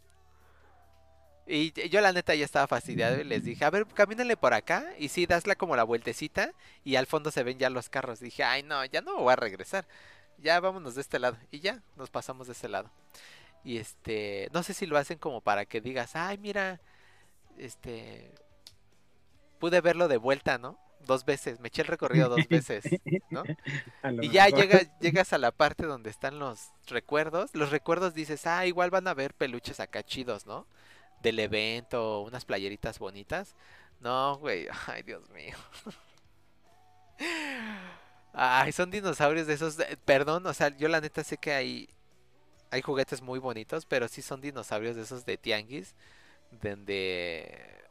Y 1.50 1.72
yo 1.90 2.02
la 2.02 2.12
neta 2.12 2.36
ya 2.36 2.44
estaba 2.44 2.68
fastidiado 2.68 3.20
y 3.20 3.24
les 3.24 3.46
dije, 3.46 3.64
a 3.64 3.70
ver, 3.70 3.86
camínenle 3.88 4.36
por 4.36 4.54
acá 4.54 4.86
y 5.00 5.08
sí, 5.08 5.26
dasla 5.26 5.56
como 5.56 5.78
la 5.78 5.84
vueltecita 5.84 6.54
y 6.84 6.98
al 6.98 7.08
fondo 7.08 7.32
se 7.32 7.44
ven 7.44 7.58
ya 7.58 7.70
los 7.70 7.90
carros. 7.90 8.20
Dije, 8.20 8.44
ay 8.44 8.64
no, 8.64 8.84
ya 8.86 9.02
no 9.02 9.18
voy 9.18 9.32
a 9.32 9.38
regresar, 9.38 9.88
ya 10.40 10.60
vámonos 10.60 10.96
de 10.96 11.02
este 11.02 11.20
lado. 11.20 11.38
Y 11.52 11.62
ya, 11.62 11.82
nos 11.96 12.10
pasamos 12.10 12.48
de 12.48 12.54
este 12.54 12.68
lado. 12.68 12.92
Y 13.64 13.78
este, 13.78 14.50
no 14.54 14.64
sé 14.64 14.74
si 14.74 14.86
lo 14.88 14.98
hacen 14.98 15.20
como 15.20 15.42
para 15.42 15.66
que 15.66 15.82
digas, 15.82 16.16
ay 16.16 16.38
mira, 16.38 16.82
este, 17.58 18.34
pude 19.60 19.82
verlo 19.82 20.08
de 20.08 20.18
vuelta, 20.18 20.58
¿no? 20.58 20.78
Dos 21.08 21.26
veces, 21.26 21.60
me 21.62 21.70
eché 21.70 21.82
el 21.84 21.88
recorrido 21.88 22.30
dos 22.30 22.48
veces, 22.50 22.86
¿no? 23.32 23.44
Y 24.22 24.30
ya 24.30 24.50
llegas, 24.50 24.90
llegas 25.02 25.34
a 25.34 25.38
la 25.40 25.52
parte 25.52 25.86
donde 25.86 26.10
están 26.12 26.40
los 26.40 26.72
recuerdos. 26.88 27.52
Los 27.56 27.72
recuerdos 27.72 28.14
dices, 28.14 28.46
ah, 28.48 28.66
igual 28.68 28.92
van 28.92 29.08
a 29.08 29.12
haber 29.12 29.34
peluches 29.34 29.80
acá 29.80 30.04
chidos, 30.04 30.46
¿no? 30.46 30.68
Del 31.22 31.40
evento, 31.40 32.22
unas 32.22 32.46
playeritas 32.46 33.00
bonitas. 33.00 33.56
No, 34.02 34.38
güey, 34.38 34.68
ay, 34.88 35.04
Dios 35.04 35.30
mío. 35.32 35.56
Ay, 38.34 38.72
son 38.72 38.92
dinosaurios 38.92 39.48
de 39.48 39.54
esos, 39.56 39.78
de- 39.78 39.98
perdón, 40.06 40.46
o 40.46 40.54
sea, 40.54 40.70
yo 40.78 40.88
la 40.88 41.02
neta 41.02 41.24
sé 41.24 41.38
que 41.38 41.54
hay, 41.54 41.90
hay 42.72 42.82
juguetes 42.82 43.22
muy 43.22 43.40
bonitos, 43.40 43.86
pero 43.86 44.08
sí 44.08 44.22
son 44.22 44.42
dinosaurios 44.42 44.96
de 44.96 45.04
esos 45.04 45.26
de 45.26 45.38
tianguis, 45.38 45.96
donde, 46.52 47.87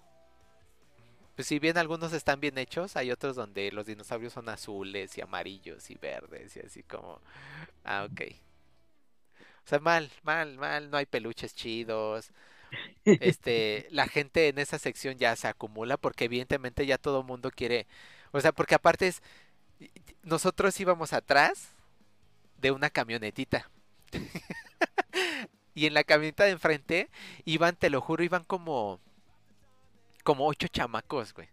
pues 1.36 1.48
si 1.48 1.58
bien 1.58 1.78
algunos 1.78 2.14
están 2.14 2.40
bien 2.40 2.58
hechos, 2.58 2.96
hay 2.96 3.10
otros 3.12 3.36
donde 3.36 3.70
los 3.70 3.86
dinosaurios 3.86 4.32
son 4.32 4.48
azules 4.48 5.16
y 5.18 5.20
amarillos 5.20 5.90
y 5.90 5.96
verdes 5.96 6.56
y 6.56 6.60
así 6.60 6.82
como, 6.82 7.20
ah, 7.84 8.08
ok. 8.10 8.22
O 9.64 9.68
sea, 9.68 9.78
mal, 9.80 10.10
mal, 10.22 10.56
mal, 10.56 10.90
no 10.90 10.96
hay 10.96 11.06
peluches 11.06 11.54
chidos. 11.54 12.30
Este, 13.04 13.86
la 13.90 14.08
gente 14.08 14.48
en 14.48 14.58
esa 14.58 14.78
sección 14.78 15.18
ya 15.18 15.36
se 15.36 15.46
acumula 15.48 15.98
porque 15.98 16.24
evidentemente 16.24 16.86
ya 16.86 16.98
todo 16.98 17.22
mundo 17.22 17.50
quiere, 17.50 17.86
o 18.32 18.40
sea, 18.40 18.52
porque 18.52 18.74
aparte 18.74 19.08
es, 19.08 19.22
nosotros 20.22 20.78
íbamos 20.80 21.12
atrás 21.12 21.74
de 22.58 22.70
una 22.70 22.90
camionetita. 22.90 23.70
Y 25.76 25.84
en 25.84 25.92
la 25.92 26.04
camioneta 26.04 26.44
de 26.44 26.52
enfrente 26.52 27.10
iban, 27.44 27.76
te 27.76 27.90
lo 27.90 28.00
juro, 28.00 28.24
iban 28.24 28.44
como 28.44 28.98
como 30.26 30.46
ocho 30.48 30.68
chamacos, 30.68 31.34
güey. 31.34 31.48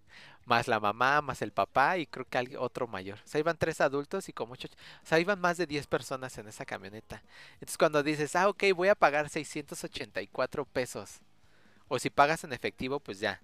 Más 0.46 0.68
la 0.68 0.80
mamá, 0.82 1.22
más 1.22 1.42
el 1.42 1.54
papá 1.54 1.98
y 2.00 2.08
creo 2.08 2.26
que 2.30 2.58
otro 2.58 2.88
mayor. 2.88 3.20
O 3.26 3.28
sea, 3.28 3.40
iban 3.40 3.58
tres 3.58 3.82
adultos 3.82 4.30
y 4.30 4.34
como 4.34 4.54
ocho. 4.54 4.68
ch- 4.70 4.74
O 5.04 5.08
sea, 5.08 5.20
iban 5.20 5.40
más 5.42 5.58
de 5.58 5.68
10 5.68 5.88
personas 5.88 6.38
en 6.40 6.48
esa 6.50 6.66
camioneta. 6.66 7.24
Entonces 7.56 7.78
cuando 7.78 8.04
dices, 8.04 8.36
ah, 8.36 8.50
ok, 8.50 8.64
voy 8.76 8.90
a 8.90 8.96
pagar 8.96 9.30
684 9.30 10.66
pesos. 10.66 11.22
O 11.90 12.00
si 12.00 12.10
pagas 12.10 12.44
en 12.46 12.54
efectivo, 12.54 13.00
pues 13.00 13.20
ya. 13.20 13.42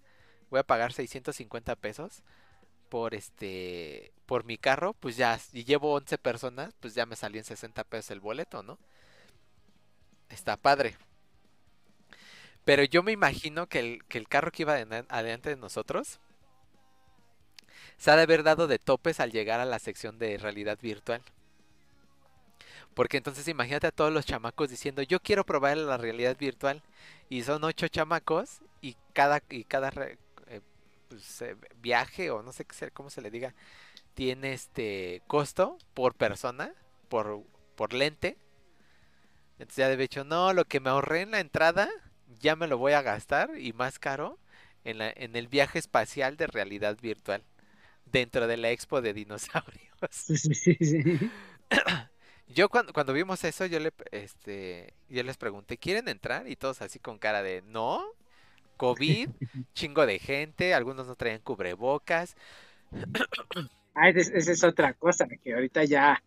Voy 0.51 0.59
a 0.61 0.63
pagar 0.63 0.93
650 0.93 1.75
pesos 1.77 2.23
por 2.89 3.15
este 3.15 4.13
por 4.25 4.45
mi 4.45 4.57
carro, 4.57 4.93
pues 4.93 5.17
ya, 5.17 5.39
y 5.53 5.63
llevo 5.65 5.93
11 5.93 6.17
personas, 6.17 6.73
pues 6.81 6.95
ya 6.95 7.05
me 7.05 7.15
salió 7.17 7.39
en 7.39 7.45
60 7.45 7.83
pesos 7.83 8.11
el 8.11 8.19
boleto, 8.21 8.63
¿no? 8.63 8.79
Está 10.29 10.55
padre. 10.57 10.95
Pero 12.69 12.83
yo 12.83 13.01
me 13.01 13.11
imagino 13.11 13.65
que 13.65 13.99
el, 14.11 14.27
carro 14.27 14.51
que 14.51 14.61
iba 14.61 14.75
adelante 14.75 15.49
de 15.49 15.55
nosotros 15.55 16.19
se 17.97 18.11
ha 18.11 18.15
de 18.15 18.21
haber 18.21 18.43
dado 18.43 18.67
de 18.67 18.77
topes 18.77 19.19
al 19.19 19.31
llegar 19.31 19.59
a 19.59 19.65
la 19.65 19.79
sección 19.79 20.19
de 20.19 20.37
realidad 20.37 20.77
virtual. 20.79 21.23
Porque 22.93 23.17
entonces 23.17 23.47
imagínate 23.47 23.87
a 23.87 23.91
todos 23.91 24.13
los 24.13 24.27
chamacos 24.27 24.69
diciendo, 24.69 25.01
yo 25.01 25.19
quiero 25.19 25.47
probar 25.47 25.77
la 25.77 25.97
realidad 25.97 26.37
virtual. 26.37 26.83
Y 27.27 27.41
son 27.41 27.63
ocho 27.63 27.87
chamacos 27.87 28.61
y 28.81 28.95
cada, 29.13 29.41
y 29.49 29.63
cada 29.63 29.89
eh, 29.89 30.61
pues, 31.07 31.41
eh, 31.41 31.55
viaje 31.81 32.29
o 32.29 32.43
no 32.43 32.51
sé 32.51 32.65
qué 32.65 32.91
cómo 32.91 33.09
se 33.09 33.23
le 33.23 33.31
diga, 33.31 33.55
tiene 34.13 34.53
este 34.53 35.23
costo 35.25 35.79
por 35.95 36.13
persona, 36.13 36.71
por, 37.07 37.41
por 37.75 37.93
lente. 37.93 38.37
Entonces 39.53 39.77
ya 39.77 39.89
de 39.89 40.03
hecho, 40.03 40.23
no, 40.23 40.53
lo 40.53 40.65
que 40.65 40.79
me 40.79 40.91
ahorré 40.91 41.21
en 41.21 41.31
la 41.31 41.39
entrada, 41.39 41.89
ya 42.39 42.55
me 42.55 42.67
lo 42.67 42.77
voy 42.77 42.93
a 42.93 43.01
gastar 43.01 43.51
y 43.59 43.73
más 43.73 43.99
caro 43.99 44.39
en, 44.83 44.97
la, 44.99 45.11
en 45.15 45.35
el 45.35 45.47
viaje 45.47 45.79
espacial 45.79 46.37
de 46.37 46.47
realidad 46.47 46.97
virtual 47.01 47.43
dentro 48.05 48.47
de 48.47 48.57
la 48.57 48.71
expo 48.71 49.01
de 49.01 49.13
dinosaurios. 49.13 49.89
Sí, 50.09 50.37
sí, 50.37 50.53
sí, 50.53 50.75
sí. 50.79 51.33
Yo 52.47 52.69
cuando, 52.69 52.93
cuando 52.93 53.13
vimos 53.13 53.43
eso, 53.43 53.65
yo 53.65 53.79
le 53.79 53.91
este 54.11 54.93
yo 55.07 55.23
les 55.23 55.37
pregunté, 55.37 55.77
¿quieren 55.77 56.07
entrar? 56.07 56.47
Y 56.47 56.55
todos 56.55 56.81
así 56.81 56.99
con 56.99 57.19
cara 57.19 57.43
de 57.43 57.61
no, 57.63 58.03
COVID, 58.77 59.29
chingo 59.75 60.05
de 60.05 60.19
gente, 60.19 60.73
algunos 60.75 61.07
no 61.07 61.15
traían 61.15 61.41
cubrebocas. 61.41 62.35
Ah, 63.93 64.09
es- 64.09 64.29
esa 64.29 64.51
es 64.51 64.63
otra 64.63 64.93
cosa, 64.95 65.27
que 65.43 65.53
ahorita 65.53 65.83
ya 65.83 66.19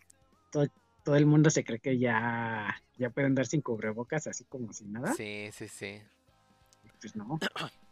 todo 1.03 1.17
el 1.17 1.27
mundo 1.27 1.51
se 1.51 1.65
cree 1.65 1.81
que 1.81 1.99
ya, 1.99 2.83
ya 2.97 3.11
puede 3.11 3.27
andar 3.27 3.47
sin 3.47 3.61
cubrebocas, 3.61 4.27
así 4.27 4.45
como 4.45 4.73
sin 4.73 4.93
nada. 4.93 5.13
Sí, 5.15 5.51
sí, 5.53 5.69
sí. 5.69 6.01
Pues 7.01 7.17
no. 7.17 7.39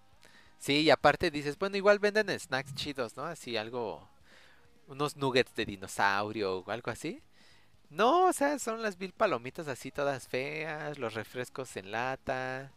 Sí, 0.59 0.83
y 0.83 0.91
aparte 0.91 1.31
dices, 1.31 1.59
bueno, 1.59 1.79
igual 1.79 1.99
venden 1.99 2.39
snacks 2.39 2.75
chidos, 2.75 3.17
¿no? 3.17 3.25
Así 3.25 3.57
algo, 3.57 4.07
unos 4.89 5.17
nuggets 5.17 5.55
de 5.55 5.65
dinosaurio 5.65 6.59
o 6.59 6.71
algo 6.71 6.91
así. 6.91 7.23
No, 7.89 8.27
o 8.27 8.33
sea, 8.35 8.59
son 8.59 8.83
las 8.83 8.99
mil 8.99 9.13
palomitas 9.13 9.69
así 9.69 9.91
todas 9.91 10.29
feas, 10.29 10.99
los 10.99 11.15
refrescos 11.15 11.79
en 11.79 11.91
lata. 11.91 12.73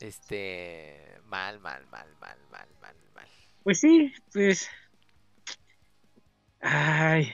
Este, 0.00 1.18
mal, 1.24 1.60
mal, 1.60 1.86
mal, 1.86 2.08
mal, 2.20 2.38
mal, 2.50 2.68
mal, 2.82 2.96
mal. 3.14 3.28
Pues 3.62 3.80
sí, 3.80 4.12
pues. 4.30 4.68
Ay. 6.60 7.32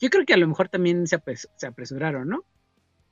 Yo 0.00 0.10
creo 0.10 0.24
que 0.24 0.34
a 0.34 0.36
lo 0.36 0.46
mejor 0.48 0.68
también 0.68 1.06
se, 1.06 1.16
apres- 1.16 1.48
se 1.56 1.66
apresuraron, 1.66 2.28
¿no? 2.28 2.44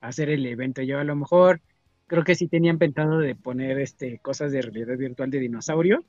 A 0.00 0.08
hacer 0.08 0.30
el 0.30 0.46
evento. 0.46 0.82
Yo 0.82 0.98
a 1.00 1.04
lo 1.04 1.16
mejor 1.16 1.62
creo 2.06 2.24
que 2.24 2.34
sí 2.36 2.48
tenían 2.48 2.78
pensado 2.78 3.18
de 3.20 3.36
poner 3.36 3.78
este 3.80 4.20
cosas 4.20 4.52
de 4.52 4.62
realidad 4.62 4.96
virtual 4.98 5.30
de 5.30 5.40
dinosaurio, 5.40 6.04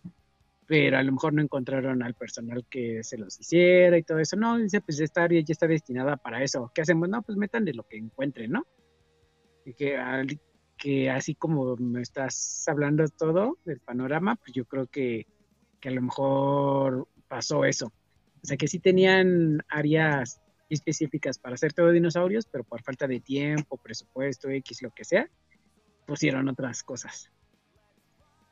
pero 0.68 0.98
a 0.98 1.04
lo 1.04 1.12
mejor 1.14 1.34
no 1.34 1.42
encontraron 1.44 2.04
al 2.04 2.16
personal 2.16 2.66
que 2.70 3.04
se 3.04 3.18
los 3.18 3.40
hiciera 3.40 3.98
y 3.98 4.04
todo 4.04 4.20
eso. 4.20 4.38
No, 4.38 4.58
dice, 4.58 4.82
pues 4.82 5.00
esta 5.02 5.24
área 5.26 5.42
ya 5.42 5.54
está 5.54 5.68
destinada 5.68 6.18
para 6.18 6.44
eso. 6.44 6.72
¿Qué 6.76 6.82
hacemos? 6.82 7.10
No, 7.10 7.24
pues 7.24 7.38
metan 7.38 7.66
de 7.66 7.74
lo 7.76 7.84
que 7.86 7.98
encuentren, 7.98 8.52
¿no? 8.52 8.68
Y 9.66 9.74
que 9.74 9.98
al- 9.98 10.40
que 10.78 11.10
así 11.10 11.36
como 11.36 11.76
me 11.78 12.02
estás 12.02 12.64
hablando 12.68 13.06
todo 13.10 13.58
del 13.66 13.80
panorama, 13.82 14.36
pues 14.38 14.54
yo 14.54 14.66
creo 14.66 14.88
que, 14.88 15.28
que 15.80 15.90
a 15.90 15.92
lo 15.92 16.02
mejor 16.04 17.08
pasó 17.28 17.66
eso. 17.66 17.88
O 17.88 18.48
sea, 18.48 18.58
que 18.58 18.68
sí 18.68 18.80
tenían 18.80 19.60
áreas 19.70 20.42
específicas 20.70 21.38
para 21.38 21.56
hacer 21.56 21.74
todo 21.74 21.92
dinosaurios, 21.92 22.46
pero 22.46 22.64
por 22.64 22.82
falta 22.84 23.08
de 23.08 23.20
tiempo, 23.20 23.78
presupuesto, 23.78 24.50
X, 24.50 24.82
lo 24.82 24.92
que 24.92 25.06
sea, 25.06 25.30
pusieron 26.06 26.48
otras 26.50 26.84
cosas. 26.84 27.32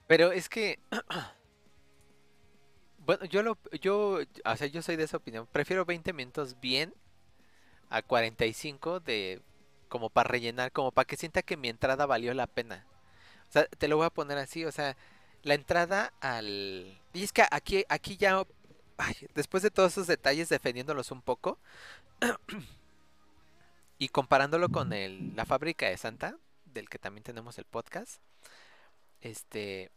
Pero 0.08 0.32
es 0.32 0.50
que. 0.50 0.80
Bueno, 3.06 3.26
yo 3.26 3.44
lo. 3.44 3.56
Yo. 3.82 4.20
O 4.46 4.56
sea, 4.56 4.66
yo 4.66 4.82
soy 4.82 4.96
de 4.96 5.04
esa 5.04 5.18
opinión. 5.18 5.48
Prefiero 5.52 5.86
20 5.86 6.12
minutos 6.12 6.60
bien 6.60 6.92
a 7.90 8.02
45 8.02 9.00
de. 9.00 9.44
Como 9.90 10.10
para 10.10 10.28
rellenar, 10.28 10.72
como 10.72 10.92
para 10.92 11.06
que 11.06 11.16
sienta 11.16 11.44
que 11.44 11.56
mi 11.56 11.70
entrada 11.70 12.08
valió 12.08 12.34
la 12.34 12.48
pena. 12.48 12.88
O 13.48 13.52
sea, 13.52 13.68
te 13.68 13.88
lo 13.88 13.98
voy 13.98 14.08
a 14.08 14.10
poner 14.10 14.40
así, 14.40 14.66
o 14.66 14.72
sea, 14.72 14.98
la 15.44 15.54
entrada 15.54 16.14
al. 16.20 17.00
Y 17.14 17.28
aquí, 17.52 17.86
aquí 17.88 18.18
ya. 18.18 18.44
Ay, 18.98 19.16
después 19.34 19.64
de 19.64 19.72
todos 19.72 19.94
esos 19.94 20.08
detalles, 20.08 20.50
defendiéndolos 20.50 21.12
un 21.12 21.22
poco. 21.22 21.60
y 23.98 24.10
comparándolo 24.10 24.70
con 24.70 24.94
el, 24.94 25.36
la 25.36 25.46
fábrica 25.46 25.88
de 25.90 25.98
Santa, 25.98 26.38
del 26.66 26.90
que 26.90 27.00
también 27.00 27.24
tenemos 27.24 27.58
el 27.58 27.66
podcast. 27.66 28.22
Este. 29.22 29.92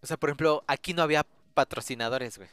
O 0.00 0.06
sea, 0.06 0.16
por 0.16 0.28
ejemplo, 0.28 0.64
aquí 0.66 0.94
no 0.94 1.02
había 1.02 1.26
patrocinadores, 1.54 2.38
güey. 2.38 2.50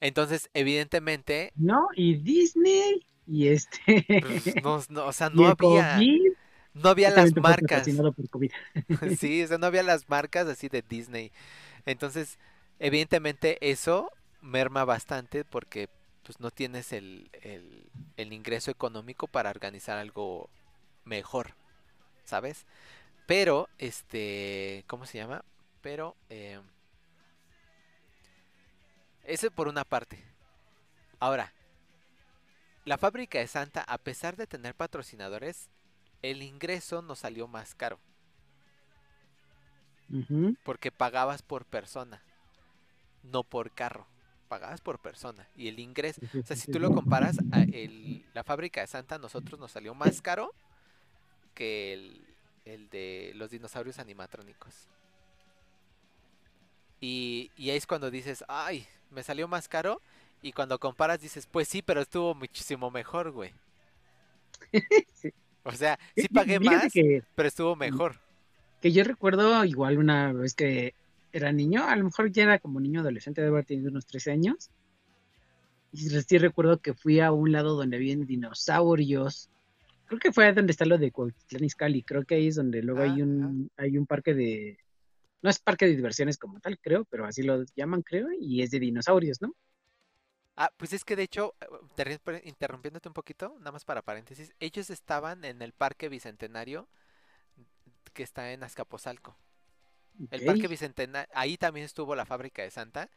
Entonces, 0.00 0.48
evidentemente, 0.54 1.52
¿No? 1.56 1.88
Y 1.94 2.16
Disney, 2.16 3.06
y 3.26 3.48
este. 3.48 4.04
pues, 4.08 4.56
no, 4.62 4.82
no, 4.88 5.06
o 5.06 5.12
sea, 5.12 5.28
no 5.34 5.42
había, 5.46 5.96
COVID, 5.96 6.32
no 6.74 6.88
había 6.88 7.10
las 7.10 7.36
marcas. 7.36 7.60
patrocinado 7.68 8.12
por 8.12 8.28
COVID. 8.28 8.50
Sí, 9.18 9.42
o 9.42 9.46
sea, 9.46 9.58
no 9.58 9.66
había 9.66 9.82
las 9.82 10.08
marcas 10.08 10.48
así 10.48 10.68
de 10.68 10.82
Disney. 10.82 11.30
Entonces, 11.84 12.38
evidentemente 12.80 13.70
eso 13.70 14.10
merma 14.40 14.84
bastante 14.84 15.44
porque 15.44 15.88
pues 16.24 16.40
no 16.40 16.50
tienes 16.50 16.92
el, 16.92 17.30
el, 17.42 17.88
el 18.16 18.32
ingreso 18.32 18.70
económico 18.70 19.28
para 19.28 19.50
organizar 19.50 19.98
algo 19.98 20.50
mejor, 21.04 21.54
¿sabes? 22.24 22.66
Pero, 23.26 23.68
este, 23.78 24.84
¿cómo 24.88 25.06
se 25.06 25.18
llama? 25.18 25.44
Pero, 25.82 26.16
eh, 26.30 26.60
ese 29.24 29.50
por 29.50 29.68
una 29.68 29.84
parte. 29.84 30.24
Ahora, 31.20 31.52
la 32.84 32.98
fábrica 32.98 33.38
de 33.38 33.46
Santa, 33.46 33.82
a 33.82 33.98
pesar 33.98 34.36
de 34.36 34.46
tener 34.46 34.74
patrocinadores, 34.74 35.68
el 36.22 36.42
ingreso 36.42 37.02
nos 37.02 37.20
salió 37.20 37.46
más 37.46 37.74
caro. 37.74 38.00
Porque 40.64 40.90
pagabas 40.90 41.42
por 41.42 41.64
persona, 41.64 42.20
no 43.22 43.42
por 43.44 43.70
carro. 43.70 44.06
Pagabas 44.48 44.80
por 44.80 44.98
persona. 44.98 45.46
Y 45.56 45.68
el 45.68 45.78
ingreso, 45.78 46.20
o 46.42 46.46
sea, 46.46 46.56
si 46.56 46.70
tú 46.72 46.80
lo 46.80 46.90
comparas, 46.94 47.36
a 47.52 47.62
el- 47.62 48.24
la 48.34 48.42
fábrica 48.44 48.80
de 48.80 48.86
Santa 48.88 49.16
a 49.16 49.18
nosotros 49.18 49.60
nos 49.60 49.70
salió 49.72 49.94
más 49.94 50.20
caro 50.22 50.52
que 51.54 51.92
el, 51.92 52.20
el 52.64 52.88
de 52.90 53.32
los 53.36 53.50
dinosaurios 53.50 53.98
animatrónicos. 53.98 54.74
Y, 57.00 57.50
y 57.56 57.70
ahí 57.70 57.76
es 57.76 57.86
cuando 57.86 58.10
dices, 58.10 58.44
ay, 58.48 58.86
me 59.10 59.22
salió 59.22 59.48
más 59.48 59.68
caro. 59.68 60.00
Y 60.42 60.52
cuando 60.52 60.78
comparas 60.78 61.20
dices, 61.20 61.46
pues 61.46 61.68
sí, 61.68 61.82
pero 61.82 62.00
estuvo 62.00 62.34
muchísimo 62.34 62.90
mejor, 62.90 63.30
güey. 63.30 63.52
Sí. 65.14 65.32
O 65.62 65.72
sea, 65.72 65.98
sí 66.16 66.26
pagué 66.28 66.58
Fíjate 66.58 66.84
más, 66.84 66.90
que, 66.90 67.22
pero 67.34 67.46
estuvo 67.48 67.76
mejor. 67.76 68.18
que 68.80 68.92
yo 68.92 69.04
recuerdo 69.04 69.62
igual 69.64 69.98
una 69.98 70.32
vez 70.32 70.54
que 70.54 70.94
era 71.32 71.52
niño, 71.52 71.84
a 71.84 71.96
lo 71.96 72.04
mejor 72.04 72.30
ya 72.32 72.44
era 72.44 72.58
como 72.58 72.80
niño 72.80 73.00
adolescente, 73.00 73.40
debe 73.40 73.54
haber 73.54 73.66
tenido 73.66 73.90
unos 73.90 74.06
13 74.06 74.32
años. 74.32 74.70
Y 75.92 76.08
sí 76.08 76.38
recuerdo 76.38 76.78
que 76.78 76.94
fui 76.94 77.20
a 77.20 77.32
un 77.32 77.52
lado 77.52 77.74
donde 77.76 77.96
habían 77.96 78.26
dinosaurios. 78.26 79.50
Creo 80.06 80.20
que 80.20 80.32
fue 80.32 80.52
donde 80.52 80.72
está 80.72 80.84
lo 80.84 80.98
de 80.98 81.10
Cuautitlán 81.10 81.64
Izcalli. 81.64 82.02
Creo 82.02 82.24
que 82.24 82.36
ahí 82.36 82.48
es 82.48 82.56
donde 82.56 82.82
luego 82.82 83.00
Ah, 83.00 83.04
hay 83.04 83.22
un, 83.22 83.70
hay 83.76 83.98
un 83.98 84.06
parque 84.06 84.34
de. 84.34 84.78
No 85.42 85.50
es 85.50 85.58
parque 85.58 85.86
de 85.86 85.96
diversiones 85.96 86.38
como 86.38 86.60
tal, 86.60 86.78
creo, 86.78 87.04
pero 87.06 87.24
así 87.24 87.42
lo 87.42 87.64
llaman, 87.74 88.02
creo, 88.02 88.28
y 88.38 88.62
es 88.62 88.70
de 88.70 88.78
dinosaurios, 88.80 89.40
¿no? 89.40 89.54
Ah, 90.56 90.70
pues 90.76 90.92
es 90.92 91.04
que 91.04 91.16
de 91.16 91.22
hecho, 91.22 91.54
interrumpiéndote 92.44 93.08
un 93.08 93.14
poquito, 93.14 93.56
nada 93.60 93.72
más 93.72 93.84
para 93.86 94.02
paréntesis, 94.02 94.52
ellos 94.60 94.90
estaban 94.90 95.44
en 95.44 95.62
el 95.62 95.72
Parque 95.72 96.10
Bicentenario 96.10 96.86
que 98.12 98.22
está 98.22 98.52
en 98.52 98.62
Azcapotzalco. 98.62 99.36
El 100.30 100.44
Parque. 100.44 100.68
Bicentenario, 100.68 101.30
ahí 101.34 101.56
también 101.56 101.86
estuvo 101.86 102.14
la 102.14 102.26
fábrica 102.26 102.62
de 102.62 102.70
Santa 102.70 103.08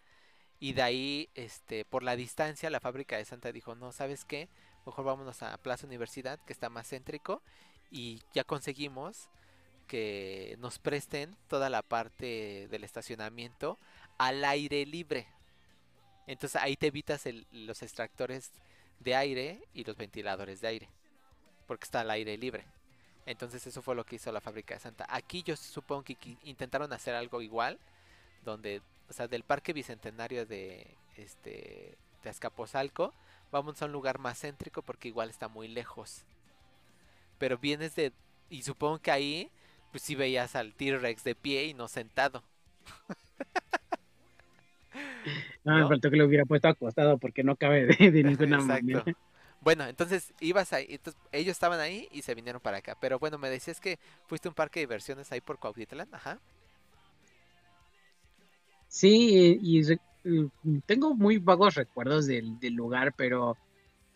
y 0.59 0.73
de 0.73 0.81
ahí, 0.81 1.29
este, 1.35 1.85
por 1.85 2.03
la 2.03 2.15
distancia, 2.15 2.69
la 2.69 2.79
fábrica 2.79 3.17
de 3.17 3.25
Santa 3.25 3.51
dijo, 3.51 3.75
no, 3.75 3.91
¿sabes 3.91 4.25
qué? 4.25 4.49
Mejor 4.85 5.05
vámonos 5.05 5.41
a 5.43 5.57
Plaza 5.57 5.87
Universidad, 5.87 6.39
que 6.45 6.53
está 6.53 6.69
más 6.69 6.87
céntrico 6.89 7.41
y 7.91 8.21
ya 8.33 8.43
conseguimos 8.43 9.29
que 9.87 10.55
nos 10.59 10.79
presten 10.79 11.35
toda 11.47 11.69
la 11.69 11.81
parte 11.81 12.67
del 12.69 12.83
estacionamiento 12.83 13.77
al 14.17 14.43
aire 14.45 14.85
libre. 14.85 15.27
Entonces 16.27 16.61
ahí 16.61 16.75
te 16.77 16.87
evitas 16.87 17.25
el- 17.25 17.45
los 17.51 17.81
extractores 17.83 18.51
de 18.99 19.15
aire 19.15 19.59
y 19.73 19.83
los 19.83 19.97
ventiladores 19.97 20.61
de 20.61 20.67
aire, 20.69 20.89
porque 21.67 21.83
está 21.83 22.01
al 22.01 22.11
aire 22.11 22.37
libre. 22.37 22.65
Entonces 23.25 23.65
eso 23.65 23.81
fue 23.81 23.95
lo 23.95 24.03
que 24.05 24.17
hizo 24.17 24.31
la 24.31 24.41
fábrica 24.41 24.73
de 24.73 24.79
Santa. 24.81 25.05
Aquí 25.09 25.43
yo 25.43 25.55
supongo 25.55 26.03
que 26.03 26.17
intentaron 26.43 26.91
hacer 26.93 27.15
algo 27.15 27.41
igual, 27.41 27.79
donde, 28.43 28.81
o 29.09 29.13
sea, 29.13 29.27
del 29.27 29.43
Parque 29.43 29.73
Bicentenario 29.73 30.45
de 30.45 30.87
este 31.17 31.97
de 32.23 32.29
Azcapotzalco, 32.29 33.13
vamos 33.51 33.81
a 33.81 33.85
un 33.85 33.91
lugar 33.91 34.17
más 34.19 34.39
céntrico 34.39 34.81
porque 34.81 35.09
igual 35.09 35.29
está 35.29 35.47
muy 35.47 35.67
lejos. 35.67 36.23
Pero 37.37 37.57
vienes 37.57 37.95
de 37.95 38.11
y 38.49 38.63
supongo 38.63 38.99
que 38.99 39.11
ahí 39.11 39.49
pues 39.91 40.03
sí 40.03 40.15
veías 40.15 40.55
al 40.55 40.73
T-Rex 40.73 41.23
de 41.23 41.35
pie 41.35 41.65
y 41.65 41.73
no 41.73 41.87
sentado. 41.87 42.43
No, 45.63 45.77
me 45.77 45.87
faltó 45.87 46.11
que 46.11 46.17
lo 46.17 46.25
hubiera 46.25 46.45
puesto 46.45 46.67
acostado 46.67 47.17
porque 47.17 47.43
no 47.43 47.55
cabe 47.55 47.85
de, 47.85 48.11
de 48.11 48.23
ninguna 48.23 48.59
manera. 48.59 49.03
Bueno, 49.63 49.85
entonces 49.85 50.33
ibas 50.41 50.73
ahí, 50.73 50.87
entonces 50.89 51.21
ellos 51.31 51.53
estaban 51.53 51.79
ahí 51.79 52.09
y 52.11 52.21
se 52.21 52.35
vinieron 52.35 52.61
para 52.61 52.77
acá. 52.77 52.97
Pero 52.99 53.17
bueno, 53.17 53.37
me 53.37 53.49
decías 53.49 53.79
que 53.79 53.97
fuiste 54.27 54.49
un 54.49 54.53
parque 54.53 54.81
de 54.81 54.85
diversiones 54.85 55.31
ahí 55.31 55.39
por 55.39 55.57
Cuautitlán, 55.57 56.09
ajá. 56.11 56.39
Sí, 58.89 59.57
y 59.61 59.81
mm, 60.29 60.79
tengo 60.85 61.15
muy 61.15 61.37
vagos 61.37 61.75
recuerdos 61.75 62.27
del, 62.27 62.57
lugar, 62.73 63.13
pero 63.15 63.57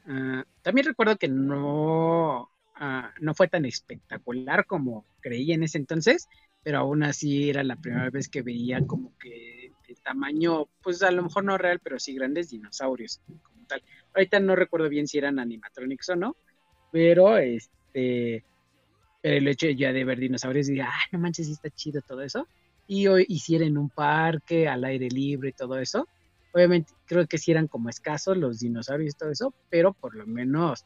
ah, 0.06 0.44
también 0.62 0.88
recuerdo 0.88 1.16
que 1.16 1.30
no, 1.30 2.52
ah, 2.76 3.14
no 3.22 3.34
fue 3.34 3.48
tan 3.48 3.66
espectacular 3.66 4.66
como 4.66 5.06
creí 5.22 5.54
en 5.54 5.64
ese 5.64 5.78
entonces, 5.78 6.28
pero 6.62 6.80
aún 6.80 7.04
así 7.04 7.50
era 7.50 7.64
la 7.64 7.78
primera 7.78 8.10
vez 8.10 8.28
que 8.28 8.42
veía 8.42 8.86
como 8.86 9.18
que 9.18 9.72
de 9.88 9.96
tamaño, 9.96 10.68
pues 10.84 11.02
a 11.04 11.12
lo 11.12 11.24
mejor 11.24 11.46
no 11.46 11.58
real, 11.58 11.80
pero 11.80 11.98
sí 12.00 12.14
grandes 12.14 12.50
dinosaurios 12.50 13.22
tal. 13.68 13.84
Ahorita 14.14 14.40
no 14.40 14.56
recuerdo 14.56 14.90
bien 14.90 15.08
si 15.08 15.18
eran 15.18 15.40
animatronics 15.40 16.10
o 16.10 16.16
no, 16.16 16.38
pero 16.92 17.38
este, 17.38 18.46
pero 19.22 19.38
el 19.38 19.48
hecho 19.48 19.70
ya 19.70 19.94
de 19.94 20.06
ver 20.06 20.20
dinosaurios 20.20 20.70
y 20.70 20.74
diga, 20.74 20.90
ah, 20.92 21.06
no 21.12 21.20
manches, 21.20 21.48
sí 21.48 21.54
está 21.54 21.70
chido 21.72 22.02
todo 22.02 22.22
eso 22.22 22.48
y 22.88 23.08
hoy 23.08 23.26
hiciera 23.28 23.66
un 23.66 23.90
parque, 23.90 24.68
al 24.68 24.86
aire 24.86 25.10
libre 25.10 25.50
y 25.50 25.54
todo 25.54 25.78
eso. 25.78 26.08
Obviamente 26.54 26.94
creo 27.06 27.28
que 27.28 27.38
sí 27.38 27.52
eran 27.52 27.68
como 27.68 27.90
escasos 27.90 28.38
los 28.38 28.60
dinosaurios 28.60 29.14
y 29.14 29.18
todo 29.18 29.30
eso, 29.30 29.54
pero 29.70 29.94
por 29.94 30.16
lo 30.16 30.26
menos 30.26 30.86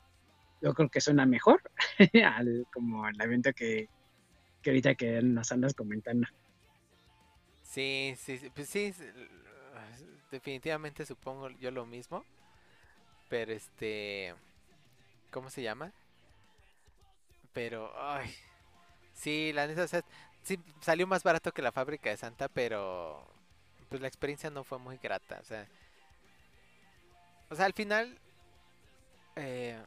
yo 0.61 0.73
creo 0.73 0.89
que 0.89 0.99
suena 0.99 1.25
mejor 1.25 1.61
al, 2.25 2.65
como 2.73 3.05
al 3.05 3.19
evento 3.21 3.51
que, 3.53 3.87
que 4.61 4.69
ahorita 4.71 4.95
que 4.95 5.21
nos 5.21 5.51
andas 5.51 5.73
comentando. 5.73 6.27
Sí, 7.63 8.15
sí, 8.17 8.37
pues 8.53 8.67
sí, 8.67 8.93
definitivamente 10.31 11.05
supongo 11.05 11.49
yo 11.51 11.71
lo 11.71 11.85
mismo. 11.85 12.25
Pero 13.31 13.53
este, 13.53 14.35
¿cómo 15.31 15.49
se 15.49 15.61
llama? 15.61 15.93
Pero, 17.53 17.89
ay, 17.95 18.29
sí, 19.13 19.53
la 19.53 19.67
neta, 19.67 19.83
o 19.83 19.87
sea, 19.87 20.03
sí 20.43 20.59
salió 20.81 21.07
más 21.07 21.23
barato 21.23 21.53
que 21.53 21.61
la 21.61 21.71
fábrica 21.71 22.09
de 22.09 22.17
Santa, 22.17 22.49
pero 22.49 23.25
pues 23.87 24.01
la 24.01 24.09
experiencia 24.09 24.49
no 24.49 24.65
fue 24.65 24.79
muy 24.79 24.97
grata, 24.97 25.39
o 25.39 25.45
sea, 25.45 25.65
o 27.49 27.55
sea, 27.55 27.67
al 27.67 27.73
final, 27.73 28.19
eh, 29.37 29.81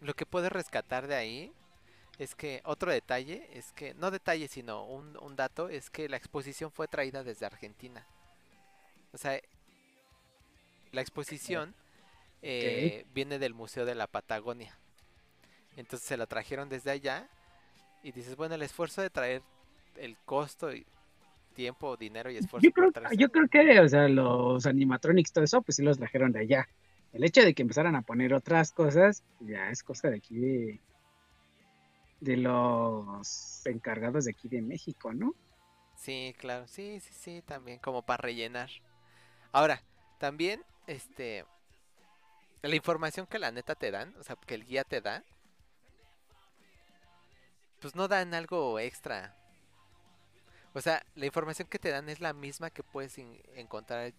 lo 0.00 0.14
que 0.14 0.24
puedes 0.24 0.50
rescatar 0.50 1.08
de 1.08 1.16
ahí 1.16 1.52
es 2.18 2.34
que 2.34 2.62
otro 2.64 2.90
detalle 2.90 3.46
es 3.52 3.72
que, 3.72 3.92
no 3.92 4.10
detalle, 4.10 4.48
sino 4.48 4.86
un, 4.86 5.18
un 5.18 5.36
dato, 5.36 5.68
es 5.68 5.90
que 5.90 6.08
la 6.08 6.16
exposición 6.16 6.72
fue 6.72 6.88
traída 6.88 7.24
desde 7.24 7.44
Argentina. 7.44 8.06
O 9.12 9.18
sea, 9.18 9.38
la 10.92 11.02
exposición 11.02 11.74
eh, 12.42 13.06
viene 13.14 13.38
del 13.38 13.54
Museo 13.54 13.84
de 13.84 13.94
la 13.94 14.06
Patagonia. 14.06 14.76
Entonces 15.76 16.06
se 16.06 16.16
la 16.16 16.26
trajeron 16.26 16.68
desde 16.68 16.90
allá 16.90 17.28
y 18.02 18.12
dices, 18.12 18.36
bueno, 18.36 18.54
el 18.54 18.62
esfuerzo 18.62 19.00
de 19.00 19.10
traer 19.10 19.42
el 19.96 20.16
costo 20.18 20.72
y 20.72 20.84
tiempo, 21.54 21.96
dinero 21.96 22.30
y 22.30 22.36
esfuerzo. 22.36 22.66
Yo 22.66 22.72
creo, 22.72 22.90
yo 23.12 23.48
que, 23.48 23.80
o 23.80 23.88
sea, 23.88 24.08
los 24.08 24.66
animatronics, 24.66 25.32
todo 25.32 25.44
eso, 25.44 25.62
pues 25.62 25.76
sí 25.76 25.82
los 25.82 25.98
trajeron 25.98 26.32
de 26.32 26.40
allá. 26.40 26.68
El 27.12 27.24
hecho 27.24 27.42
de 27.42 27.54
que 27.54 27.62
empezaran 27.62 27.94
a 27.94 28.02
poner 28.02 28.32
otras 28.32 28.72
cosas, 28.72 29.22
ya 29.40 29.70
es 29.70 29.82
cosa 29.82 30.08
de 30.08 30.16
aquí 30.16 30.38
de, 30.38 30.80
de 32.20 32.36
los 32.38 33.66
encargados 33.66 34.24
de 34.24 34.30
aquí 34.30 34.48
de 34.48 34.62
México, 34.62 35.12
¿no? 35.12 35.34
Sí, 35.96 36.34
claro, 36.38 36.66
sí, 36.66 37.00
sí, 37.00 37.12
sí, 37.12 37.42
también 37.42 37.78
como 37.78 38.02
para 38.02 38.22
rellenar. 38.22 38.70
Ahora, 39.52 39.82
también, 40.18 40.62
este, 40.86 41.44
la 42.70 42.76
información 42.76 43.26
que 43.26 43.38
la 43.38 43.50
neta 43.50 43.74
te 43.74 43.90
dan, 43.90 44.14
o 44.18 44.22
sea, 44.22 44.36
que 44.36 44.54
el 44.54 44.64
guía 44.64 44.84
te 44.84 45.00
da, 45.00 45.24
pues 47.80 47.94
no 47.96 48.06
dan 48.08 48.34
algo 48.34 48.78
extra. 48.78 49.34
O 50.74 50.80
sea, 50.80 51.04
la 51.16 51.26
información 51.26 51.68
que 51.68 51.78
te 51.78 51.90
dan 51.90 52.08
es 52.08 52.20
la 52.20 52.32
misma 52.32 52.70
que 52.70 52.82
puedes 52.82 53.18
en- 53.18 53.40
encontrar 53.56 54.12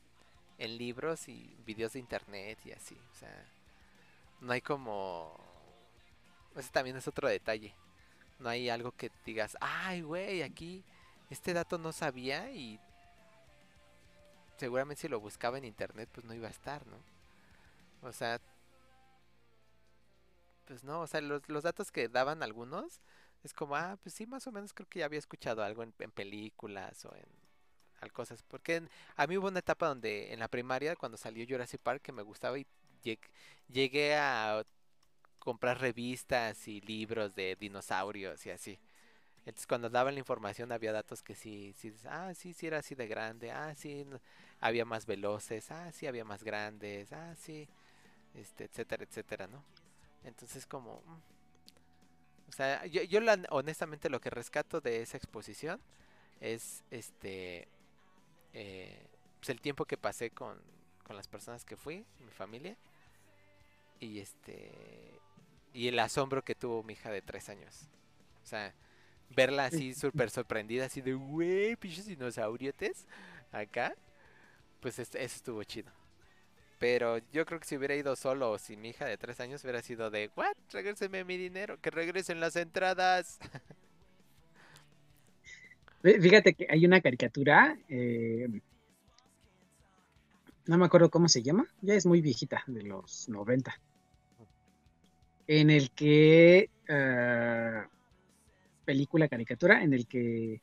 en 0.58 0.78
libros 0.78 1.28
y 1.28 1.56
videos 1.66 1.94
de 1.94 2.00
internet 2.00 2.60
y 2.66 2.72
así. 2.74 2.96
O 3.12 3.16
sea, 3.16 3.46
no 4.42 4.52
hay 4.54 4.62
como... 4.62 5.36
Ese 6.56 6.70
también 6.70 6.98
es 6.98 7.08
otro 7.08 7.28
detalle. 7.28 7.74
No 8.40 8.50
hay 8.50 8.70
algo 8.70 8.92
que 8.92 9.10
digas, 9.26 9.58
ay, 9.62 10.02
güey, 10.02 10.44
aquí 10.44 10.84
este 11.30 11.54
dato 11.54 11.78
no 11.78 11.92
sabía 11.92 12.52
y 12.52 12.80
seguramente 14.58 15.02
si 15.02 15.08
lo 15.08 15.20
buscaba 15.20 15.58
en 15.58 15.66
internet 15.66 16.10
pues 16.14 16.26
no 16.26 16.34
iba 16.34 16.48
a 16.48 16.52
estar, 16.52 16.86
¿no? 16.86 16.98
O 18.04 18.12
sea, 18.12 18.40
pues 20.66 20.84
no, 20.84 21.02
o 21.02 21.08
sea, 21.08 21.22
los, 21.22 21.48
los 21.50 21.64
datos 21.64 21.92
que 21.92 22.08
daban 22.10 22.44
algunos 22.44 23.02
es 23.44 23.54
como, 23.54 23.76
ah, 23.76 23.98
pues 24.02 24.16
sí, 24.16 24.26
más 24.26 24.48
o 24.48 24.52
menos 24.52 24.74
creo 24.74 24.88
que 24.88 25.00
ya 25.00 25.06
había 25.06 25.20
escuchado 25.20 25.64
algo 25.64 25.84
en, 25.84 25.92
películas 26.12 27.04
o 27.06 27.14
en 27.16 27.26
cosas. 28.14 28.44
Porque 28.44 28.76
en- 28.78 28.90
a 29.16 29.28
mí 29.28 29.38
hubo 29.38 29.48
una 29.48 29.60
etapa 29.60 29.88
donde 29.88 30.34
en 30.34 30.40
la 30.40 30.48
primaria, 30.50 30.96
cuando 30.96 31.18
salió 31.18 31.46
Jurassic 31.48 31.82
Park, 31.82 32.02
que 32.04 32.12
me 32.12 32.22
gustaba 32.24 32.58
y 32.60 32.66
lleg- 33.04 33.20
llegué 33.70 34.16
a 34.16 34.64
comprar 35.40 35.80
revistas 35.82 36.68
y 36.68 36.82
libros 36.82 37.36
de 37.36 37.56
dinosaurios 37.60 38.46
y 38.46 38.52
así. 38.52 38.80
Entonces 39.46 39.68
cuando 39.68 39.90
daban 39.90 40.16
la 40.16 40.20
información 40.20 40.72
había 40.72 40.94
datos 40.94 41.22
que 41.24 41.36
sí, 41.36 41.74
sí, 41.78 41.94
ah, 42.08 42.34
sí, 42.36 42.54
sí 42.54 42.68
era 42.68 42.80
así 42.80 42.96
de 42.96 43.08
grande, 43.08 43.52
ah, 43.52 43.76
sí, 43.76 44.06
había 44.62 44.86
más 44.86 45.06
veloces, 45.06 45.72
ah, 45.72 45.92
sí, 45.94 46.08
había 46.08 46.26
más 46.26 46.44
grandes, 46.44 47.12
ah, 47.14 47.36
sí, 47.38 47.68
este, 48.36 48.66
etcétera, 48.66 49.04
etcétera, 49.04 49.48
¿no? 49.48 49.64
Entonces 50.24 50.66
como, 50.66 51.02
mm, 51.06 51.22
o 52.50 52.52
sea, 52.52 52.86
yo, 52.86 53.02
yo 53.04 53.20
la- 53.20 53.40
honestamente 53.50 54.10
lo 54.10 54.20
que 54.22 54.30
rescato 54.30 54.82
de 54.82 55.02
esa 55.02 55.18
exposición 55.18 55.80
es, 56.42 56.84
este, 56.92 57.68
eh, 58.54 59.08
pues 59.40 59.50
el 59.50 59.62
tiempo 59.62 59.86
que 59.86 59.98
pasé 59.98 60.32
con, 60.32 60.60
con 61.06 61.16
las 61.18 61.28
personas 61.28 61.66
que 61.66 61.78
fui, 61.78 62.06
mi 62.20 62.32
familia, 62.32 62.78
y 64.00 64.20
este, 64.20 64.72
y 65.74 65.88
el 65.88 66.00
asombro 66.00 66.44
que 66.44 66.56
tuvo 66.56 66.84
mi 66.84 66.94
hija 66.94 67.12
de 67.12 67.22
tres 67.22 67.50
años. 67.50 67.88
O 68.44 68.46
sea, 68.48 68.74
verla 69.30 69.66
así 69.66 69.94
súper 69.94 70.30
sorprendida, 70.30 70.86
así 70.86 71.02
de, 71.02 71.14
güey, 71.14 71.76
pinches 71.76 72.06
dinosauriotes, 72.08 73.08
acá, 73.52 73.96
pues 74.82 75.00
es- 75.00 75.16
eso 75.16 75.36
estuvo 75.38 75.64
chido. 75.64 75.92
Pero 76.84 77.20
yo 77.32 77.46
creo 77.46 77.62
que 77.62 77.66
si 77.66 77.78
hubiera 77.78 77.96
ido 77.96 78.14
solo 78.18 78.52
o 78.52 78.58
si 78.60 78.76
mi 78.76 78.90
hija 78.90 79.06
de 79.06 79.18
tres 79.18 79.40
años 79.40 79.64
hubiera 79.64 79.82
sido 79.82 80.12
de, 80.12 80.30
what, 80.36 80.52
regréseme 80.74 81.24
mi 81.24 81.38
dinero, 81.38 81.80
que 81.80 81.90
regresen 81.90 82.42
las 82.42 82.58
entradas. 82.58 83.40
Fí- 86.04 86.22
Fíjate 86.22 86.54
que 86.56 86.68
hay 86.70 86.86
una 86.86 87.00
caricatura, 87.00 87.78
eh, 87.88 88.50
no 90.66 90.78
me 90.78 90.86
acuerdo 90.86 91.10
cómo 91.10 91.30
se 91.30 91.42
llama, 91.42 91.66
ya 91.82 91.94
es 91.94 92.06
muy 92.06 92.20
viejita, 92.20 92.66
de 92.68 92.84
los 92.84 93.30
90, 93.30 93.80
en 95.48 95.70
el 95.70 95.90
que, 95.92 96.70
ah, 96.90 97.88
película, 98.84 99.30
caricatura, 99.30 99.82
en 99.84 99.94
el 99.94 100.06
que 100.06 100.60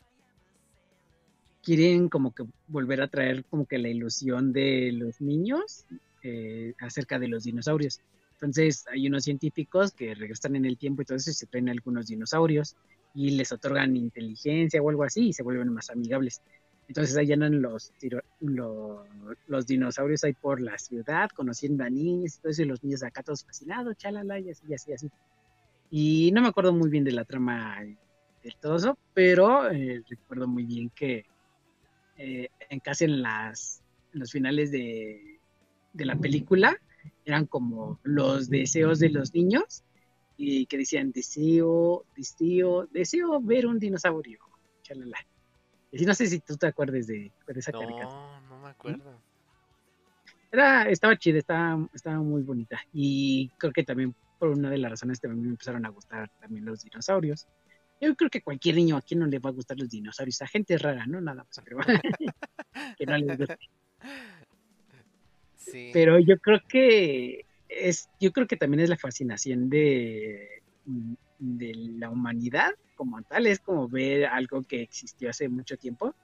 quieren 1.63 2.11
como 2.11 2.35
que 2.35 2.45
volver 2.69 3.01
a 3.01 3.09
traer 3.09 3.43
como 3.47 3.65
que 3.65 3.79
la 3.79 3.89
ilusión 3.89 4.53
de 4.53 4.93
los 4.93 5.23
niños 5.23 5.87
eh, 6.23 6.75
acerca 6.79 7.19
de 7.19 7.29
los 7.29 7.45
dinosaurios. 7.45 8.01
Entonces 8.33 8.85
hay 8.91 9.07
unos 9.07 9.25
científicos 9.25 9.93
que 9.93 10.15
regresan 10.15 10.57
en 10.57 10.65
el 10.65 10.79
tiempo 10.79 11.03
y 11.03 11.05
todo 11.05 11.19
se 11.19 11.47
traen 11.47 11.69
algunos 11.69 12.07
dinosaurios 12.07 12.77
y 13.15 13.33
les 13.33 13.53
otorgan 13.53 13.97
inteligencia 13.97 14.81
o 14.81 14.89
algo 14.89 15.05
así 15.05 15.29
y 15.29 15.33
se 15.33 15.43
vuelven 15.43 15.73
más 15.73 15.91
amigables. 15.91 16.41
Entonces 16.89 17.17
ahí 17.17 17.33
andan 17.33 17.63
los, 17.63 17.93
los 19.47 19.67
dinosaurios 19.67 20.25
ahí 20.25 20.33
por 20.33 20.61
la 20.61 20.77
ciudad, 20.79 21.29
conociendo 21.31 21.85
a 21.85 21.91
niños 21.91 22.41
y 22.45 22.65
los 22.65 22.83
niños 22.83 23.03
acá 23.03 23.23
todos 23.23 23.45
fascinados, 23.45 23.97
chalala, 23.97 24.41
y 24.41 24.51
así, 24.51 24.65
y 24.69 24.75
así, 24.75 24.93
así. 24.93 25.11
Y 25.91 26.33
no 26.33 26.41
me 26.41 26.49
acuerdo 26.49 26.73
muy 26.73 26.91
bien 26.91 27.05
de 27.05 27.13
la 27.13 27.25
trama 27.25 27.79
del 28.43 28.57
todo 28.57 28.77
eso, 28.77 28.99
pero 29.15 29.71
eh, 29.71 30.03
recuerdo 30.09 30.49
muy 30.49 30.65
bien 30.65 30.91
que 30.91 31.27
eh, 32.17 32.49
en 32.69 32.81
casi 32.81 33.05
en 33.05 33.23
las 33.23 33.83
en 34.13 34.21
los 34.21 34.33
finales 34.33 34.73
de, 34.73 35.30
de 35.93 36.05
la 36.05 36.17
película 36.17 36.77
eran 37.25 37.47
como 37.47 37.99
los 38.03 38.49
deseos 38.49 38.99
de 38.99 39.11
los 39.11 39.35
niños 39.35 39.85
y 40.37 40.67
que 40.67 40.79
decían 40.79 41.13
deseo, 41.13 42.05
deseo, 42.17 42.87
deseo 42.87 43.41
ver 43.41 43.67
un 43.67 43.79
dinosaurio. 43.79 44.41
Chalala. 44.83 45.19
Y 45.93 46.05
no 46.07 46.15
sé 46.15 46.27
si 46.27 46.41
tú 46.41 46.57
te 46.57 46.67
acuerdes 46.67 47.07
de, 47.07 47.33
de 47.47 47.61
esa 47.61 47.73
caricatura. 47.73 48.05
No, 48.05 48.41
no 48.49 48.63
me 48.63 48.69
acuerdo. 48.69 49.21
Era, 50.53 50.89
estaba 50.89 51.17
chida, 51.17 51.39
estaba, 51.39 51.87
estaba 51.93 52.19
muy 52.19 52.43
bonita. 52.43 52.81
Y 52.93 53.51
creo 53.59 53.73
que 53.73 53.85
también 53.85 54.15
por 54.39 54.49
una 54.49 54.71
de 54.71 54.79
las 54.79 54.93
razones 54.93 55.21
también 55.21 55.45
me 55.45 55.51
empezaron 55.51 55.85
a 55.85 55.91
gustar 55.91 56.31
también 56.41 56.65
los 56.65 56.83
dinosaurios. 56.83 57.47
Yo 58.01 58.17
creo 58.17 58.31
que 58.31 58.43
cualquier 58.43 58.77
niño 58.77 58.97
aquí 58.97 59.15
no 59.15 59.27
le 59.27 59.39
va 59.39 59.51
a 59.51 59.53
gustar 59.53 59.79
los 59.79 59.91
dinosaurios. 59.91 60.41
A 60.41 60.47
gente 60.47 60.79
rara, 60.79 61.05
¿no? 61.07 61.21
Nada 61.21 61.45
más, 61.45 61.61
pero 61.63 61.77
que 62.99 63.07
no 63.07 63.19
les 63.19 63.39
guste. 63.39 63.59
Sí. 65.71 65.91
Pero 65.93 66.19
yo 66.19 66.39
creo 66.39 66.61
que 66.69 67.45
es, 67.69 68.09
yo 68.21 68.33
creo 68.33 68.47
que 68.47 68.57
también 68.57 68.81
es 68.81 68.89
la 68.89 68.97
fascinación 68.97 69.71
de, 69.71 70.63
de 71.39 71.75
la 71.75 72.11
humanidad 72.11 72.71
como 72.95 73.23
tal, 73.23 73.47
es 73.47 73.61
como 73.61 73.89
ver 73.89 74.27
algo 74.27 74.63
que 74.63 74.83
existió 74.83 75.31
hace 75.31 75.49
mucho 75.49 75.79
tiempo, 75.79 76.15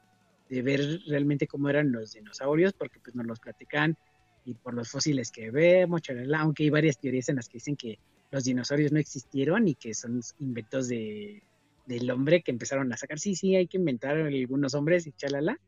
de 0.50 0.62
ver 0.62 1.00
realmente 1.06 1.46
cómo 1.46 1.70
eran 1.70 1.90
los 1.90 2.12
dinosaurios, 2.12 2.74
porque 2.74 3.00
pues 3.00 3.16
nos 3.16 3.26
los 3.26 3.40
platican 3.40 3.96
y 4.44 4.54
por 4.54 4.74
los 4.74 4.90
fósiles 4.90 5.30
que 5.30 5.50
vemos, 5.50 6.02
chalala, 6.02 6.40
aunque 6.40 6.64
hay 6.64 6.70
varias 6.70 6.98
teorías 6.98 7.28
en 7.30 7.36
las 7.36 7.48
que 7.48 7.54
dicen 7.56 7.76
que 7.76 7.98
los 8.30 8.44
dinosaurios 8.44 8.92
no 8.92 8.98
existieron 8.98 9.66
y 9.68 9.74
que 9.74 9.94
son 9.94 10.20
inventos 10.38 10.88
de, 10.88 11.42
del 11.86 12.10
hombre 12.10 12.42
que 12.42 12.50
empezaron 12.50 12.92
a 12.92 12.96
sacar, 12.96 13.18
sí, 13.18 13.34
sí, 13.34 13.56
hay 13.56 13.66
que 13.66 13.78
inventar 13.78 14.16
algunos 14.16 14.74
hombres 14.74 15.06
y 15.06 15.12
chalala, 15.12 15.58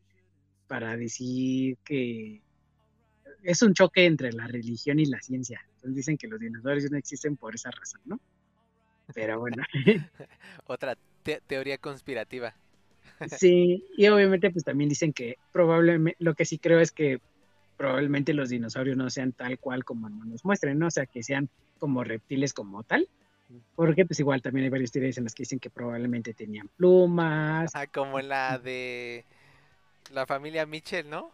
para 0.66 0.96
decir 0.96 1.78
que 1.84 2.42
es 3.42 3.62
un 3.62 3.74
choque 3.74 4.04
entre 4.04 4.32
la 4.32 4.46
religión 4.46 4.98
y 4.98 5.06
la 5.06 5.20
ciencia. 5.20 5.60
Entonces 5.76 5.96
dicen 5.96 6.18
que 6.18 6.28
los 6.28 6.40
dinosaurios 6.40 6.90
no 6.90 6.98
existen 6.98 7.36
por 7.36 7.54
esa 7.54 7.70
razón, 7.70 8.00
¿no? 8.04 8.20
Pero 9.14 9.38
bueno, 9.40 9.62
Otra 10.66 10.96
te- 11.22 11.40
teoría 11.46 11.78
conspirativa. 11.78 12.54
sí, 13.38 13.84
y 13.96 14.06
obviamente 14.08 14.50
pues 14.50 14.64
también 14.64 14.88
dicen 14.88 15.12
que 15.12 15.36
probablemente, 15.52 16.16
lo 16.20 16.34
que 16.34 16.44
sí 16.44 16.58
creo 16.58 16.80
es 16.80 16.92
que 16.92 17.20
probablemente 17.76 18.34
los 18.34 18.48
dinosaurios 18.50 18.96
no 18.96 19.08
sean 19.08 19.32
tal 19.32 19.58
cual 19.58 19.84
como 19.84 20.08
nos 20.08 20.44
muestren, 20.44 20.78
¿no? 20.78 20.88
O 20.88 20.90
sea, 20.90 21.06
que 21.06 21.22
sean 21.22 21.48
como 21.78 22.04
reptiles 22.04 22.52
como 22.52 22.82
tal. 22.82 23.08
Porque 23.74 24.04
pues 24.04 24.20
igual 24.20 24.42
también 24.42 24.64
hay 24.64 24.70
varias 24.70 24.90
teorías 24.90 25.16
en 25.16 25.24
las 25.24 25.34
que 25.34 25.42
dicen 25.44 25.58
que 25.58 25.70
probablemente 25.70 26.34
tenían 26.34 26.68
plumas. 26.76 27.70
Ah, 27.74 27.86
como 27.86 28.20
la 28.20 28.58
de 28.58 29.24
la 30.12 30.26
familia 30.26 30.66
Mitchell, 30.66 31.08
¿no? 31.08 31.30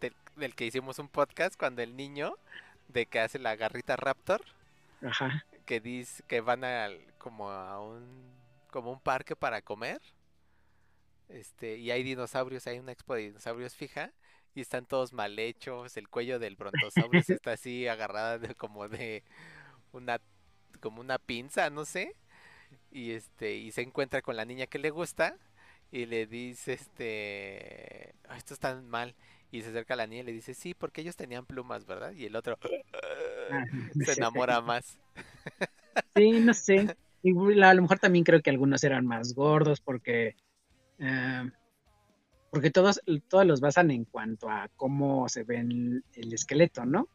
Del, 0.00 0.14
del 0.36 0.54
que 0.54 0.66
hicimos 0.66 0.98
un 0.98 1.08
podcast 1.08 1.56
cuando 1.58 1.82
el 1.82 1.96
niño 1.96 2.36
de 2.88 3.06
que 3.06 3.20
hace 3.20 3.38
la 3.38 3.56
garrita 3.56 3.96
Raptor, 3.96 4.42
Ajá. 5.02 5.44
que 5.66 5.80
dice 5.80 6.22
que 6.26 6.40
van 6.40 6.64
al 6.64 7.00
como 7.18 7.50
a 7.50 7.80
un 7.80 8.32
como 8.70 8.90
un 8.92 9.00
parque 9.00 9.36
para 9.36 9.62
comer. 9.62 10.00
Este, 11.28 11.76
y 11.78 11.90
hay 11.90 12.02
dinosaurios, 12.02 12.66
hay 12.66 12.78
una 12.78 12.92
expo 12.92 13.14
de 13.14 13.22
dinosaurios 13.22 13.74
fija 13.74 14.12
y 14.54 14.60
están 14.60 14.84
todos 14.86 15.12
mal 15.12 15.38
hechos, 15.38 15.96
el 15.96 16.08
cuello 16.08 16.38
del 16.38 16.56
brontosaurus 16.56 17.30
está 17.30 17.52
así 17.52 17.88
agarrada 17.88 18.38
de, 18.38 18.54
como 18.54 18.88
de 18.88 19.22
una 19.92 20.20
como 20.80 21.00
una 21.00 21.18
pinza, 21.18 21.70
no 21.70 21.84
sé. 21.84 22.14
Y 22.90 23.12
este 23.12 23.54
y 23.56 23.72
se 23.72 23.82
encuentra 23.82 24.22
con 24.22 24.36
la 24.36 24.44
niña 24.44 24.66
que 24.66 24.78
le 24.78 24.90
gusta 24.90 25.36
y 25.90 26.06
le 26.06 26.26
dice 26.26 26.74
este, 26.74 28.14
"Ah, 28.28 28.36
esto 28.36 28.54
está 28.54 28.74
mal." 28.76 29.14
Y 29.50 29.62
se 29.62 29.70
acerca 29.70 29.94
a 29.94 29.96
la 29.96 30.06
niña 30.06 30.22
y 30.22 30.26
le 30.26 30.32
dice, 30.32 30.54
"Sí, 30.54 30.74
porque 30.74 31.00
ellos 31.00 31.16
tenían 31.16 31.46
plumas, 31.46 31.86
¿verdad?" 31.86 32.12
Y 32.12 32.26
el 32.26 32.36
otro 32.36 32.58
Ah, 33.50 33.64
se 34.04 34.12
enamora 34.12 34.60
más. 34.60 34.98
Sí, 36.14 36.40
no 36.40 36.54
sé. 36.54 36.94
Y 37.22 37.30
a 37.62 37.74
lo 37.74 37.82
mejor 37.82 37.98
también 37.98 38.24
creo 38.24 38.40
que 38.42 38.50
algunos 38.50 38.84
eran 38.84 39.06
más 39.06 39.34
gordos 39.34 39.80
porque, 39.80 40.36
eh, 40.98 41.42
porque 42.50 42.70
todos, 42.70 43.00
todos 43.28 43.46
los 43.46 43.60
basan 43.60 43.90
en 43.90 44.04
cuanto 44.04 44.48
a 44.48 44.68
cómo 44.76 45.28
se 45.28 45.44
ven 45.44 46.04
el 46.12 46.32
esqueleto, 46.32 46.84
¿no? 46.84 47.08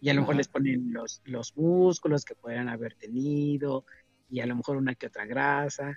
Y 0.00 0.08
a 0.08 0.14
lo 0.14 0.20
mejor 0.20 0.34
Ajá. 0.34 0.38
les 0.38 0.48
ponen 0.48 0.92
los, 0.92 1.20
los 1.24 1.56
músculos 1.56 2.24
que 2.24 2.34
puedan 2.34 2.68
haber 2.68 2.94
tenido 2.94 3.84
y 4.28 4.40
a 4.40 4.46
lo 4.46 4.56
mejor 4.56 4.76
una 4.76 4.94
que 4.94 5.08
otra 5.08 5.26
grasa. 5.26 5.94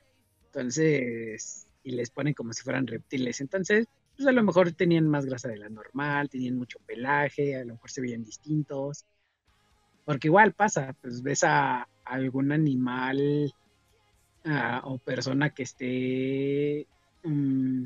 Entonces, 0.52 1.68
y 1.84 1.92
les 1.92 2.10
ponen 2.10 2.34
como 2.34 2.54
si 2.54 2.64
fueran 2.64 2.88
reptiles. 2.88 3.40
Entonces, 3.42 3.86
pues 4.20 4.28
a 4.28 4.34
lo 4.34 4.44
mejor 4.44 4.74
tenían 4.74 5.08
más 5.08 5.26
grasa 5.26 5.48
de 5.48 5.56
la 5.56 5.70
normal, 5.70 6.30
tenían 6.30 6.58
mucho 6.58 6.78
pelaje, 6.86 7.56
a 7.56 7.64
lo 7.64 7.76
mejor 7.76 7.90
se 7.90 8.02
veían 8.02 8.22
distintos. 8.22 9.06
Porque 10.04 10.28
igual 10.28 10.52
pasa, 10.52 10.94
pues 11.02 11.22
ves 11.24 11.46
a 11.46 11.88
algún 12.04 12.52
animal 12.52 13.50
ah, 14.44 14.82
o 14.84 14.98
persona 14.98 15.52
que 15.52 15.64
esté 15.64 16.86
mm, 17.24 17.86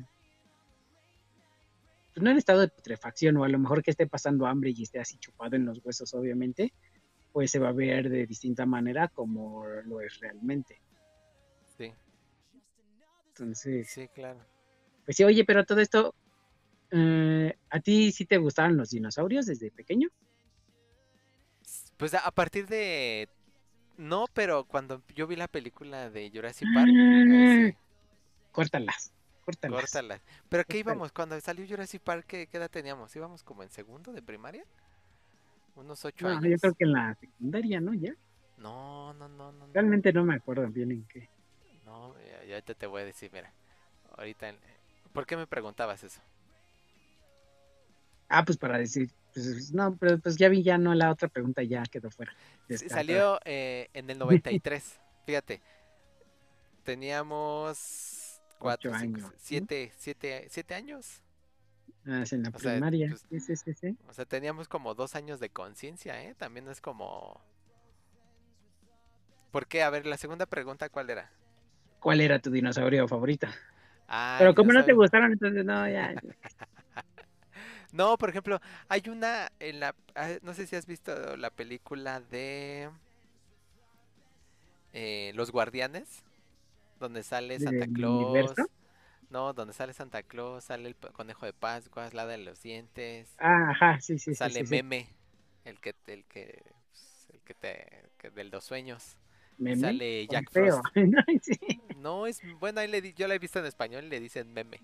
pues 2.15 2.23
no 2.23 2.31
en 2.31 2.37
estado 2.37 2.61
de 2.61 2.69
putrefacción 2.69 3.37
o 3.37 3.43
a 3.43 3.49
lo 3.49 3.59
mejor 3.59 3.83
que 3.83 3.91
esté 3.91 4.07
pasando 4.07 4.47
hambre 4.47 4.71
y 4.75 4.81
esté 4.81 4.99
así 4.99 5.19
chupado 5.19 5.55
en 5.55 5.65
los 5.65 5.85
huesos, 5.85 6.15
obviamente, 6.15 6.73
pues 7.31 7.51
se 7.51 7.59
va 7.59 7.69
a 7.69 7.73
ver 7.73 8.09
de 8.09 8.25
distinta 8.25 8.65
manera 8.65 9.07
como 9.07 9.67
lo 9.85 10.01
es 10.01 10.19
realmente. 10.19 10.81
Sí, 11.77 11.93
Entonces, 13.27 13.87
sí, 13.87 14.07
claro. 14.07 14.39
pues 15.05 15.15
sí, 15.15 15.23
oye, 15.23 15.45
pero 15.45 15.63
todo 15.63 15.79
esto, 15.79 16.15
eh, 16.93 17.57
¿a 17.69 17.79
ti 17.81 18.11
sí 18.11 18.25
te 18.25 18.37
gustaban 18.37 18.77
los 18.77 18.91
dinosaurios 18.91 19.45
desde 19.47 19.71
pequeño? 19.71 20.09
Pues 21.97 22.13
a 22.13 22.31
partir 22.31 22.67
de... 22.67 23.29
No, 23.97 24.25
pero 24.33 24.65
cuando 24.65 25.01
yo 25.15 25.27
vi 25.27 25.35
la 25.35 25.47
película 25.47 26.09
de 26.09 26.31
Jurassic 26.33 26.69
Park, 26.73 26.89
sí, 27.45 27.75
Córtalas, 28.51 29.11
córtalas. 29.45 29.79
córtala. 29.81 30.21
¿Pero 30.49 30.63
qué 30.65 30.79
íbamos? 30.79 31.11
Cuando 31.11 31.39
salió 31.41 31.65
Jurassic 31.67 32.01
Park, 32.01 32.25
¿qué, 32.27 32.47
qué 32.47 32.57
edad 32.57 32.69
teníamos? 32.69 33.15
¿Íbamos 33.15 33.43
como 33.43 33.63
en 33.63 33.69
segundo 33.69 34.11
de 34.13 34.21
primaria? 34.21 34.63
¿Unos 35.75 36.05
ocho 36.05 36.27
No, 36.27 36.29
años? 36.29 36.51
yo 36.51 36.57
creo 36.59 36.73
que 36.75 36.83
en 36.85 36.91
la 36.93 37.15
secundaria, 37.15 37.81
¿no? 37.81 37.93
Ya. 37.93 38.13
No, 38.57 39.13
no, 39.13 39.27
no, 39.27 39.51
no. 39.51 39.67
Realmente 39.73 40.13
no 40.13 40.23
me 40.23 40.35
acuerdo 40.35 40.67
bien 40.67 40.91
en 40.91 41.05
qué. 41.07 41.29
No, 41.85 42.13
ya, 42.19 42.43
ya 42.45 42.53
ahorita 42.55 42.73
te 42.75 42.87
voy 42.87 43.01
a 43.01 43.05
decir, 43.05 43.29
mira. 43.33 43.51
Ahorita, 44.17 44.49
en- 44.49 44.59
¿por 45.13 45.25
qué 45.25 45.37
me 45.37 45.47
preguntabas 45.47 46.03
eso? 46.03 46.21
Ah, 48.35 48.43
pues 48.43 48.57
para 48.57 48.79
decir, 48.79 49.11
pues 49.31 49.71
no, 49.73 49.95
pero 49.95 50.17
pues 50.17 50.37
ya 50.37 50.49
vi, 50.49 50.63
ya 50.63 50.79
no, 50.79 50.95
la 50.95 51.11
otra 51.11 51.27
pregunta 51.27 51.61
ya 51.61 51.83
quedó 51.83 52.09
fuera. 52.09 52.33
Sí, 52.33 52.39
descartada. 52.69 52.95
Salió 52.97 53.39
eh, 53.45 53.89
en 53.93 54.09
el 54.09 54.17
93. 54.17 54.99
Fíjate. 55.27 55.61
Teníamos 56.83 58.41
cuatro, 58.57 58.89
Ocho 58.89 58.99
cinco, 58.99 59.19
años, 59.19 59.33
siete, 59.37 59.91
siete, 59.95 60.47
siete 60.49 60.73
años. 60.73 61.21
Ah, 62.07 62.23
es 62.23 62.33
en 62.33 62.41
la 62.41 62.49
O 62.49 62.57
sea, 62.57 62.71
primaria. 62.71 63.15
pues- 63.29 63.45
Sí, 63.45 63.55
sí, 63.55 63.73
sí. 63.75 63.97
O 64.09 64.13
sea, 64.13 64.25
teníamos 64.25 64.67
como 64.67 64.95
dos 64.95 65.13
años 65.13 65.39
de 65.39 65.49
conciencia, 65.49 66.23
¿eh? 66.23 66.33
También 66.33 66.67
es 66.69 66.81
como... 66.81 67.39
¿Por 69.51 69.67
qué? 69.67 69.83
A 69.83 69.91
ver, 69.91 70.07
la 70.07 70.17
segunda 70.17 70.47
pregunta, 70.47 70.89
¿cuál 70.89 71.11
era? 71.11 71.31
¿Cuál 71.99 72.19
era 72.19 72.39
tu 72.39 72.49
dinosaurio 72.49 73.07
favorito? 73.07 73.45
Ah, 74.07 74.37
pero 74.39 74.55
como 74.55 74.73
no 74.73 74.83
te 74.83 74.93
gustaron, 74.93 75.31
entonces 75.33 75.63
no, 75.63 75.87
ya. 75.87 76.15
No, 77.93 78.17
por 78.17 78.29
ejemplo, 78.29 78.59
hay 78.89 79.03
una 79.09 79.51
en 79.59 79.79
la... 79.81 79.95
ah, 80.15 80.31
No 80.43 80.53
sé 80.53 80.67
si 80.67 80.75
has 80.75 80.87
visto 80.87 81.37
la 81.37 81.51
película 81.51 82.19
de... 82.21 82.89
eh, 84.93 85.31
Los 85.35 85.51
Guardianes, 85.51 86.23
donde 86.99 87.23
sale 87.23 87.59
Santa 87.59 87.87
¿Del 87.87 87.93
Claus. 87.93 88.11
universo? 88.11 88.67
No, 89.29 89.53
donde 89.53 89.73
sale 89.73 89.93
Santa 89.93 90.23
Claus, 90.23 90.65
sale 90.65 90.89
el 90.89 90.95
conejo 90.95 91.45
de 91.45 91.53
Pascua, 91.53 92.09
la 92.13 92.25
de 92.27 92.37
los 92.39 92.61
dientes, 92.63 93.29
Ah, 93.37 93.69
ajá, 93.71 93.99
sí, 94.01 94.17
sí, 94.17 94.33
sale 94.33 94.63
sí, 94.63 94.65
sí. 94.65 94.81
Meme, 94.81 95.07
el 95.65 95.79
que, 95.79 95.95
el 96.07 96.25
que, 96.25 96.61
pues, 96.89 97.27
el 97.33 97.41
que 97.41 97.53
te, 97.55 98.09
que 98.17 98.29
del 98.31 98.51
dos 98.51 98.65
sueños, 98.65 99.17
Meme. 99.57 99.75
sale 99.75 100.27
Jack. 100.27 100.51
Frost. 100.51 100.83
No 101.93 102.27
es, 102.27 102.41
bueno, 102.59 102.79
ahí 102.81 102.87
le 102.87 103.01
di- 103.01 103.13
yo 103.13 103.27
la 103.27 103.35
he 103.35 103.39
visto 103.39 103.59
en 103.59 103.65
español, 103.65 104.09
le 104.09 104.19
dicen 104.19 104.51
Meme. 104.53 104.81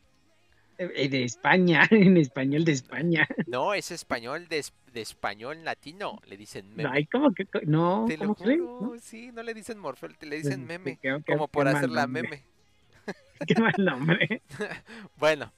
Eh, 0.82 1.10
De 1.10 1.24
España, 1.26 1.82
en 1.92 2.16
español 2.18 2.64
de 2.64 2.72
España. 2.72 3.28
No, 3.48 3.74
es 3.74 3.92
español 3.92 4.48
de, 4.48 4.64
de 4.94 5.02
español 5.02 5.64
latino, 5.66 6.20
le 6.26 6.38
dicen 6.38 6.74
Meme. 6.74 6.90
Ay, 6.92 7.06
¿cómo 7.06 7.34
que? 7.34 7.46
No, 7.66 8.06
Te 8.08 8.16
lo 8.16 8.34
¿cómo 8.34 8.36
crees? 8.36 8.60
juro, 8.62 8.80
¿No? 8.94 9.00
sí, 9.00 9.32
no 9.34 9.44
le 9.44 9.54
dicen 9.54 9.78
Morfeo, 9.78 10.10
le 10.22 10.38
dicen 10.38 10.66
Pues, 10.66 10.80
meme, 10.80 11.00
qué- 11.02 11.22
qué- 11.26 11.34
como 11.34 11.48
qué 11.48 11.52
por 11.52 11.68
hacer 11.68 11.90
la 11.90 12.08
meme. 12.08 12.44
Qué 13.48 13.56
mal 13.62 13.74
nombre. 13.78 14.42
Bueno, 15.18 15.52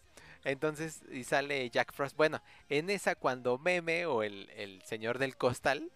entonces, 0.44 1.02
y 1.12 1.24
sale 1.24 1.70
Jack 1.70 1.94
Frost. 1.94 2.16
Bueno, 2.18 2.42
en 2.70 2.90
esa 2.90 3.16
cuando 3.16 3.58
meme 3.58 4.06
o 4.06 4.24
el, 4.24 4.50
el 4.56 4.82
señor 4.84 5.18
del 5.20 5.36
costal, 5.36 5.92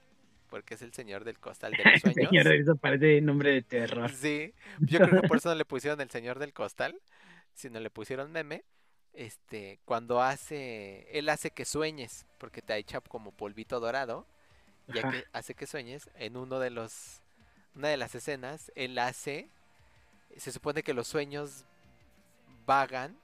porque 0.50 0.76
es 0.76 0.82
el 0.82 0.94
señor 0.94 1.24
del 1.24 1.40
costal 1.40 1.72
de 1.74 1.84
los 1.84 2.02
sueños. 2.02 2.30
Señor, 2.30 2.48
eso 2.54 2.76
parece 2.76 3.22
nombre 3.22 3.52
de 3.52 3.62
terror. 3.64 4.12
Sí, 4.12 4.54
yo 4.80 5.00
creo 5.00 5.22
que 5.22 5.28
por 5.28 5.38
eso 5.38 5.50
no 5.50 5.56
le 5.56 5.66
pusieron 5.66 6.00
el 6.02 6.10
señor 6.10 6.38
del 6.40 6.54
costal, 6.54 7.00
sino 7.54 7.80
le 7.80 7.90
pusieron 7.90 8.32
meme. 8.32 8.64
Este, 9.16 9.80
cuando 9.86 10.22
hace, 10.22 11.08
él 11.18 11.30
hace 11.30 11.50
que 11.52 11.64
sueñes, 11.64 12.26
porque 12.38 12.62
te 12.62 12.76
echa 12.76 13.00
como 13.00 13.32
polvito 13.32 13.80
dorado, 13.80 14.26
ya 14.88 15.02
Ajá. 15.02 15.12
que 15.12 15.24
hace 15.32 15.56
que 15.56 15.68
sueñes, 15.68 16.10
en 16.16 16.36
uno 16.36 16.60
de 16.60 16.70
los, 16.70 17.22
una 17.76 17.88
de 17.88 17.98
las 17.98 18.14
escenas, 18.14 18.72
él 18.76 19.00
hace, 19.00 19.50
se 20.36 20.52
supone 20.52 20.84
que 20.84 20.94
los 20.94 21.08
sueños 21.08 21.64
vagan 22.66 23.18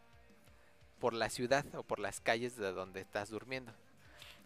por 1.00 1.14
la 1.14 1.30
ciudad 1.30 1.66
o 1.76 1.84
por 1.84 2.00
las 2.00 2.22
calles 2.22 2.56
de 2.56 2.72
donde 2.72 3.02
estás 3.02 3.30
durmiendo. 3.30 3.74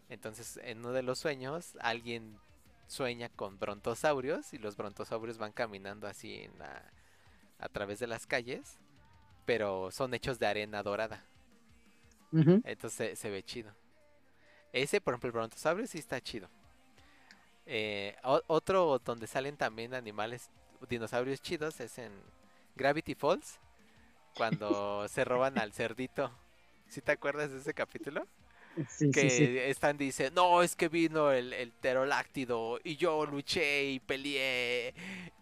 Entonces, 0.10 0.58
en 0.64 0.80
uno 0.80 0.93
de 0.93 1.04
los 1.04 1.20
sueños, 1.20 1.74
alguien 1.80 2.39
sueña 2.88 3.30
con 3.30 3.60
brontosaurios 3.60 4.54
y 4.54 4.58
los 4.58 4.78
brontosaurios 4.78 5.38
van 5.38 5.52
caminando 5.52 6.08
así 6.08 6.41
en 6.41 6.58
la- 6.58 6.91
a 7.60 7.70
través 7.70 8.00
de 8.00 8.08
las 8.08 8.26
calles, 8.26 8.78
pero 9.46 9.91
son 9.91 10.14
hechos 10.16 10.39
de 10.39 10.48
arena 10.48 10.82
dorada. 10.82 11.24
Entonces 12.64 13.18
se, 13.18 13.30
ve 13.30 13.44
chido. 13.44 13.72
Ese, 14.74 15.00
por 15.00 15.14
ejemplo, 15.14 15.30
el 15.30 15.34
brontosaurio 15.34 15.88
sí 15.88 16.00
está 16.00 16.20
chido. 16.22 16.50
Eh, 17.66 18.16
otro 18.24 19.00
donde 19.00 19.28
salen 19.28 19.58
también 19.58 19.94
animales, 19.94 20.50
dinosaurios 20.90 21.42
chidos, 21.42 21.80
es 21.80 21.98
en 21.98 22.12
Gravity 22.76 23.16
Falls, 23.16 23.60
cuando 24.36 25.08
se 25.10 25.24
roban 25.24 25.58
al 25.58 25.72
cerdito. 25.72 26.32
¿Sí 26.88 27.02
te 27.02 27.14
acuerdas 27.14 27.52
de 27.52 27.60
ese 27.60 27.74
capítulo? 27.74 28.28
Sí, 28.89 29.09
que 29.11 29.30
sí, 29.30 29.57
están 29.57 29.97
dice, 29.97 30.32
no, 30.32 30.61
es 30.61 30.76
que 30.76 30.89
vino 30.89 31.32
el, 31.32 31.53
el 31.53 31.71
pterodáctido 31.71 32.80
y 32.84 32.97
yo 32.97 33.26
luché 33.26 33.86
y 33.86 33.99
peleé 33.99 34.93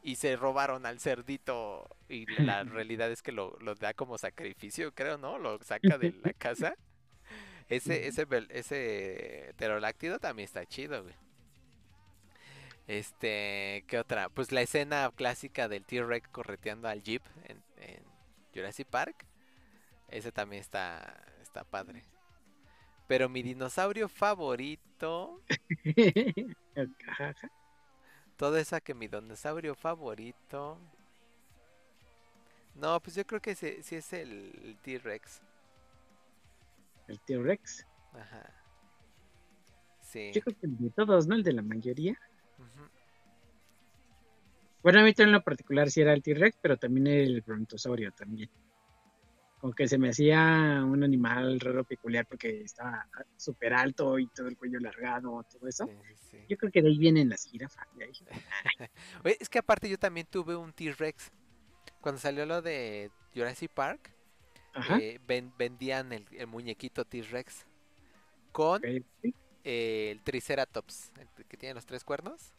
y 0.04 0.16
se 0.16 0.36
robaron 0.36 0.86
al 0.86 1.00
cerdito 1.00 1.90
y 2.10 2.26
la 2.44 2.64
realidad 2.64 3.12
es 3.12 3.24
que 3.24 3.32
lo, 3.32 3.58
lo 3.60 3.76
da 3.76 3.94
como 3.94 4.18
sacrificio, 4.18 4.94
creo, 4.94 5.18
¿no? 5.18 5.40
Lo 5.40 5.62
saca 5.64 5.98
de 5.98 6.14
la 6.24 6.34
casa. 6.34 6.76
Ese, 7.70 8.08
ese, 8.08 8.28
ese 8.50 9.54
pterodáctido 9.58 10.20
también 10.20 10.46
está 10.46 10.66
chido, 10.66 11.04
güey. 11.04 11.16
Este, 12.88 13.86
¿qué 13.88 13.98
otra? 13.98 14.30
Pues 14.30 14.52
la 14.52 14.62
escena 14.62 15.10
clásica 15.16 15.68
del 15.70 15.86
T-Rex 15.86 16.28
correteando 16.30 16.90
al 16.90 17.02
Jeep 17.02 17.24
en, 17.46 17.64
en 17.78 18.04
Jurassic 18.54 18.88
Park. 18.88 19.26
Ese 20.10 20.32
también 20.32 20.62
está, 20.62 21.24
está 21.42 21.64
padre. 21.64 22.04
Pero 23.08 23.30
mi 23.30 23.44
dinosaurio 23.44 24.08
favorito, 24.08 25.42
todo 28.38 28.58
esa 28.58 28.82
que 28.82 28.94
mi 28.94 29.08
dinosaurio 29.08 29.76
favorito. 29.76 30.80
No, 32.76 33.00
pues 33.02 33.16
yo 33.16 33.26
creo 33.26 33.42
que 33.42 33.56
sí, 33.56 33.84
sí 33.84 33.96
es 33.96 34.14
el, 34.14 34.78
T-Rex. 34.82 35.42
El 37.08 37.20
T-Rex. 37.20 37.86
Ajá. 38.14 38.50
Sí. 40.02 40.32
Yo 40.34 40.42
creo 40.42 40.58
que 40.60 40.66
el 40.66 40.78
de 40.78 40.90
todos, 40.90 41.28
¿no? 41.28 41.36
El 41.36 41.44
de 41.44 41.54
la 41.54 41.62
mayoría. 41.62 42.18
ujú. 42.58 42.90
Bueno, 44.82 45.00
a 45.00 45.04
mí 45.04 45.14
también 45.14 45.30
en 45.30 45.40
lo 45.40 45.44
particular 45.44 45.90
sí 45.90 46.02
era 46.02 46.14
el 46.14 46.22
T-Rex, 46.22 46.58
pero 46.62 46.76
también 46.78 47.08
el 47.08 47.42
brontosaurio 47.42 48.12
también. 48.12 48.50
Como 49.64 49.74
que 49.74 49.88
se 49.88 49.98
me 49.98 50.10
hacía 50.10 50.82
un 50.84 51.06
animal 51.06 51.58
raro 51.62 51.86
peculiar 51.86 52.26
porque 52.28 52.64
estaba 52.64 53.08
súper 53.38 53.74
alto 53.74 54.20
y 54.20 54.28
todo 54.28 54.50
el 54.50 54.58
cuello 54.58 54.78
largado, 54.82 55.42
todo 55.50 55.70
eso. 55.70 55.86
Sí, 55.88 55.94
sí, 56.06 56.16
sí. 56.32 56.38
Yo 56.50 56.58
creo 56.58 56.70
que 56.70 56.82
de 56.82 56.90
ahí 56.90 56.98
vienen 56.98 57.30
las 57.30 57.46
jirafas. 57.46 57.88
Oye, 59.24 59.38
es 59.40 59.48
que 59.48 59.60
aparte 59.60 59.88
yo 59.88 59.98
también 59.98 60.28
tuve 60.30 60.58
un 60.58 60.74
T-Rex. 60.74 61.32
Cuando 62.02 62.20
salió 62.20 62.46
lo 62.46 62.62
de 62.62 63.10
Jurassic 63.34 63.72
Park, 63.72 64.14
Ajá. 64.74 64.98
eh, 65.00 65.22
ven- 65.26 65.54
vendían 65.58 66.12
el, 66.12 66.28
el 66.34 66.48
muñequito 66.48 67.06
T-Rex 67.06 67.66
con 68.52 68.82
eh, 68.84 70.12
el 70.12 70.22
Triceratops, 70.24 71.14
el 71.38 71.46
que 71.46 71.56
tiene 71.56 71.74
los 71.76 71.86
tres 71.86 72.04
cuernos. 72.04 72.52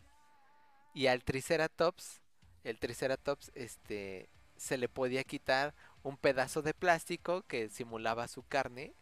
Y 0.95 1.09
al 1.09 1.23
Triceratops 1.23 2.23
el 2.63 2.79
Triceratops, 2.79 3.53
este, 3.55 4.31
se 4.57 4.79
le 4.79 4.89
podía 4.89 5.23
quitar 5.23 5.75
un 6.05 6.19
pedazo 6.19 6.63
de 6.63 6.75
plástico 6.75 7.45
que 7.49 7.71
simulaba 7.71 8.29
su 8.29 8.45
carne 8.45 8.95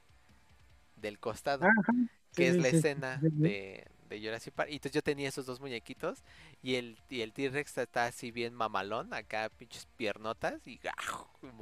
del 0.97 1.19
costado, 1.19 1.77
Ajá, 1.79 1.93
que 2.35 2.49
sí, 2.49 2.51
es 2.51 2.59
la 2.59 2.69
sí, 2.69 2.77
escena 2.77 3.25
sí, 3.31 3.31
de, 3.37 3.87
de 4.09 4.21
Jurassic 4.21 4.55
Park. 4.55 4.71
Y 4.71 4.75
entonces 4.75 4.95
yo 4.95 5.03
tenía 5.03 5.29
esos 5.29 5.47
dos 5.47 5.61
muñequitos 5.61 6.25
y 6.63 6.77
el, 6.77 6.99
y 7.11 7.23
el 7.23 7.33
T-Rex 7.33 7.79
está 7.79 8.07
así 8.07 8.31
bien 8.31 8.55
mamalón, 8.55 9.15
acá 9.15 9.51
pinches 9.59 9.87
piernotas 9.97 10.67
y, 10.67 10.81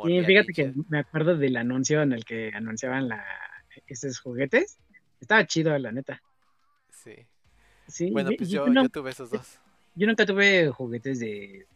y 0.02 0.22
fíjate 0.24 0.52
que 0.52 0.72
me 0.88 0.98
acuerdo 1.00 1.36
del 1.36 1.56
anuncio 1.56 2.02
en 2.02 2.12
el 2.12 2.24
que 2.24 2.50
anunciaban 2.54 3.08
la, 3.08 3.24
esos 3.86 4.20
juguetes. 4.20 4.78
Estaba 5.20 5.46
chido, 5.46 5.76
la 5.78 5.92
neta. 5.92 6.22
Sí. 6.90 7.26
Sí, 7.86 8.10
Bueno, 8.10 8.32
pues 8.34 8.50
yo 8.50 8.60
yo, 8.60 8.68
no- 8.68 8.82
yo 8.82 8.88
tuve 8.90 9.10
esos 9.10 9.30
dos. 9.30 9.60
Yo 9.94 10.06
nunca 10.06 10.26
tuve 10.26 10.68
juguetes 10.70 11.20
de, 11.20 11.66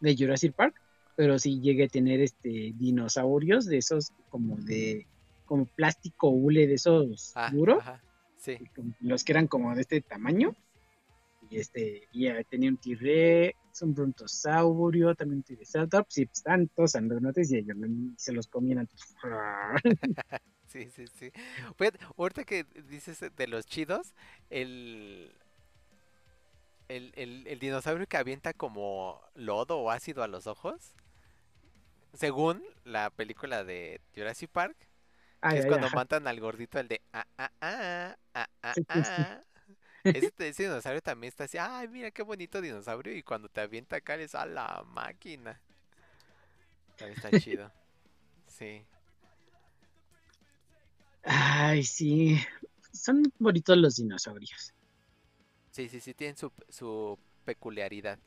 de 0.00 0.14
Jurassic 0.16 0.54
Park, 0.54 0.74
pero 1.18 1.36
sí 1.40 1.60
llegué 1.60 1.86
a 1.86 1.88
tener 1.88 2.20
este 2.20 2.72
dinosaurios 2.76 3.66
de 3.66 3.78
esos 3.78 4.12
como 4.28 4.56
de 4.56 5.04
como 5.46 5.66
plástico 5.66 6.28
hule 6.28 6.68
de 6.68 6.74
esos 6.74 7.32
Ah, 7.34 7.50
duros, 7.52 7.82
Sí. 8.36 8.56
los 9.00 9.24
que 9.24 9.32
eran 9.32 9.48
como 9.48 9.74
de 9.74 9.80
este 9.80 10.00
tamaño. 10.00 10.54
Y 11.50 11.58
este, 11.58 12.06
y 12.12 12.28
tenía 12.44 12.70
un 12.70 12.76
T-Rex, 12.76 13.82
un 13.82 13.94
brontosaurio, 13.94 15.12
también 15.16 15.38
un 15.38 15.42
Triceratops, 15.42 16.18
y 16.18 16.26
pues, 16.26 16.38
estaban 16.38 16.68
todos 16.68 16.94
andronotes 16.94 17.50
y 17.50 17.56
ellos 17.56 17.76
se 18.16 18.32
los 18.32 18.46
comían. 18.46 18.88
Sí, 20.68 20.88
sí, 20.90 21.06
sí. 21.18 21.32
Fíjate, 21.76 21.98
ahorita 22.16 22.44
que 22.44 22.64
dices 22.88 23.24
de 23.34 23.46
los 23.48 23.66
chidos, 23.66 24.14
el, 24.50 25.32
el, 26.88 27.10
el, 27.16 27.46
el 27.48 27.58
dinosaurio 27.58 28.06
que 28.06 28.18
avienta 28.18 28.52
como 28.52 29.20
lodo 29.34 29.78
o 29.78 29.90
ácido 29.90 30.22
a 30.22 30.28
los 30.28 30.46
ojos, 30.46 30.92
según 32.18 32.64
la 32.84 33.10
película 33.10 33.62
de 33.62 34.00
Jurassic 34.12 34.50
Park, 34.50 34.76
que 35.48 35.58
es 35.58 35.66
cuando 35.66 35.88
matan 35.90 36.26
al 36.26 36.40
gordito, 36.40 36.80
el 36.80 36.88
de 36.88 37.00
ah, 37.12 37.24
ah, 37.38 37.50
ah, 37.60 38.16
ah, 38.34 38.48
ah, 38.62 38.72
Sí, 38.74 38.82
sí, 38.82 39.04
sí. 39.04 39.10
ah. 39.12 39.44
Ese, 40.02 40.32
ese 40.38 40.62
dinosaurio 40.64 41.00
también 41.00 41.28
está 41.28 41.44
así, 41.44 41.58
ay, 41.58 41.86
mira 41.86 42.10
qué 42.10 42.22
bonito 42.22 42.60
dinosaurio, 42.60 43.14
y 43.14 43.22
cuando 43.22 43.48
te 43.48 43.60
avienta 43.60 43.96
acá 43.96 44.14
a 44.14 44.46
la 44.46 44.84
máquina. 44.88 45.60
También 46.96 47.18
está 47.18 47.38
chido. 47.40 47.72
Sí. 48.48 48.82
Ay, 51.22 51.84
sí. 51.84 52.40
Son 52.92 53.22
bonitos 53.38 53.76
los 53.76 53.96
dinosaurios. 53.96 54.74
Sí, 55.70 55.88
sí, 55.88 56.00
sí, 56.00 56.12
tienen 56.14 56.36
su, 56.36 56.50
su 56.68 57.16
peculiaridad. 57.44 58.18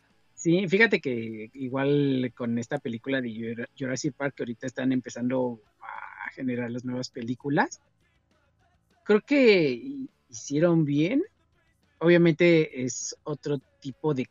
Sí, 0.44 0.68
fíjate 0.68 1.00
que 1.02 1.50
igual 1.54 2.34
con 2.36 2.58
esta 2.58 2.80
película 2.80 3.22
de 3.22 3.30
Jura- 3.36 3.70
Jurassic 3.78 4.16
Park 4.16 4.34
que 4.36 4.44
ahorita 4.44 4.66
están 4.68 4.92
empezando 4.92 5.62
a 5.80 6.32
generar 6.32 6.72
las 6.72 6.84
nuevas 6.84 7.10
películas, 7.12 7.82
creo 9.04 9.22
que 9.22 9.72
hi- 9.74 10.10
hicieron 10.28 10.86
bien. 10.86 11.24
Obviamente 12.00 12.84
es 12.86 13.18
otro 13.24 13.60
tipo 13.80 14.14
de, 14.16 14.28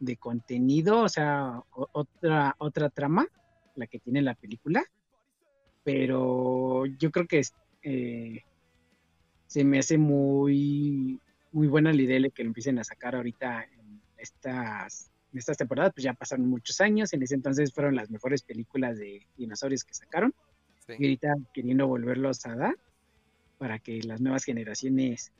de 0.00 0.18
contenido, 0.18 1.02
o 1.02 1.10
sea, 1.10 1.60
otra, 1.70 2.56
otra 2.58 2.90
trama, 2.90 3.26
la 3.74 3.86
que 3.88 4.00
tiene 4.00 4.22
la 4.22 4.34
película, 4.36 4.84
pero 5.84 6.86
yo 6.86 7.10
creo 7.10 7.26
que 7.26 7.42
eh, 7.82 8.40
se 9.46 9.64
me 9.64 9.78
hace 9.78 9.98
muy, 9.98 11.22
muy 11.50 11.68
buena 11.68 11.92
la 11.92 12.02
idea 12.02 12.20
de 12.20 12.30
que 12.30 12.42
lo 12.44 12.48
empiecen 12.48 12.78
a 12.78 12.84
sacar 12.84 13.14
ahorita 13.16 13.64
en 13.64 14.02
estas, 14.16 15.11
estas 15.38 15.56
temporadas, 15.56 15.92
pues 15.94 16.04
ya 16.04 16.12
pasaron 16.14 16.48
muchos 16.48 16.80
años, 16.80 17.12
en 17.12 17.22
ese 17.22 17.34
entonces 17.34 17.72
fueron 17.72 17.94
las 17.96 18.10
mejores 18.10 18.42
películas 18.42 18.98
de 18.98 19.26
dinosaurios 19.36 19.84
que 19.84 19.94
sacaron, 19.94 20.34
Sí. 20.86 20.94
y 20.98 21.04
ahorita 21.04 21.34
queriendo 21.54 21.86
volverlos 21.86 22.44
a 22.46 22.56
dar 22.56 22.76
para 23.58 23.78
que 23.78 24.00
las 24.02 24.20
nuevas 24.20 24.42
generaciones 24.44 25.32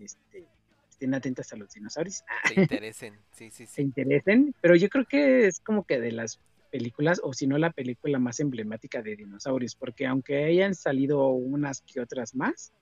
este, 0.00 0.46
estén 0.90 1.14
atentas 1.14 1.52
a 1.52 1.56
los 1.56 1.70
dinosaurios, 1.72 2.24
Se 2.54 2.60
interesen. 2.60 3.18
Sí, 3.32 3.50
sí, 3.50 3.66
se 3.66 3.82
interesen, 3.82 4.54
pero 4.62 4.74
yo 4.74 4.88
creo 4.88 5.04
que 5.04 5.46
es 5.46 5.60
como 5.60 5.84
que 5.84 6.00
de 6.00 6.12
las 6.12 6.40
películas, 6.72 7.20
o 7.22 7.32
si 7.34 7.46
no 7.46 7.58
la 7.58 7.70
película 7.72 8.18
más 8.18 8.40
emblemática 8.40 9.02
de 9.02 9.16
dinosaurios, 9.16 9.74
porque 9.76 10.06
aunque 10.06 10.44
hayan 10.44 10.74
salido 10.74 11.28
unas 11.28 11.82
que 11.82 12.00
otras 12.00 12.34
más, 12.34 12.72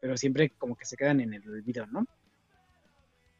pero 0.00 0.16
siempre 0.16 0.50
como 0.58 0.74
que 0.74 0.84
se 0.86 0.96
quedan 0.96 1.20
en 1.20 1.32
el 1.34 1.48
olvido, 1.48 1.86
¿no? 1.86 2.06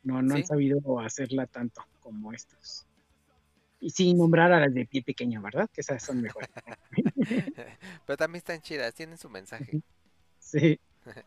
No, 0.04 0.20
no 0.22 0.34
Sí. 0.34 0.40
han 0.42 0.46
sabido 0.46 1.00
hacerla 1.00 1.46
tanto 1.46 1.82
como 2.02 2.32
estos. 2.32 2.86
Y 3.80 3.90
sin 3.90 4.18
nombrar 4.18 4.52
a 4.52 4.60
las 4.60 4.74
de 4.74 4.86
pie 4.86 5.02
pequeño, 5.02 5.42
¿verdad? 5.42 5.68
Que 5.72 5.80
esas 5.80 6.02
son 6.02 6.22
mejores. 6.22 6.48
Pero 8.06 8.16
también 8.16 8.38
están 8.38 8.60
chidas, 8.60 8.94
tienen 8.94 9.18
su 9.18 9.28
mensaje. 9.28 9.82
Sí. 10.38 10.78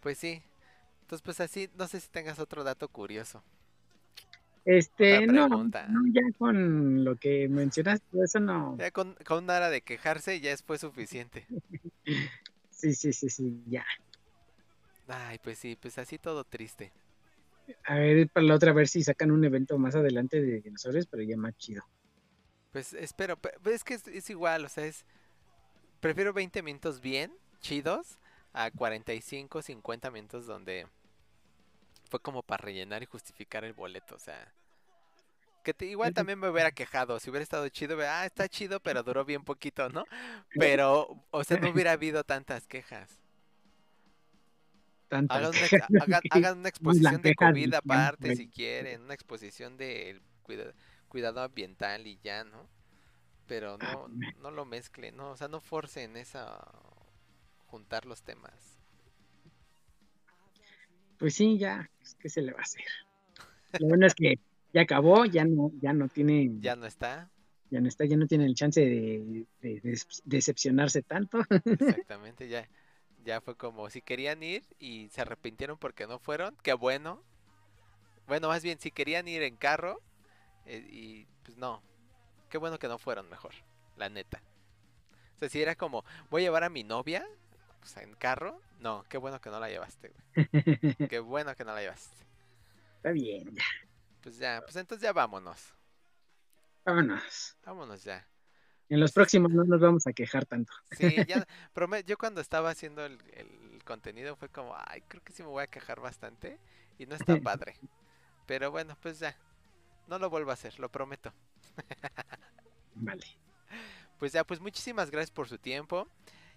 Pues 0.00 0.18
sí. 0.18 0.40
Entonces, 1.00 1.22
pues 1.22 1.40
así, 1.40 1.68
no 1.76 1.88
sé 1.88 1.98
si 1.98 2.08
tengas 2.08 2.38
otro 2.38 2.62
dato 2.62 2.86
curioso. 2.88 3.42
Este, 4.64 5.26
no, 5.28 5.70
ya 6.12 6.22
con 6.38 7.04
lo 7.04 7.14
que 7.14 7.48
mencionaste, 7.48 8.04
eso 8.20 8.40
no. 8.40 8.76
Ya 8.76 8.90
con, 8.90 9.14
con 9.24 9.44
una 9.44 9.56
hora 9.56 9.70
de 9.70 9.80
quejarse 9.80 10.40
ya 10.40 10.52
es 10.52 10.62
fue 10.62 10.78
suficiente. 10.78 11.46
Sí, 12.70 12.92
sí, 12.94 13.14
sí, 13.14 13.30
sí, 13.30 13.62
ya. 13.66 13.86
Ay, 15.08 15.38
pues 15.42 15.58
sí, 15.58 15.78
pues 15.80 15.96
así 15.96 16.18
todo 16.18 16.44
triste. 16.44 16.92
A 17.84 17.94
ver, 17.96 18.28
para 18.30 18.46
la 18.46 18.54
otra, 18.54 18.70
a 18.70 18.74
ver 18.74 18.88
si 18.88 19.02
sacan 19.02 19.30
un 19.30 19.44
evento 19.44 19.78
más 19.78 19.94
adelante 19.94 20.40
de 20.42 20.60
dinosaurios, 20.60 21.06
pero 21.06 21.22
ya 21.22 21.36
más 21.36 21.56
chido. 21.56 21.82
Pues 22.72 22.92
espero, 22.92 23.36
pe- 23.36 23.54
pues 23.62 23.76
es 23.76 23.84
que 23.84 23.94
es, 23.94 24.06
es 24.08 24.30
igual, 24.30 24.64
o 24.64 24.68
sea, 24.68 24.84
es... 24.84 25.04
Prefiero 26.00 26.32
20 26.32 26.62
minutos 26.62 27.00
bien, 27.00 27.32
chidos, 27.60 28.18
a 28.52 28.70
45, 28.70 29.62
50 29.62 30.10
minutos 30.10 30.46
donde 30.46 30.86
fue 32.10 32.20
como 32.20 32.42
para 32.42 32.64
rellenar 32.64 33.02
y 33.02 33.06
justificar 33.06 33.64
el 33.64 33.72
boleto, 33.72 34.14
o 34.14 34.18
sea... 34.18 34.52
Que 35.64 35.74
te- 35.74 35.86
igual 35.86 36.12
también 36.12 36.38
me 36.38 36.48
hubiera 36.48 36.70
quejado, 36.70 37.18
si 37.18 37.28
hubiera 37.28 37.42
estado 37.42 37.68
chido, 37.70 37.98
ah, 38.02 38.24
está 38.24 38.48
chido, 38.48 38.78
pero 38.78 39.02
duró 39.02 39.24
bien 39.24 39.42
poquito, 39.42 39.88
¿no? 39.88 40.04
Pero, 40.54 41.24
o 41.32 41.42
sea, 41.44 41.56
no 41.58 41.70
hubiera 41.70 41.92
habido 41.92 42.22
tantas 42.22 42.68
quejas. 42.68 43.18
Hagan 45.30 45.50
una, 45.50 46.20
hagan, 46.30 46.66
exposición 46.66 47.22
de 47.22 47.34
COVID 47.34 47.60
del 47.62 47.74
aparte 47.74 48.36
si 48.36 48.48
quieren, 48.48 49.02
una 49.02 49.14
exposición 49.14 49.76
de 49.76 50.20
cuida- 50.42 50.74
cuidado 51.08 51.40
ambiental 51.42 52.06
y 52.06 52.18
ya, 52.22 52.44
¿no? 52.44 52.68
Pero 53.46 53.74
Ah, 53.80 54.08
no, 54.08 54.08
no 54.40 54.50
lo 54.50 54.64
mezclen, 54.64 55.16
no, 55.16 55.30
o 55.30 55.36
sea, 55.36 55.48
no 55.48 55.60
forcen 55.60 56.16
esa 56.16 56.58
juntar 57.66 58.06
los 58.06 58.22
temas. 58.22 58.78
Pues 61.18 61.34
sí, 61.34 61.58
ya, 61.58 61.88
pues, 61.98 62.14
¿qué 62.16 62.28
se 62.28 62.42
le 62.42 62.52
va 62.52 62.58
a 62.58 62.62
hacer? 62.62 62.84
Lo 63.78 63.88
bueno 63.88 64.06
es 64.06 64.14
que 64.14 64.38
ya 64.72 64.82
acabó, 64.82 65.24
ya 65.24 65.44
no, 65.44 65.70
ya 65.80 65.92
no 65.92 66.08
tiene, 66.08 66.50
ya, 66.60 66.74
Ya 66.74 66.76
no 66.76 66.86
está, 66.86 67.30
no 67.70 67.88
está, 67.88 68.04
ya 68.04 68.16
no 68.16 68.26
tiene 68.26 68.44
el 68.46 68.54
chance 68.54 68.80
de, 68.80 69.46
de- 69.60 69.80
de 69.80 70.00
decepcionarse 70.24 71.02
tanto. 71.02 71.38
exactamente, 71.64 72.48
ya, 72.48 72.68
ya 73.26 73.42
fue 73.42 73.56
como 73.56 73.90
si 73.90 74.02
querían 74.02 74.42
ir 74.44 74.64
y 74.80 75.10
se 75.10 75.22
arrepintieron 75.22 75.78
porque 75.78 76.08
no 76.08 76.20
fueron, 76.20 76.56
qué 76.64 76.74
bueno. 76.74 77.24
Bueno, 78.26 78.48
más 78.48 78.62
bien, 78.62 78.78
si 78.80 78.90
querían 78.90 79.28
ir 79.28 79.42
en 79.42 79.56
carro 79.56 80.02
eh, 80.66 80.86
y 80.90 81.26
pues 81.44 81.58
no, 81.58 81.82
qué 82.50 82.58
bueno 82.58 82.78
que 82.78 82.88
no 82.88 82.98
fueron 82.98 83.28
mejor, 83.30 83.54
la 83.96 84.08
neta. 84.10 84.42
O 85.36 85.38
sea, 85.40 85.48
si 85.50 85.62
era 85.62 85.76
como, 85.76 86.04
voy 86.30 86.42
a 86.42 86.46
llevar 86.46 86.64
a 86.64 86.70
mi 86.70 86.84
novia, 86.84 87.26
o 87.82 87.86
sea, 87.86 88.02
en 88.04 88.14
carro, 88.16 88.62
no, 88.80 89.04
qué 89.10 89.18
bueno 89.18 89.40
que 89.40 89.50
no 89.50 89.60
la 89.60 89.68
llevaste, 89.70 90.10
güey. 90.10 90.22
Qué 91.08 91.20
bueno 91.20 91.54
que 91.56 91.64
no 91.64 91.74
la 91.74 91.82
llevaste. 91.82 92.26
Está 92.98 93.12
bien, 93.12 93.64
Pues 94.20 94.36
ya, 94.38 94.62
pues 94.64 94.76
entonces 94.76 95.02
ya 95.02 95.12
vámonos. 95.14 95.74
vámonos. 96.84 97.56
Vámonos 97.64 98.02
ya. 98.04 98.26
En 98.88 99.00
los 99.00 99.12
próximos 99.12 99.50
no 99.52 99.64
nos 99.64 99.80
vamos 99.80 100.06
a 100.06 100.12
quejar 100.12 100.46
tanto. 100.46 100.72
Sí, 100.92 101.16
ya, 101.28 101.46
yo 102.06 102.18
cuando 102.18 102.40
estaba 102.40 102.70
haciendo 102.70 103.04
el, 103.04 103.18
el 103.34 103.82
contenido 103.84 104.36
fue 104.36 104.48
como, 104.48 104.74
ay, 104.76 105.02
creo 105.08 105.22
que 105.22 105.32
sí 105.32 105.42
me 105.42 105.48
voy 105.48 105.64
a 105.64 105.66
quejar 105.66 106.00
bastante 106.00 106.58
y 106.98 107.06
no 107.06 107.14
está 107.14 107.36
padre. 107.42 107.76
Pero 108.46 108.70
bueno, 108.70 108.96
pues 109.02 109.18
ya, 109.18 109.36
no 110.06 110.18
lo 110.18 110.30
vuelvo 110.30 110.50
a 110.50 110.54
hacer, 110.54 110.78
lo 110.78 110.90
prometo. 110.90 111.32
Vale. 112.94 113.24
Pues 114.18 114.32
ya, 114.32 114.44
pues 114.44 114.60
muchísimas 114.60 115.10
gracias 115.10 115.30
por 115.30 115.46
su 115.46 115.58
tiempo 115.58 116.08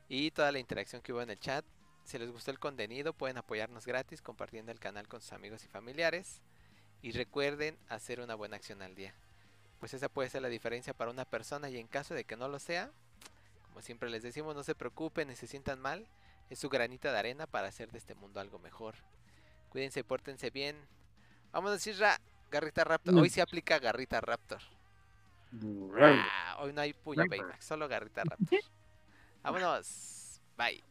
y 0.07 0.31
toda 0.31 0.49
la 0.53 0.59
interacción 0.59 1.01
que 1.01 1.11
hubo 1.11 1.21
en 1.21 1.29
el 1.29 1.39
chat. 1.39 1.65
Si 2.05 2.17
les 2.17 2.31
gustó 2.31 2.51
el 2.51 2.59
contenido, 2.59 3.11
pueden 3.11 3.37
apoyarnos 3.37 3.85
gratis 3.85 4.21
compartiendo 4.21 4.71
el 4.71 4.79
canal 4.79 5.09
con 5.09 5.19
sus 5.19 5.33
amigos 5.33 5.65
y 5.65 5.67
familiares. 5.67 6.41
Y 7.01 7.11
recuerden 7.11 7.77
hacer 7.89 8.21
una 8.21 8.35
buena 8.35 8.55
acción 8.55 8.81
al 8.81 8.95
día. 8.95 9.13
Pues 9.79 9.93
esa 9.93 10.09
puede 10.09 10.29
ser 10.29 10.41
la 10.41 10.49
diferencia 10.49 10.93
para 10.93 11.11
una 11.11 11.25
persona 11.25 11.69
y 11.69 11.77
en 11.77 11.87
caso 11.87 12.13
de 12.13 12.25
que 12.25 12.35
no 12.35 12.47
lo 12.47 12.59
sea, 12.59 12.91
como 13.67 13.81
siempre 13.81 14.09
les 14.09 14.23
decimos, 14.23 14.55
no 14.55 14.63
se 14.63 14.75
preocupen 14.75 15.29
ni 15.29 15.35
se 15.35 15.47
sientan 15.47 15.79
mal. 15.79 16.07
Es 16.49 16.59
su 16.59 16.69
granita 16.69 17.11
de 17.11 17.19
arena 17.19 17.47
para 17.47 17.67
hacer 17.67 17.91
de 17.91 17.99
este 17.99 18.15
mundo 18.15 18.39
algo 18.39 18.59
mejor. 18.59 18.95
Cuídense, 19.69 20.03
pórtense 20.03 20.49
bien. 20.49 20.75
Vámonos, 21.51 21.85
Isra. 21.85 22.19
Garrita 22.49 22.83
Raptor. 22.83 23.13
Hoy 23.15 23.29
se 23.29 23.41
aplica 23.41 23.77
Garrita 23.77 24.19
Raptor. 24.19 24.61
Ah, 26.01 26.57
hoy 26.59 26.73
no 26.73 26.81
hay 26.81 26.93
puño 26.93 27.21
Raptor. 27.21 27.39
Baymax, 27.39 27.65
solo 27.65 27.87
Garrita 27.87 28.23
Raptor. 28.23 28.59
Vámonos. 29.43 30.41
Bye. 30.57 30.88